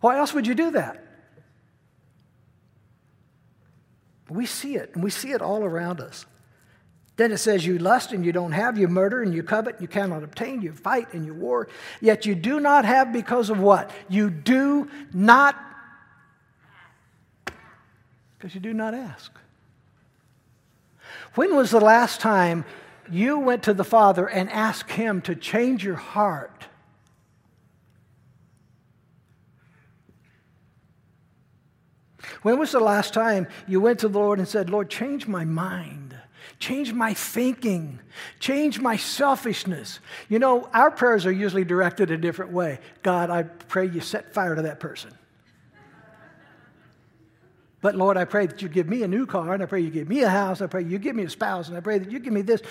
Why 0.00 0.18
else 0.18 0.34
would 0.34 0.46
you 0.46 0.54
do 0.54 0.72
that? 0.72 1.02
We 4.28 4.46
see 4.46 4.76
it, 4.76 4.90
and 4.94 5.04
we 5.04 5.10
see 5.10 5.32
it 5.32 5.42
all 5.42 5.64
around 5.64 6.00
us. 6.00 6.26
Then 7.16 7.30
it 7.30 7.38
says, 7.38 7.64
You 7.64 7.78
lust 7.78 8.12
and 8.12 8.24
you 8.24 8.32
don't 8.32 8.52
have, 8.52 8.76
you 8.76 8.88
murder 8.88 9.22
and 9.22 9.34
you 9.34 9.42
covet, 9.42 9.74
and 9.74 9.82
you 9.82 9.88
cannot 9.88 10.24
obtain, 10.24 10.62
you 10.62 10.72
fight 10.72 11.12
and 11.12 11.24
you 11.24 11.34
war, 11.34 11.68
yet 12.00 12.26
you 12.26 12.34
do 12.34 12.58
not 12.58 12.84
have 12.84 13.12
because 13.12 13.50
of 13.50 13.60
what? 13.60 13.90
You 14.08 14.30
do 14.30 14.90
not, 15.12 15.56
because 18.36 18.54
you 18.54 18.60
do 18.60 18.74
not 18.74 18.94
ask. 18.94 19.32
When 21.34 21.56
was 21.56 21.70
the 21.70 21.80
last 21.80 22.20
time 22.20 22.64
you 23.10 23.38
went 23.38 23.64
to 23.64 23.74
the 23.74 23.84
Father 23.84 24.26
and 24.26 24.50
asked 24.50 24.92
Him 24.92 25.20
to 25.22 25.34
change 25.34 25.84
your 25.84 25.96
heart? 25.96 26.66
When 32.42 32.58
was 32.58 32.72
the 32.72 32.80
last 32.80 33.14
time 33.14 33.48
you 33.66 33.80
went 33.80 34.00
to 34.00 34.08
the 34.08 34.18
Lord 34.18 34.38
and 34.38 34.46
said, 34.46 34.68
Lord, 34.70 34.90
change 34.90 35.26
my 35.26 35.44
mind, 35.44 36.14
change 36.58 36.92
my 36.92 37.14
thinking, 37.14 38.00
change 38.38 38.80
my 38.80 38.96
selfishness? 38.96 39.98
You 40.28 40.38
know, 40.38 40.68
our 40.74 40.90
prayers 40.90 41.26
are 41.26 41.32
usually 41.32 41.64
directed 41.64 42.10
a 42.10 42.18
different 42.18 42.52
way. 42.52 42.80
God, 43.02 43.30
I 43.30 43.44
pray 43.44 43.86
you 43.86 44.00
set 44.00 44.34
fire 44.34 44.54
to 44.54 44.62
that 44.62 44.78
person. 44.78 45.10
But 47.84 47.96
Lord, 47.96 48.16
I 48.16 48.24
pray 48.24 48.46
that 48.46 48.62
you 48.62 48.70
give 48.70 48.88
me 48.88 49.02
a 49.02 49.06
new 49.06 49.26
car, 49.26 49.52
and 49.52 49.62
I 49.62 49.66
pray 49.66 49.80
you 49.80 49.90
give 49.90 50.08
me 50.08 50.22
a 50.22 50.30
house, 50.30 50.62
I 50.62 50.66
pray 50.66 50.84
you 50.84 50.96
give 50.96 51.14
me 51.14 51.24
a 51.24 51.28
spouse, 51.28 51.68
and 51.68 51.76
I 51.76 51.80
pray 51.80 51.98
that 51.98 52.10
you 52.10 52.18
give 52.18 52.32
me 52.32 52.40
this. 52.40 52.62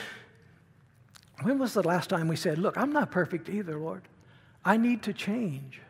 When 1.43 1.59
was 1.59 1.75
the 1.75 1.83
last 1.83 2.09
time 2.09 2.27
we 2.27 2.35
said, 2.35 2.57
Look, 2.57 2.79
I'm 2.79 2.91
not 2.91 3.11
perfect 3.11 3.47
either, 3.47 3.77
Lord. 3.77 4.01
I 4.65 4.75
need 4.77 5.03
to 5.03 5.13
change. 5.13 5.81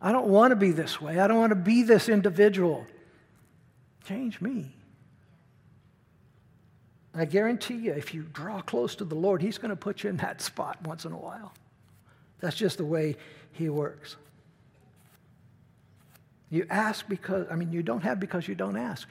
I 0.00 0.12
don't 0.12 0.28
want 0.28 0.52
to 0.52 0.56
be 0.56 0.70
this 0.70 0.98
way. 0.98 1.20
I 1.20 1.26
don't 1.26 1.36
want 1.36 1.50
to 1.50 1.56
be 1.56 1.82
this 1.82 2.08
individual. 2.08 2.86
Change 4.04 4.40
me. 4.40 4.74
I 7.14 7.26
guarantee 7.26 7.74
you, 7.74 7.92
if 7.92 8.14
you 8.14 8.22
draw 8.32 8.62
close 8.62 8.94
to 8.94 9.04
the 9.04 9.14
Lord, 9.14 9.42
He's 9.42 9.58
going 9.58 9.68
to 9.68 9.76
put 9.76 10.04
you 10.04 10.08
in 10.08 10.16
that 10.16 10.40
spot 10.40 10.80
once 10.86 11.04
in 11.04 11.12
a 11.12 11.18
while. 11.18 11.52
That's 12.40 12.56
just 12.56 12.78
the 12.78 12.86
way 12.86 13.18
He 13.52 13.68
works. 13.68 14.16
You 16.52 16.66
ask 16.68 17.08
because, 17.08 17.46
I 17.50 17.56
mean, 17.56 17.72
you 17.72 17.82
don't 17.82 18.02
have 18.02 18.20
because 18.20 18.46
you 18.46 18.54
don't 18.54 18.76
ask. 18.76 19.08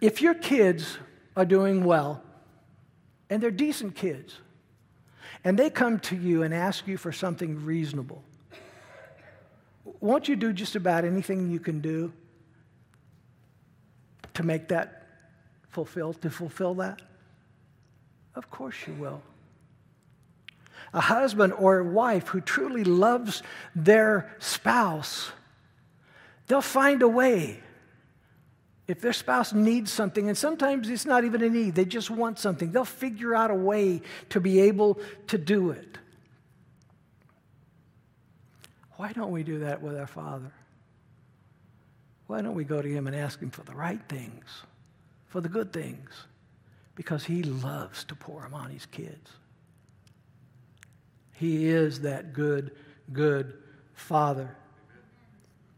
If 0.00 0.20
your 0.20 0.34
kids 0.34 0.98
are 1.36 1.44
doing 1.44 1.84
well, 1.84 2.20
and 3.30 3.40
they're 3.40 3.52
decent 3.52 3.94
kids, 3.94 4.38
and 5.44 5.56
they 5.56 5.70
come 5.70 6.00
to 6.00 6.16
you 6.16 6.42
and 6.42 6.52
ask 6.52 6.88
you 6.88 6.96
for 6.96 7.12
something 7.12 7.64
reasonable, 7.64 8.24
won't 10.00 10.28
you 10.28 10.34
do 10.34 10.52
just 10.52 10.74
about 10.74 11.04
anything 11.04 11.48
you 11.48 11.60
can 11.60 11.80
do 11.80 12.12
to 14.34 14.42
make 14.42 14.66
that 14.66 15.06
fulfill, 15.68 16.12
to 16.14 16.28
fulfill 16.28 16.74
that? 16.74 17.00
Of 18.34 18.50
course 18.50 18.74
you 18.88 18.94
will. 18.94 19.22
A 20.96 21.00
husband 21.02 21.52
or 21.52 21.78
a 21.78 21.84
wife 21.84 22.28
who 22.28 22.40
truly 22.40 22.82
loves 22.82 23.42
their 23.74 24.34
spouse, 24.38 25.30
they'll 26.46 26.62
find 26.62 27.02
a 27.02 27.08
way. 27.08 27.60
If 28.88 29.02
their 29.02 29.12
spouse 29.12 29.52
needs 29.52 29.92
something, 29.92 30.26
and 30.26 30.38
sometimes 30.38 30.88
it's 30.88 31.04
not 31.04 31.24
even 31.24 31.42
a 31.42 31.50
need, 31.50 31.74
they 31.74 31.84
just 31.84 32.08
want 32.10 32.38
something, 32.38 32.72
they'll 32.72 32.86
figure 32.86 33.34
out 33.34 33.50
a 33.50 33.54
way 33.54 34.00
to 34.30 34.40
be 34.40 34.60
able 34.60 34.98
to 35.26 35.36
do 35.36 35.70
it. 35.70 35.98
Why 38.92 39.12
don't 39.12 39.32
we 39.32 39.42
do 39.42 39.58
that 39.58 39.82
with 39.82 39.98
our 39.98 40.06
Father? 40.06 40.52
Why 42.26 42.40
don't 42.40 42.54
we 42.54 42.64
go 42.64 42.80
to 42.80 42.88
Him 42.88 43.06
and 43.06 43.14
ask 43.14 43.38
Him 43.38 43.50
for 43.50 43.64
the 43.64 43.74
right 43.74 44.00
things, 44.08 44.46
for 45.26 45.42
the 45.42 45.50
good 45.50 45.74
things? 45.74 46.08
Because 46.94 47.24
He 47.24 47.42
loves 47.42 48.04
to 48.04 48.14
pour 48.14 48.40
them 48.40 48.54
on 48.54 48.70
His 48.70 48.86
kids. 48.86 49.30
He 51.38 51.68
is 51.68 52.00
that 52.00 52.32
good, 52.32 52.72
good 53.12 53.54
Father. 53.94 54.56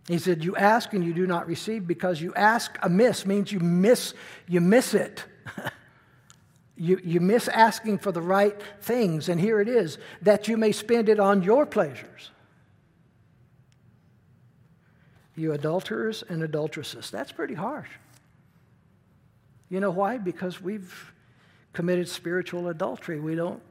He 0.06 0.18
said, 0.18 0.42
You 0.42 0.56
ask 0.56 0.92
and 0.94 1.04
you 1.04 1.12
do 1.12 1.26
not 1.26 1.46
receive 1.46 1.86
because 1.86 2.20
you 2.20 2.34
ask 2.34 2.78
amiss, 2.82 3.26
means 3.26 3.52
you 3.52 3.60
miss, 3.60 4.14
you 4.46 4.60
miss 4.60 4.94
it. 4.94 5.24
you, 6.76 7.00
you 7.04 7.20
miss 7.20 7.48
asking 7.48 7.98
for 7.98 8.12
the 8.12 8.22
right 8.22 8.58
things. 8.80 9.28
And 9.28 9.40
here 9.40 9.60
it 9.60 9.68
is 9.68 9.98
that 10.22 10.48
you 10.48 10.56
may 10.56 10.72
spend 10.72 11.08
it 11.08 11.20
on 11.20 11.42
your 11.42 11.66
pleasures 11.66 12.30
you 15.38 15.52
adulterers 15.52 16.24
and 16.28 16.42
adulteresses. 16.42 17.10
That's 17.10 17.32
pretty 17.32 17.54
harsh. 17.54 17.88
You 19.70 19.80
know 19.80 19.90
why? 19.90 20.18
Because 20.18 20.60
we've 20.60 21.12
committed 21.72 22.08
spiritual 22.08 22.68
adultery. 22.68 23.20
We 23.20 23.34
don't, 23.34 23.62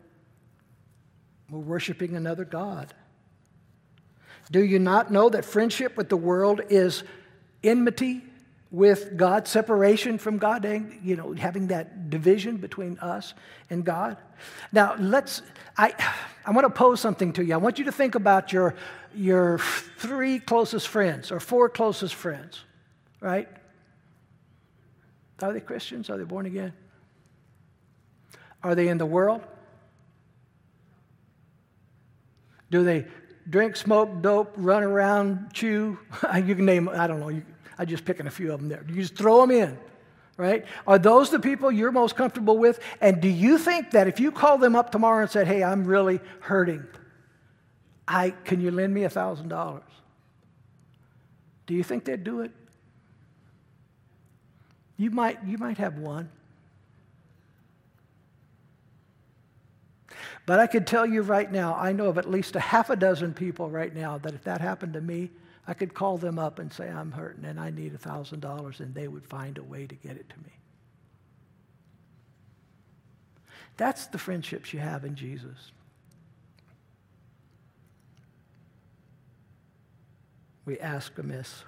we're 1.49 1.59
worshiping 1.59 2.15
another 2.15 2.45
God. 2.45 2.93
Do 4.51 4.63
you 4.63 4.79
not 4.79 5.11
know 5.11 5.29
that 5.29 5.45
friendship 5.45 5.97
with 5.97 6.09
the 6.09 6.17
world 6.17 6.61
is 6.69 7.03
enmity 7.63 8.21
with 8.69 9.15
God, 9.15 9.47
separation 9.47 10.17
from 10.17 10.37
God, 10.37 10.65
and 10.65 10.99
you 11.03 11.15
know, 11.15 11.33
having 11.33 11.67
that 11.67 12.09
division 12.09 12.57
between 12.57 12.99
us 12.99 13.33
and 13.69 13.83
God? 13.85 14.17
Now, 14.71 14.95
let's, 14.99 15.41
I, 15.77 15.93
I 16.45 16.51
want 16.51 16.65
to 16.65 16.69
pose 16.69 16.99
something 16.99 17.33
to 17.33 17.45
you. 17.45 17.53
I 17.53 17.57
want 17.57 17.79
you 17.79 17.85
to 17.85 17.91
think 17.91 18.15
about 18.15 18.53
your 18.53 18.75
your 19.15 19.57
three 19.97 20.37
closest 20.37 20.87
friends 20.87 21.31
or 21.31 21.39
four 21.39 21.69
closest 21.69 22.13
friends, 22.13 22.63
right? 23.19 23.47
Are 25.41 25.53
they 25.53 25.59
Christians? 25.59 26.09
Are 26.09 26.17
they 26.17 26.23
born 26.23 26.45
again? 26.45 26.73
Are 28.63 28.75
they 28.75 28.87
in 28.89 28.97
the 28.97 29.05
world? 29.05 29.41
Do 32.70 32.84
they 32.84 33.05
drink, 33.49 33.76
smoke, 33.76 34.22
dope, 34.22 34.53
run 34.57 34.84
around, 34.84 35.53
chew? 35.53 35.97
you 36.36 36.55
can 36.55 36.65
name, 36.65 36.89
I 36.89 37.07
don't 37.07 37.20
know, 37.20 37.30
you, 37.30 37.43
I'm 37.78 37.88
just 37.88 38.05
picking 38.05 38.28
a 38.28 38.32
few 38.32 38.51
of 38.51 38.59
them 38.59 38.70
there. 38.70 38.84
You 38.88 38.95
just 38.95 39.15
throw 39.15 39.41
them 39.41 39.51
in, 39.51 39.78
right? 40.36 40.65
Are 40.86 40.99
those 40.99 41.30
the 41.30 41.39
people 41.39 41.72
you're 41.72 41.91
most 41.91 42.15
comfortable 42.15 42.57
with? 42.57 42.80
And 43.01 43.22
do 43.22 43.30
you 43.30 43.57
think 43.57 43.91
that 43.91 44.07
if 44.07 44.20
you 44.20 44.32
call 44.32 44.57
them 44.57 44.76
up 44.76 44.91
tomorrow 44.91 45.22
and 45.22 45.32
said, 45.32 45.47
hey, 45.47 45.63
I'm 45.63 45.86
really 45.86 46.20
hurting, 46.41 46.86
I, 48.07 48.32
can 48.32 48.61
you 48.61 48.72
lend 48.72 48.93
me 48.93 49.03
a 49.03 49.09
$1,000? 49.09 49.82
Do 51.65 51.74
you 51.74 51.84
think 51.84 52.05
they'd 52.05 52.24
do 52.24 52.41
it? 52.41 52.51
You 54.95 55.11
might, 55.11 55.43
you 55.45 55.57
might 55.57 55.78
have 55.78 55.99
one. 55.99 56.30
But 60.47 60.59
I 60.59 60.65
could 60.65 60.87
tell 60.87 61.05
you 61.05 61.21
right 61.21 61.51
now, 61.51 61.75
I 61.75 61.91
know 61.91 62.07
of 62.07 62.17
at 62.17 62.27
least 62.27 62.55
a 62.55 62.59
half 62.59 62.89
a 62.89 62.95
dozen 62.95 63.35
people 63.35 63.69
right 63.69 63.93
now 63.93 64.17
that 64.17 64.33
if 64.33 64.43
that 64.45 64.61
happened 64.61 64.93
to 64.93 65.01
me, 65.01 65.29
I 65.67 65.75
could 65.75 65.93
call 65.93 66.17
them 66.17 66.39
up 66.39 66.57
and 66.57 66.73
say, 66.73 66.89
I'm 66.89 67.11
hurting 67.11 67.45
and 67.45 67.59
I 67.59 67.69
need 67.69 67.93
a 67.93 67.97
$1,000, 67.99 68.79
and 68.79 68.95
they 68.95 69.07
would 69.07 69.25
find 69.25 69.59
a 69.59 69.63
way 69.63 69.85
to 69.85 69.93
get 69.93 70.17
it 70.17 70.27
to 70.29 70.37
me. 70.37 70.53
That's 73.75 74.07
the 74.07 74.17
friendships 74.17 74.73
you 74.73 74.79
have 74.79 75.05
in 75.05 75.15
Jesus. 75.15 75.71
we 80.67 80.77
ask 80.79 81.17
amiss. 81.17 81.63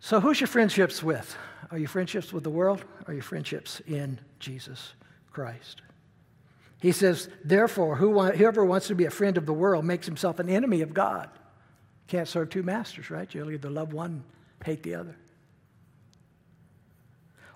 So, 0.00 0.20
who's 0.20 0.38
your 0.38 0.48
friendships 0.48 1.02
with? 1.02 1.34
Are 1.70 1.78
you 1.78 1.86
friendships 1.86 2.30
with 2.30 2.44
the 2.44 2.50
world? 2.50 2.84
Or 3.06 3.12
are 3.12 3.14
you 3.14 3.22
friendships 3.22 3.80
in 3.86 4.20
Jesus 4.38 4.92
Christ? 5.32 5.80
He 6.80 6.92
says, 6.92 7.28
therefore, 7.44 7.96
whoever 7.96 8.64
wants 8.64 8.88
to 8.88 8.94
be 8.94 9.06
a 9.06 9.10
friend 9.10 9.38
of 9.38 9.46
the 9.46 9.52
world 9.52 9.84
makes 9.84 10.06
himself 10.06 10.38
an 10.38 10.48
enemy 10.48 10.82
of 10.82 10.92
God. 10.92 11.30
Can't 12.06 12.28
serve 12.28 12.50
two 12.50 12.62
masters, 12.62 13.10
right? 13.10 13.32
You'll 13.34 13.50
either 13.50 13.70
love 13.70 13.92
one, 13.92 14.24
hate 14.64 14.82
the 14.82 14.94
other. 14.94 15.16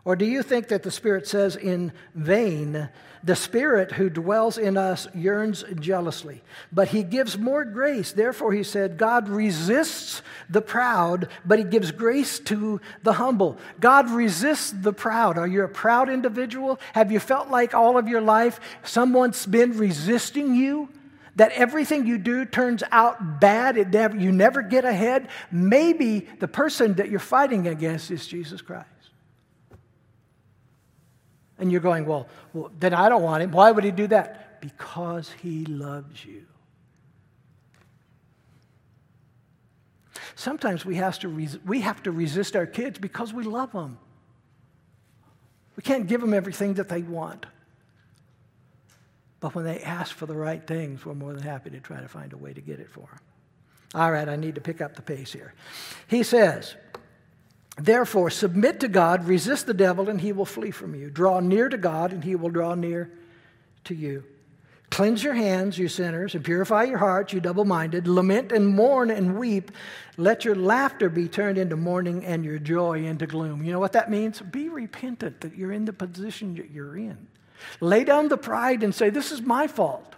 Or 0.09 0.17
do 0.17 0.25
you 0.25 0.43
think 0.43 0.69
that 0.69 0.85
the 0.85 0.91
Spirit 0.91 1.27
says 1.27 1.55
in 1.55 1.93
vain, 2.15 2.89
the 3.23 3.37
Spirit 3.37 3.93
who 3.93 4.09
dwells 4.09 4.57
in 4.57 4.79
us 4.79 5.07
yearns 5.15 5.65
jealously, 5.79 6.43
but 6.73 6.89
He 6.89 7.03
gives 7.03 7.37
more 7.37 7.63
grace? 7.63 8.13
Therefore, 8.13 8.55
He 8.55 8.63
said, 8.63 8.97
God 8.97 9.29
resists 9.29 10.23
the 10.49 10.63
proud, 10.63 11.29
but 11.45 11.59
He 11.59 11.65
gives 11.67 11.91
grace 11.91 12.39
to 12.39 12.81
the 13.03 13.13
humble. 13.13 13.59
God 13.81 14.09
resists 14.09 14.71
the 14.71 14.95
proud. 14.95 15.37
Are 15.37 15.47
you 15.47 15.63
a 15.63 15.69
proud 15.69 16.09
individual? 16.09 16.81
Have 16.95 17.13
you 17.13 17.21
felt 17.21 17.51
like 17.51 17.75
all 17.75 17.99
of 17.99 18.09
your 18.09 18.23
life 18.23 18.61
someone's 18.85 19.45
been 19.45 19.77
resisting 19.77 20.55
you? 20.55 20.89
That 21.37 21.53
everything 21.53 22.07
you 22.07 22.17
do 22.17 22.47
turns 22.47 22.83
out 22.91 23.41
bad, 23.41 23.93
never, 23.93 24.17
you 24.17 24.33
never 24.33 24.63
get 24.63 24.87
ahead? 24.87 25.29
Maybe 25.53 26.21
the 26.41 26.49
person 26.49 26.95
that 26.95 27.11
you're 27.11 27.21
fighting 27.21 27.69
against 27.69 28.11
is 28.11 28.27
Jesus 28.27 28.63
Christ. 28.63 28.89
And 31.59 31.73
you're 31.73 31.81
going, 31.81 32.07
well, 32.07 32.29
well, 32.53 32.71
then 32.79 32.95
I 32.95 33.09
don't 33.09 33.23
want 33.23 33.43
him. 33.43 33.51
Why 33.51 33.71
would 33.71 33.85
he 33.85 33.91
do 33.91 34.07
that? 34.09 34.61
Because 34.61 35.31
he 35.43 35.65
loves 35.65 36.25
you. 36.25 36.47
Sometimes 40.35 40.87
we 40.87 40.95
to, 40.97 41.29
res- 41.29 41.59
we 41.67 41.81
have 41.81 42.03
to 42.05 42.13
resist 42.13 42.55
our 42.55 42.67
kids 42.67 42.99
because 42.99 43.33
we 43.33 43.43
love 43.43 43.73
them. 43.73 43.99
We 45.77 45.83
can't 45.83 46.07
give 46.07 46.21
them 46.21 46.33
everything 46.33 46.75
that 46.75 46.89
they 46.89 47.03
want. 47.03 47.47
But 49.41 49.55
when 49.55 49.65
they 49.65 49.81
ask 49.81 50.15
for 50.15 50.27
the 50.27 50.35
right 50.35 50.65
things, 50.65 51.05
we're 51.05 51.15
more 51.15 51.33
than 51.33 51.43
happy 51.43 51.71
to 51.71 51.81
try 51.81 52.01
to 52.01 52.09
find 52.09 52.33
a 52.33 52.37
way 52.37 52.53
to 52.53 52.61
get 52.61 52.81
it 52.81 52.91
for 52.91 53.01
them. 53.01 53.21
All 53.95 54.13
right, 54.13 54.29
I 54.29 54.37
need 54.37 54.57
to 54.57 54.61
pick 54.61 54.81
up 54.81 54.97
the 54.97 55.03
pace 55.03 55.33
here. 55.33 55.55
He 56.09 56.23
says, 56.23 56.77
Therefore, 57.79 58.29
submit 58.29 58.81
to 58.81 58.89
God, 58.89 59.27
resist 59.27 59.67
the 59.67 59.75
devil, 59.75 60.09
and 60.09 60.21
he 60.21 60.33
will 60.33 60.45
flee 60.45 60.73
from 60.73 60.95
you. 60.95 61.11
Draw 61.11 61.41
near 61.41 61.69
to 61.69 61.79
God, 61.79 62.13
and 62.13 62.25
he 62.25 62.35
will 62.35 62.51
draw 62.51 62.75
near 62.75 63.11
to 63.85 63.95
you. 63.95 64.25
Cleanse 64.91 65.23
your 65.23 65.35
hands, 65.35 65.79
you 65.79 65.87
sinners, 65.87 66.35
and 66.35 66.45
purify 66.45 66.85
your 66.85 66.99
hearts, 66.99 67.33
you 67.33 67.41
double 67.41 67.65
minded. 67.65 68.09
Lament 68.09 68.53
and 68.53 68.67
mourn 68.67 69.11
and 69.11 69.39
weep. 69.39 69.71
Let 70.17 70.45
your 70.45 70.57
laughter 70.57 71.09
be 71.09 71.29
turned 71.29 71.59
into 71.59 71.77
mourning 71.77 72.25
and 72.25 72.45
your 72.45 72.59
joy 72.59 73.05
into 73.05 73.27
gloom. 73.27 73.63
You 73.63 73.73
know 73.73 73.79
what 73.79 73.93
that 73.93 74.11
means? 74.11 74.41
Be 74.41 74.69
repentant 74.69 75.43
that 75.43 75.57
you're 75.57 75.73
in 75.73 75.85
the 75.85 75.93
position 75.93 76.57
that 76.57 76.71
you're 76.71 76.97
in. 76.97 77.29
Lay 77.81 78.03
down 78.03 78.29
the 78.29 78.39
pride 78.39 78.83
and 78.83 78.95
say, 78.95 79.11
This 79.11 79.31
is 79.31 79.43
my 79.43 79.67
fault. 79.67 80.15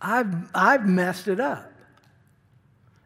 I've, 0.00 0.34
I've 0.54 0.86
messed 0.86 1.26
it 1.26 1.40
up. 1.40 1.72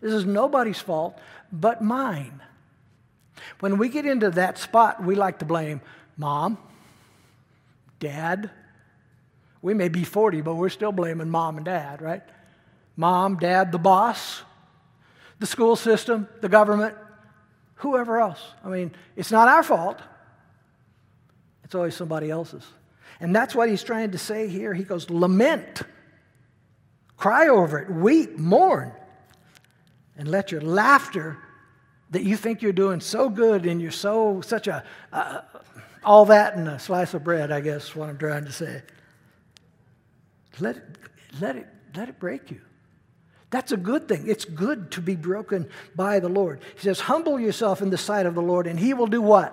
This 0.00 0.12
is 0.12 0.26
nobody's 0.26 0.80
fault 0.80 1.18
but 1.52 1.82
mine. 1.82 2.42
When 3.60 3.76
we 3.78 3.90
get 3.90 4.06
into 4.06 4.30
that 4.30 4.58
spot, 4.58 5.04
we 5.04 5.14
like 5.14 5.40
to 5.40 5.44
blame 5.44 5.82
mom, 6.16 6.58
dad. 8.00 8.50
We 9.60 9.74
may 9.74 9.88
be 9.88 10.02
40, 10.02 10.40
but 10.40 10.54
we're 10.54 10.70
still 10.70 10.92
blaming 10.92 11.28
mom 11.28 11.58
and 11.58 11.64
dad, 11.64 12.02
right? 12.02 12.22
Mom, 12.96 13.36
dad, 13.36 13.70
the 13.70 13.78
boss, 13.78 14.42
the 15.38 15.46
school 15.46 15.76
system, 15.76 16.26
the 16.40 16.48
government, 16.48 16.96
whoever 17.76 18.20
else. 18.20 18.40
I 18.64 18.68
mean, 18.68 18.92
it's 19.14 19.30
not 19.30 19.48
our 19.48 19.62
fault, 19.62 20.00
it's 21.64 21.74
always 21.74 21.94
somebody 21.94 22.30
else's. 22.30 22.66
And 23.20 23.34
that's 23.36 23.54
what 23.54 23.68
he's 23.68 23.84
trying 23.84 24.10
to 24.12 24.18
say 24.18 24.48
here. 24.48 24.74
He 24.74 24.82
goes, 24.82 25.08
lament, 25.08 25.82
cry 27.16 27.48
over 27.48 27.78
it, 27.78 27.88
weep, 27.88 28.36
mourn 28.36 28.92
and 30.22 30.30
let 30.30 30.52
your 30.52 30.60
laughter 30.60 31.36
that 32.12 32.22
you 32.22 32.36
think 32.36 32.62
you're 32.62 32.72
doing 32.72 33.00
so 33.00 33.28
good 33.28 33.66
and 33.66 33.82
you're 33.82 33.90
so 33.90 34.40
such 34.40 34.68
a 34.68 34.84
uh, 35.12 35.40
all 36.04 36.26
that 36.26 36.54
and 36.54 36.68
a 36.68 36.78
slice 36.78 37.12
of 37.12 37.24
bread 37.24 37.50
i 37.50 37.60
guess 37.60 37.96
what 37.96 38.08
i'm 38.08 38.16
trying 38.16 38.44
to 38.44 38.52
say 38.52 38.80
let 40.60 40.76
it 40.76 40.84
let 41.40 41.56
it 41.56 41.66
let 41.96 42.08
it 42.08 42.20
break 42.20 42.52
you 42.52 42.60
That's 43.50 43.72
a 43.72 43.76
good 43.76 44.06
thing. 44.06 44.28
It's 44.28 44.46
good 44.46 44.92
to 44.92 45.02
be 45.02 45.16
broken 45.16 45.68
by 45.94 46.20
the 46.20 46.28
Lord. 46.28 46.60
He 46.74 46.80
says, 46.80 47.00
Humble 47.00 47.38
yourself 47.38 47.82
in 47.82 47.90
the 47.90 47.98
sight 47.98 48.24
of 48.24 48.34
the 48.34 48.40
Lord, 48.40 48.66
and 48.66 48.80
He 48.80 48.94
will 48.94 49.08
do 49.08 49.20
what? 49.20 49.52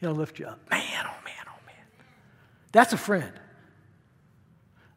He'll 0.00 0.14
lift 0.14 0.38
you 0.38 0.46
up. 0.46 0.60
Man, 0.70 0.80
oh 1.04 1.20
man, 1.24 1.44
oh 1.46 1.60
man. 1.66 1.84
That's 2.72 2.94
a 2.94 2.96
friend. 2.96 3.32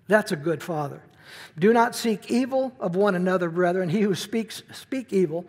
That's 0.10 0.32
a 0.32 0.36
good 0.36 0.64
father. 0.64 1.03
Do 1.57 1.72
not 1.72 1.95
seek 1.95 2.32
evil 2.32 2.74
of 2.80 2.95
one 2.95 3.14
another, 3.14 3.47
brethren. 3.51 3.89
He 3.89 4.01
who 4.01 4.16
speaks, 4.16 4.64
speak 4.74 5.14
evil. 5.14 5.45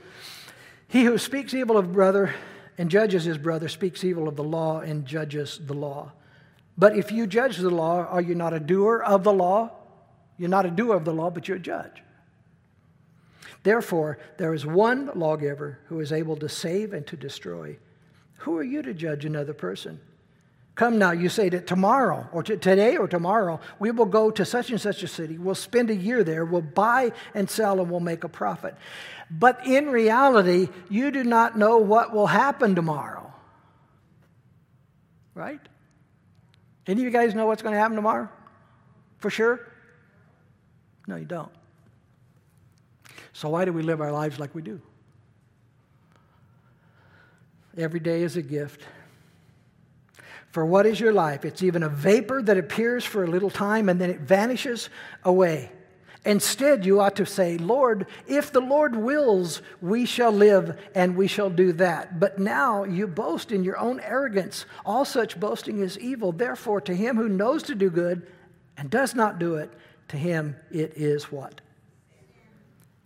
He 0.86 1.04
who 1.04 1.16
speaks 1.16 1.54
evil 1.54 1.78
of 1.78 1.94
brother 1.94 2.34
and 2.76 2.90
judges 2.90 3.24
his 3.24 3.38
brother 3.38 3.68
speaks 3.68 4.04
evil 4.04 4.28
of 4.28 4.36
the 4.36 4.44
law 4.44 4.80
and 4.80 5.06
judges 5.06 5.58
the 5.64 5.72
law. 5.72 6.12
But 6.76 6.94
if 6.94 7.10
you 7.10 7.26
judge 7.26 7.56
the 7.56 7.70
law, 7.70 8.04
are 8.04 8.20
you 8.20 8.34
not 8.34 8.52
a 8.52 8.60
doer 8.60 9.02
of 9.02 9.24
the 9.24 9.32
law? 9.32 9.70
You're 10.36 10.50
not 10.50 10.66
a 10.66 10.70
doer 10.70 10.94
of 10.94 11.06
the 11.06 11.14
law, 11.14 11.30
but 11.30 11.48
you're 11.48 11.56
a 11.56 11.60
judge. 11.60 12.02
Therefore, 13.62 14.18
there 14.36 14.52
is 14.52 14.66
one 14.66 15.10
lawgiver 15.14 15.78
who 15.86 16.00
is 16.00 16.12
able 16.12 16.36
to 16.36 16.50
save 16.50 16.92
and 16.92 17.06
to 17.06 17.16
destroy. 17.16 17.78
Who 18.38 18.58
are 18.58 18.62
you 18.62 18.82
to 18.82 18.92
judge 18.92 19.24
another 19.24 19.54
person? 19.54 20.00
Come 20.80 20.96
now, 20.96 21.10
you 21.10 21.28
say 21.28 21.50
that 21.50 21.66
tomorrow, 21.66 22.26
or 22.32 22.42
to 22.42 22.56
today 22.56 22.96
or 22.96 23.06
tomorrow, 23.06 23.60
we 23.78 23.90
will 23.90 24.06
go 24.06 24.30
to 24.30 24.46
such 24.46 24.70
and 24.70 24.80
such 24.80 25.02
a 25.02 25.08
city. 25.08 25.36
We'll 25.36 25.54
spend 25.54 25.90
a 25.90 25.94
year 25.94 26.24
there. 26.24 26.42
We'll 26.46 26.62
buy 26.62 27.12
and 27.34 27.50
sell 27.50 27.80
and 27.80 27.90
we'll 27.90 28.00
make 28.00 28.24
a 28.24 28.30
profit. 28.30 28.74
But 29.30 29.66
in 29.66 29.90
reality, 29.90 30.70
you 30.88 31.10
do 31.10 31.22
not 31.22 31.58
know 31.58 31.76
what 31.76 32.14
will 32.14 32.28
happen 32.28 32.74
tomorrow. 32.74 33.30
Right? 35.34 35.60
Any 36.86 37.02
of 37.02 37.04
you 37.04 37.10
guys 37.10 37.34
know 37.34 37.44
what's 37.44 37.60
going 37.60 37.74
to 37.74 37.78
happen 37.78 37.96
tomorrow? 37.96 38.30
For 39.18 39.28
sure? 39.28 39.60
No, 41.06 41.16
you 41.16 41.26
don't. 41.26 41.52
So, 43.34 43.50
why 43.50 43.66
do 43.66 43.74
we 43.74 43.82
live 43.82 44.00
our 44.00 44.12
lives 44.12 44.38
like 44.38 44.54
we 44.54 44.62
do? 44.62 44.80
Every 47.76 48.00
day 48.00 48.22
is 48.22 48.38
a 48.38 48.42
gift. 48.42 48.86
For 50.50 50.66
what 50.66 50.86
is 50.86 50.98
your 50.98 51.12
life? 51.12 51.44
It's 51.44 51.62
even 51.62 51.82
a 51.82 51.88
vapor 51.88 52.42
that 52.42 52.58
appears 52.58 53.04
for 53.04 53.24
a 53.24 53.28
little 53.28 53.50
time 53.50 53.88
and 53.88 54.00
then 54.00 54.10
it 54.10 54.20
vanishes 54.20 54.90
away. 55.24 55.70
Instead, 56.24 56.84
you 56.84 57.00
ought 57.00 57.16
to 57.16 57.24
say, 57.24 57.56
Lord, 57.56 58.06
if 58.26 58.52
the 58.52 58.60
Lord 58.60 58.94
wills, 58.94 59.62
we 59.80 60.04
shall 60.04 60.32
live 60.32 60.78
and 60.94 61.16
we 61.16 61.26
shall 61.26 61.48
do 61.48 61.72
that. 61.74 62.20
But 62.20 62.38
now 62.38 62.84
you 62.84 63.06
boast 63.06 63.52
in 63.52 63.64
your 63.64 63.78
own 63.78 64.00
arrogance. 64.00 64.66
All 64.84 65.06
such 65.06 65.40
boasting 65.40 65.80
is 65.80 65.98
evil. 65.98 66.32
Therefore, 66.32 66.80
to 66.82 66.94
him 66.94 67.16
who 67.16 67.28
knows 67.28 67.62
to 67.64 67.74
do 67.74 67.88
good 67.88 68.26
and 68.76 68.90
does 68.90 69.14
not 69.14 69.38
do 69.38 69.54
it, 69.54 69.72
to 70.08 70.18
him 70.18 70.56
it 70.70 70.92
is 70.96 71.32
what? 71.32 71.62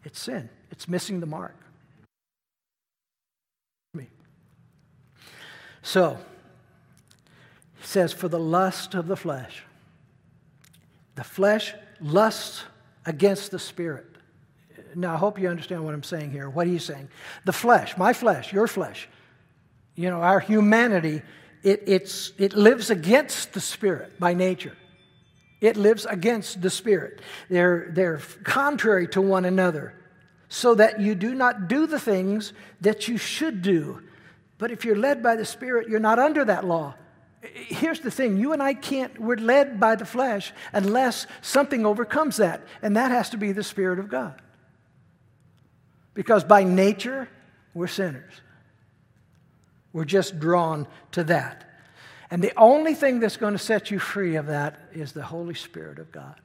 It's 0.03 0.19
sin. 0.19 0.49
It's 0.73 0.89
missing 0.89 1.21
the 1.21 1.27
mark. 1.27 1.55
So, 5.85 6.19
says, 7.87 8.13
for 8.13 8.29
the 8.29 8.39
lust 8.39 8.95
of 8.95 9.07
the 9.07 9.17
flesh. 9.17 9.63
The 11.15 11.25
flesh 11.25 11.75
lusts 12.01 12.65
against 13.07 13.51
the 13.51 13.59
spirit. 13.59 14.07
Now, 14.95 15.15
I 15.15 15.17
hope 15.17 15.39
you 15.39 15.49
understand 15.49 15.85
what 15.85 15.95
I'm 15.95 16.03
saying 16.03 16.31
here. 16.31 16.49
What 16.49 16.67
he's 16.67 16.85
saying. 16.85 17.09
The 17.45 17.53
flesh, 17.53 17.97
my 17.97 18.13
flesh, 18.13 18.53
your 18.53 18.67
flesh, 18.67 19.09
you 19.97 20.11
know, 20.11 20.21
our 20.21 20.41
humanity, 20.41 21.23
it, 21.63 21.83
it's, 21.87 22.33
it 22.39 22.55
lives 22.55 22.91
against 22.91 23.53
the 23.53 23.61
spirit 23.61 24.19
by 24.19 24.35
nature. 24.35 24.77
It 25.65 25.79
lives 25.79 26.05
against 26.05 26.61
the 26.61 26.69
Spirit. 26.69 27.23
They're, 27.49 27.89
they're 27.91 28.21
contrary 28.43 29.09
to 29.09 29.23
one 29.23 29.47
another, 29.47 29.95
so 30.51 30.75
that 30.75 31.01
you 31.01 31.15
do 31.15 31.35
not 31.35 31.69
do 31.69 31.87
the 31.87 31.99
things 31.99 32.53
that 32.83 33.09
you 33.09 33.17
should 33.17 33.63
do. 33.63 34.03
But 34.59 34.73
if 34.73 34.85
you're 34.85 34.95
led 34.95 35.23
by 35.23 35.37
the 35.37 35.47
Spirit, 35.47 35.89
you're 35.89 36.01
not 36.01 36.19
under 36.19 36.45
that 36.45 36.67
law. 36.67 36.97
Here's 37.53 38.01
the 38.01 38.11
thing 38.11 38.37
you 38.39 38.53
and 38.53 38.63
I 38.63 38.75
can't, 38.75 39.19
we're 39.19 39.37
led 39.37 39.79
by 39.79 39.97
the 39.97 40.07
flesh 40.07 40.53
unless 40.73 41.27
something 41.43 41.85
overcomes 41.85 42.39
that, 42.39 42.63
and 42.81 42.97
that 42.97 43.11
has 43.11 43.31
to 43.31 43.37
be 43.37 43.53
the 43.53 43.63
Spirit 43.63 43.99
of 43.99 44.09
God. 44.09 44.41
Because 46.15 46.45
by 46.45 46.65
nature, 46.65 47.29
we're 47.75 47.89
sinners. 47.89 48.33
We're 49.93 50.05
just 50.05 50.39
drawn 50.39 50.87
to 51.13 51.25
that. 51.25 51.71
And 52.31 52.43
the 52.43 52.53
only 52.57 52.95
thing 52.95 53.21
that's 53.21 53.37
going 53.37 53.53
to 53.53 53.59
set 53.59 53.91
you 53.91 53.99
free 53.99 54.37
of 54.37 54.47
that 54.47 54.81
is 54.93 55.13
the 55.13 55.23
Holy 55.23 55.55
Spirit 55.55 55.99
of 55.99 56.11
God. 56.11 56.41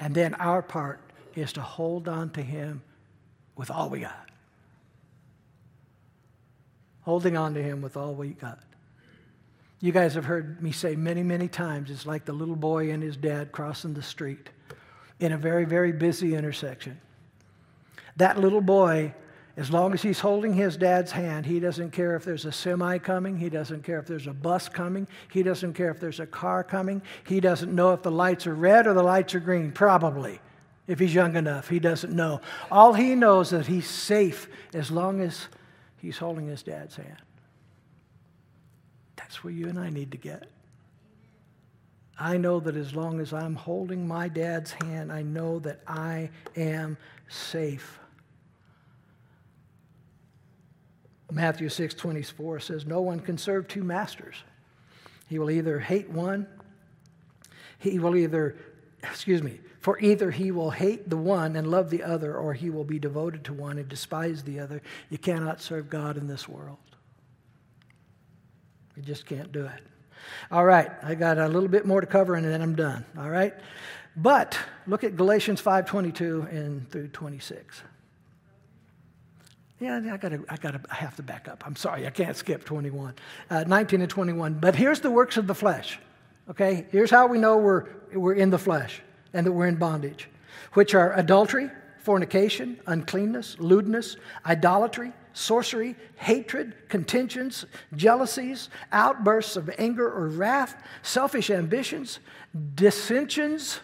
And 0.00 0.14
then 0.14 0.34
our 0.34 0.62
part 0.62 1.00
is 1.34 1.52
to 1.54 1.60
hold 1.60 2.08
on 2.08 2.30
to 2.30 2.42
Him 2.42 2.82
with 3.56 3.70
all 3.70 3.90
we 3.90 4.00
got. 4.00 4.30
Holding 7.02 7.36
on 7.36 7.54
to 7.54 7.62
Him 7.62 7.82
with 7.82 7.96
all 7.96 8.14
we 8.14 8.30
got. 8.30 8.58
You 9.80 9.92
guys 9.92 10.14
have 10.14 10.24
heard 10.24 10.62
me 10.62 10.72
say 10.72 10.96
many, 10.96 11.22
many 11.22 11.48
times 11.48 11.90
it's 11.90 12.06
like 12.06 12.24
the 12.24 12.32
little 12.32 12.56
boy 12.56 12.90
and 12.90 13.02
his 13.02 13.16
dad 13.16 13.52
crossing 13.52 13.94
the 13.94 14.02
street 14.02 14.48
in 15.20 15.32
a 15.32 15.38
very, 15.38 15.64
very 15.64 15.92
busy 15.92 16.34
intersection. 16.34 17.00
That 18.16 18.40
little 18.40 18.62
boy 18.62 19.14
as 19.56 19.70
long 19.70 19.94
as 19.94 20.02
he's 20.02 20.20
holding 20.20 20.52
his 20.52 20.76
dad's 20.76 21.10
hand, 21.10 21.46
he 21.46 21.60
doesn't 21.60 21.90
care 21.92 22.14
if 22.14 22.24
there's 22.24 22.44
a 22.44 22.52
semi 22.52 22.98
coming. 22.98 23.38
He 23.38 23.48
doesn't 23.48 23.84
care 23.84 23.98
if 23.98 24.06
there's 24.06 24.26
a 24.26 24.34
bus 24.34 24.68
coming. 24.68 25.08
He 25.32 25.42
doesn't 25.42 25.72
care 25.72 25.90
if 25.90 25.98
there's 25.98 26.20
a 26.20 26.26
car 26.26 26.62
coming. 26.62 27.00
He 27.26 27.40
doesn't 27.40 27.74
know 27.74 27.94
if 27.94 28.02
the 28.02 28.10
lights 28.10 28.46
are 28.46 28.54
red 28.54 28.86
or 28.86 28.92
the 28.92 29.02
lights 29.02 29.34
are 29.34 29.40
green, 29.40 29.72
probably. 29.72 30.40
If 30.86 30.98
he's 30.98 31.14
young 31.14 31.36
enough, 31.36 31.68
he 31.68 31.78
doesn't 31.78 32.14
know. 32.14 32.42
All 32.70 32.92
he 32.92 33.14
knows 33.14 33.46
is 33.46 33.50
that 33.52 33.66
he's 33.66 33.88
safe 33.88 34.46
as 34.74 34.90
long 34.90 35.20
as 35.22 35.48
he's 35.96 36.18
holding 36.18 36.46
his 36.46 36.62
dad's 36.62 36.96
hand. 36.96 37.16
That's 39.26 39.42
where 39.42 39.52
you 39.52 39.68
and 39.68 39.76
I 39.76 39.90
need 39.90 40.12
to 40.12 40.16
get. 40.16 40.44
I 42.16 42.36
know 42.36 42.60
that 42.60 42.76
as 42.76 42.94
long 42.94 43.18
as 43.18 43.32
I'm 43.32 43.56
holding 43.56 44.06
my 44.06 44.28
dad's 44.28 44.70
hand, 44.70 45.10
I 45.10 45.22
know 45.22 45.58
that 45.58 45.80
I 45.84 46.30
am 46.54 46.96
safe. 47.26 47.98
Matthew 51.32 51.68
6 51.68 51.94
24 51.94 52.60
says, 52.60 52.86
No 52.86 53.00
one 53.00 53.18
can 53.18 53.36
serve 53.36 53.66
two 53.66 53.82
masters. 53.82 54.36
He 55.28 55.40
will 55.40 55.50
either 55.50 55.80
hate 55.80 56.08
one, 56.08 56.46
he 57.80 57.98
will 57.98 58.14
either, 58.14 58.56
excuse 59.02 59.42
me, 59.42 59.58
for 59.80 59.98
either 59.98 60.30
he 60.30 60.52
will 60.52 60.70
hate 60.70 61.10
the 61.10 61.16
one 61.16 61.56
and 61.56 61.66
love 61.66 61.90
the 61.90 62.04
other, 62.04 62.36
or 62.36 62.54
he 62.54 62.70
will 62.70 62.84
be 62.84 63.00
devoted 63.00 63.42
to 63.46 63.52
one 63.52 63.76
and 63.78 63.88
despise 63.88 64.44
the 64.44 64.60
other. 64.60 64.82
You 65.10 65.18
cannot 65.18 65.60
serve 65.60 65.90
God 65.90 66.16
in 66.16 66.28
this 66.28 66.48
world. 66.48 66.78
You 68.96 69.02
just 69.02 69.26
can't 69.26 69.52
do 69.52 69.66
it. 69.66 69.82
All 70.50 70.64
right, 70.64 70.90
I 71.02 71.14
got 71.14 71.38
a 71.38 71.46
little 71.46 71.68
bit 71.68 71.86
more 71.86 72.00
to 72.00 72.06
cover 72.06 72.34
and 72.34 72.46
then 72.46 72.62
I'm 72.62 72.74
done. 72.74 73.04
All 73.18 73.28
right? 73.30 73.54
But 74.16 74.58
look 74.86 75.04
at 75.04 75.16
Galatians 75.16 75.60
5:22 75.60 76.50
and 76.50 76.88
through 76.90 77.08
26. 77.08 77.82
Yeah, 79.78 80.00
I 80.10 80.16
gotta, 80.16 80.42
I 80.48 80.56
gotta, 80.56 80.80
I 80.90 80.94
have 80.94 81.16
to 81.16 81.22
back 81.22 81.48
up. 81.48 81.62
I'm 81.66 81.76
sorry, 81.76 82.06
I 82.06 82.10
can't 82.10 82.34
skip 82.34 82.64
21, 82.64 83.14
uh, 83.50 83.64
19 83.66 84.00
and 84.00 84.08
21. 84.10 84.54
But 84.54 84.74
here's 84.74 85.00
the 85.00 85.10
works 85.10 85.36
of 85.36 85.46
the 85.46 85.54
flesh. 85.54 85.98
Okay, 86.48 86.86
here's 86.90 87.10
how 87.10 87.26
we 87.26 87.38
know 87.38 87.58
we're 87.58 87.84
we're 88.14 88.34
in 88.34 88.48
the 88.48 88.58
flesh 88.58 89.02
and 89.34 89.44
that 89.44 89.52
we're 89.52 89.66
in 89.66 89.76
bondage, 89.76 90.30
which 90.72 90.94
are 90.94 91.12
adultery, 91.12 91.70
fornication, 91.98 92.80
uncleanness, 92.86 93.58
lewdness, 93.58 94.16
idolatry, 94.46 95.12
sorcery, 95.36 95.94
hatred, 96.16 96.88
contentions, 96.88 97.66
jealousies, 97.94 98.70
outbursts 98.90 99.54
of 99.56 99.70
anger 99.76 100.10
or 100.10 100.28
wrath, 100.28 100.82
selfish 101.02 101.50
ambitions, 101.50 102.20
dissensions, 102.74 103.80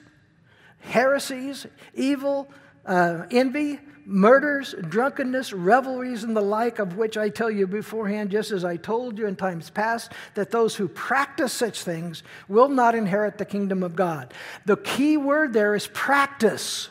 heresies, 0.80 1.66
evil, 1.94 2.48
uh, 2.86 3.26
envy 3.30 3.78
murders, 4.06 4.74
drunkenness, 4.88 5.52
revelries, 5.52 6.24
and 6.24 6.34
the 6.34 6.40
like, 6.40 6.78
of 6.78 6.96
which 6.96 7.18
I 7.18 7.28
tell 7.28 7.50
you 7.50 7.66
beforehand, 7.66 8.30
just 8.30 8.50
as 8.50 8.64
I 8.64 8.78
told 8.78 9.18
you 9.18 9.26
in 9.26 9.36
times 9.36 9.68
past, 9.68 10.12
that 10.34 10.50
those 10.50 10.74
who 10.74 10.88
practice 10.88 11.52
such 11.52 11.82
things 11.82 12.22
will 12.48 12.68
not 12.68 12.94
inherit 12.94 13.36
the 13.36 13.44
kingdom 13.44 13.82
of 13.82 13.94
God. 13.94 14.32
The 14.64 14.78
key 14.78 15.18
word 15.18 15.52
there 15.52 15.74
is 15.74 15.86
practice. 15.86 16.88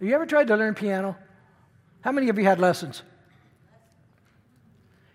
Have 0.00 0.08
you 0.08 0.14
ever 0.16 0.26
tried 0.26 0.48
to 0.48 0.56
learn 0.56 0.74
piano? 0.74 1.16
How 2.00 2.12
many 2.12 2.28
of 2.28 2.38
you 2.38 2.44
had 2.44 2.58
lessons? 2.58 3.02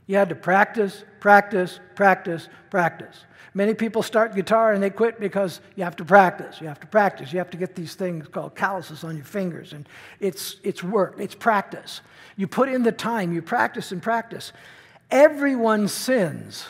You 0.05 0.17
had 0.17 0.29
to 0.29 0.35
practice, 0.35 1.03
practice, 1.19 1.79
practice, 1.95 2.49
practice. 2.69 3.25
Many 3.53 3.73
people 3.73 4.01
start 4.01 4.35
guitar 4.35 4.73
and 4.73 4.81
they 4.81 4.89
quit 4.89 5.19
because 5.19 5.61
you 5.75 5.83
have 5.83 5.95
to 5.97 6.05
practice. 6.05 6.59
You 6.59 6.67
have 6.67 6.79
to 6.79 6.87
practice. 6.87 7.31
You 7.31 7.39
have 7.39 7.51
to 7.51 7.57
get 7.57 7.75
these 7.75 7.93
things 7.95 8.27
called 8.27 8.55
calluses 8.55 9.03
on 9.03 9.15
your 9.15 9.25
fingers. 9.25 9.73
And 9.73 9.87
it's, 10.19 10.57
it's 10.63 10.83
work, 10.83 11.15
it's 11.19 11.35
practice. 11.35 12.01
You 12.35 12.47
put 12.47 12.67
in 12.67 12.83
the 12.83 12.91
time, 12.91 13.31
you 13.31 13.41
practice 13.41 13.91
and 13.91 14.01
practice. 14.01 14.51
Everyone 15.11 15.87
sins. 15.87 16.65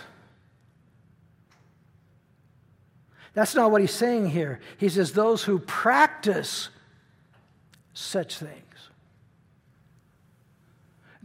That's 3.34 3.56
not 3.56 3.72
what 3.72 3.82
he's 3.82 3.94
saying 3.94 4.30
here. 4.30 4.60
He 4.78 4.90
says, 4.90 5.14
those 5.14 5.44
who 5.44 5.60
practice 5.60 6.70
such 7.94 8.38
things. 8.38 8.63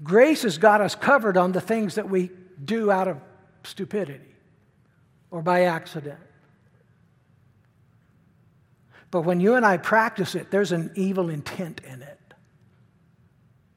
Grace 0.02 0.42
has 0.42 0.58
got 0.58 0.80
us 0.80 0.94
covered 0.94 1.36
on 1.36 1.52
the 1.52 1.60
things 1.60 1.96
that 1.96 2.08
we 2.08 2.30
do 2.64 2.90
out 2.90 3.08
of 3.08 3.20
stupidity 3.64 4.34
or 5.30 5.42
by 5.42 5.64
accident. 5.64 6.18
But 9.10 9.22
when 9.22 9.40
you 9.40 9.54
and 9.54 9.64
I 9.64 9.78
practice 9.78 10.34
it, 10.34 10.50
there's 10.50 10.72
an 10.72 10.92
evil 10.94 11.30
intent 11.30 11.80
in 11.84 12.02
it. 12.02 12.18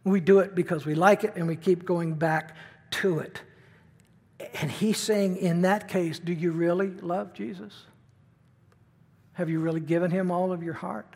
We 0.03 0.19
do 0.19 0.39
it 0.39 0.55
because 0.55 0.85
we 0.85 0.95
like 0.95 1.23
it 1.23 1.33
and 1.35 1.47
we 1.47 1.55
keep 1.55 1.85
going 1.85 2.15
back 2.15 2.55
to 2.91 3.19
it. 3.19 3.41
And 4.55 4.69
he's 4.69 4.97
saying, 4.97 5.37
in 5.37 5.61
that 5.61 5.87
case, 5.87 6.19
do 6.19 6.33
you 6.33 6.51
really 6.51 6.89
love 6.89 7.33
Jesus? 7.33 7.85
Have 9.33 9.49
you 9.49 9.59
really 9.59 9.79
given 9.79 10.11
him 10.11 10.31
all 10.31 10.51
of 10.51 10.63
your 10.63 10.73
heart? 10.73 11.15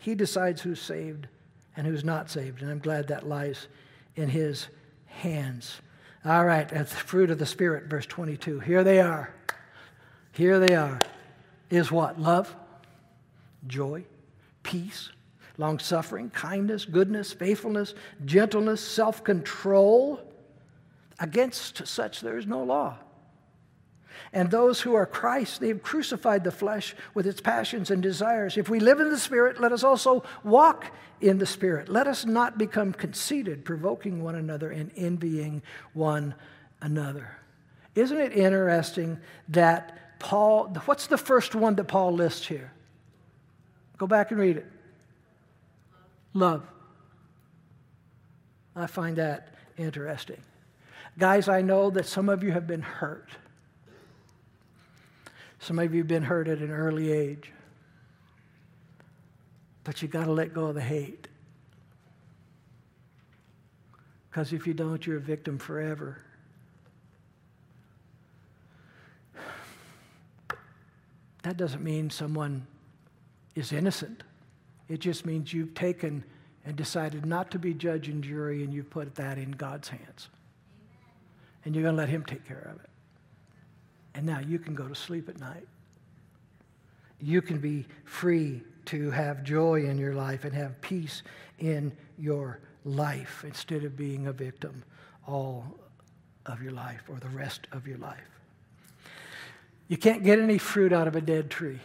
He 0.00 0.14
decides 0.14 0.62
who's 0.62 0.80
saved 0.80 1.26
and 1.76 1.86
who's 1.86 2.04
not 2.04 2.30
saved, 2.30 2.62
and 2.62 2.70
I'm 2.70 2.78
glad 2.78 3.08
that 3.08 3.28
lies 3.28 3.68
in 4.16 4.28
his 4.28 4.68
hands. 5.06 5.80
All 6.24 6.44
right, 6.44 6.68
that's 6.68 6.90
the 6.90 6.96
fruit 6.96 7.30
of 7.30 7.38
the 7.38 7.46
Spirit, 7.46 7.84
verse 7.84 8.06
22. 8.06 8.60
Here 8.60 8.82
they 8.82 9.00
are. 9.00 9.32
Here 10.32 10.58
they 10.58 10.74
are. 10.74 11.00
Is 11.70 11.92
what? 11.92 12.20
Love, 12.20 12.54
joy, 13.66 14.04
peace, 14.62 15.10
long 15.58 15.78
suffering, 15.78 16.30
kindness, 16.30 16.84
goodness, 16.84 17.32
faithfulness, 17.32 17.94
gentleness, 18.24 18.80
self 18.80 19.22
control. 19.24 20.20
Against 21.18 21.86
such 21.86 22.20
there 22.20 22.36
is 22.36 22.46
no 22.46 22.62
law. 22.62 22.98
And 24.32 24.50
those 24.50 24.80
who 24.80 24.94
are 24.94 25.06
Christ, 25.06 25.60
they 25.60 25.68
have 25.68 25.82
crucified 25.82 26.44
the 26.44 26.50
flesh 26.50 26.94
with 27.14 27.26
its 27.26 27.40
passions 27.40 27.90
and 27.90 28.02
desires. 28.02 28.56
If 28.56 28.68
we 28.68 28.80
live 28.80 29.00
in 29.00 29.10
the 29.10 29.18
Spirit, 29.18 29.60
let 29.60 29.72
us 29.72 29.84
also 29.84 30.24
walk 30.44 30.92
in 31.20 31.38
the 31.38 31.46
Spirit. 31.46 31.88
Let 31.88 32.06
us 32.06 32.24
not 32.24 32.58
become 32.58 32.92
conceited, 32.92 33.64
provoking 33.64 34.22
one 34.22 34.34
another 34.34 34.70
and 34.70 34.90
envying 34.96 35.62
one 35.92 36.34
another. 36.80 37.30
Isn't 37.94 38.18
it 38.18 38.32
interesting 38.32 39.18
that 39.48 40.18
Paul, 40.18 40.68
what's 40.84 41.06
the 41.06 41.18
first 41.18 41.54
one 41.54 41.74
that 41.76 41.84
Paul 41.84 42.12
lists 42.12 42.46
here? 42.46 42.72
Go 43.98 44.06
back 44.06 44.30
and 44.30 44.40
read 44.40 44.58
it. 44.58 44.66
Love. 46.34 46.66
I 48.74 48.86
find 48.86 49.16
that 49.16 49.54
interesting. 49.78 50.40
Guys, 51.18 51.48
I 51.48 51.62
know 51.62 51.88
that 51.90 52.04
some 52.04 52.28
of 52.28 52.42
you 52.42 52.52
have 52.52 52.66
been 52.66 52.82
hurt. 52.82 53.30
Some 55.58 55.78
of 55.78 55.92
you 55.92 56.00
have 56.00 56.08
been 56.08 56.22
hurt 56.22 56.48
at 56.48 56.58
an 56.58 56.70
early 56.70 57.12
age. 57.12 57.52
But 59.84 60.02
you 60.02 60.08
got 60.08 60.24
to 60.24 60.32
let 60.32 60.52
go 60.52 60.66
of 60.66 60.74
the 60.74 60.80
hate. 60.80 61.28
Because 64.28 64.52
if 64.52 64.66
you 64.66 64.74
don't, 64.74 65.06
you're 65.06 65.16
a 65.16 65.20
victim 65.20 65.58
forever. 65.58 66.18
That 71.42 71.56
doesn't 71.56 71.82
mean 71.82 72.10
someone 72.10 72.66
is 73.54 73.72
innocent. 73.72 74.24
It 74.88 74.98
just 74.98 75.24
means 75.24 75.52
you've 75.52 75.74
taken 75.74 76.24
and 76.64 76.74
decided 76.74 77.24
not 77.24 77.52
to 77.52 77.58
be 77.60 77.72
judge 77.72 78.08
and 78.08 78.22
jury, 78.22 78.64
and 78.64 78.74
you've 78.74 78.90
put 78.90 79.14
that 79.14 79.38
in 79.38 79.52
God's 79.52 79.88
hands. 79.88 80.28
And 81.64 81.74
you're 81.74 81.84
going 81.84 81.94
to 81.94 82.02
let 82.02 82.08
Him 82.08 82.24
take 82.24 82.44
care 82.44 82.68
of 82.74 82.80
it. 82.82 82.90
And 84.16 84.24
now 84.24 84.40
you 84.40 84.58
can 84.58 84.74
go 84.74 84.88
to 84.88 84.94
sleep 84.94 85.28
at 85.28 85.38
night. 85.38 85.68
You 87.20 87.42
can 87.42 87.58
be 87.58 87.86
free 88.04 88.62
to 88.86 89.10
have 89.10 89.44
joy 89.44 89.84
in 89.84 89.98
your 89.98 90.14
life 90.14 90.44
and 90.44 90.54
have 90.54 90.80
peace 90.80 91.22
in 91.58 91.92
your 92.18 92.60
life 92.84 93.44
instead 93.46 93.84
of 93.84 93.96
being 93.96 94.26
a 94.26 94.32
victim 94.32 94.82
all 95.26 95.64
of 96.46 96.62
your 96.62 96.72
life 96.72 97.02
or 97.08 97.18
the 97.18 97.28
rest 97.28 97.66
of 97.72 97.86
your 97.86 97.98
life. 97.98 98.40
You 99.88 99.96
can't 99.96 100.24
get 100.24 100.38
any 100.38 100.58
fruit 100.58 100.92
out 100.92 101.06
of 101.08 101.14
a 101.14 101.20
dead 101.20 101.50
tree. 101.50 101.80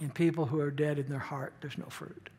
And 0.00 0.14
people 0.14 0.46
who 0.46 0.60
are 0.60 0.70
dead 0.70 0.98
in 0.98 1.08
their 1.08 1.18
heart, 1.18 1.52
there's 1.60 1.76
no 1.76 1.86
fruit. 1.86 2.30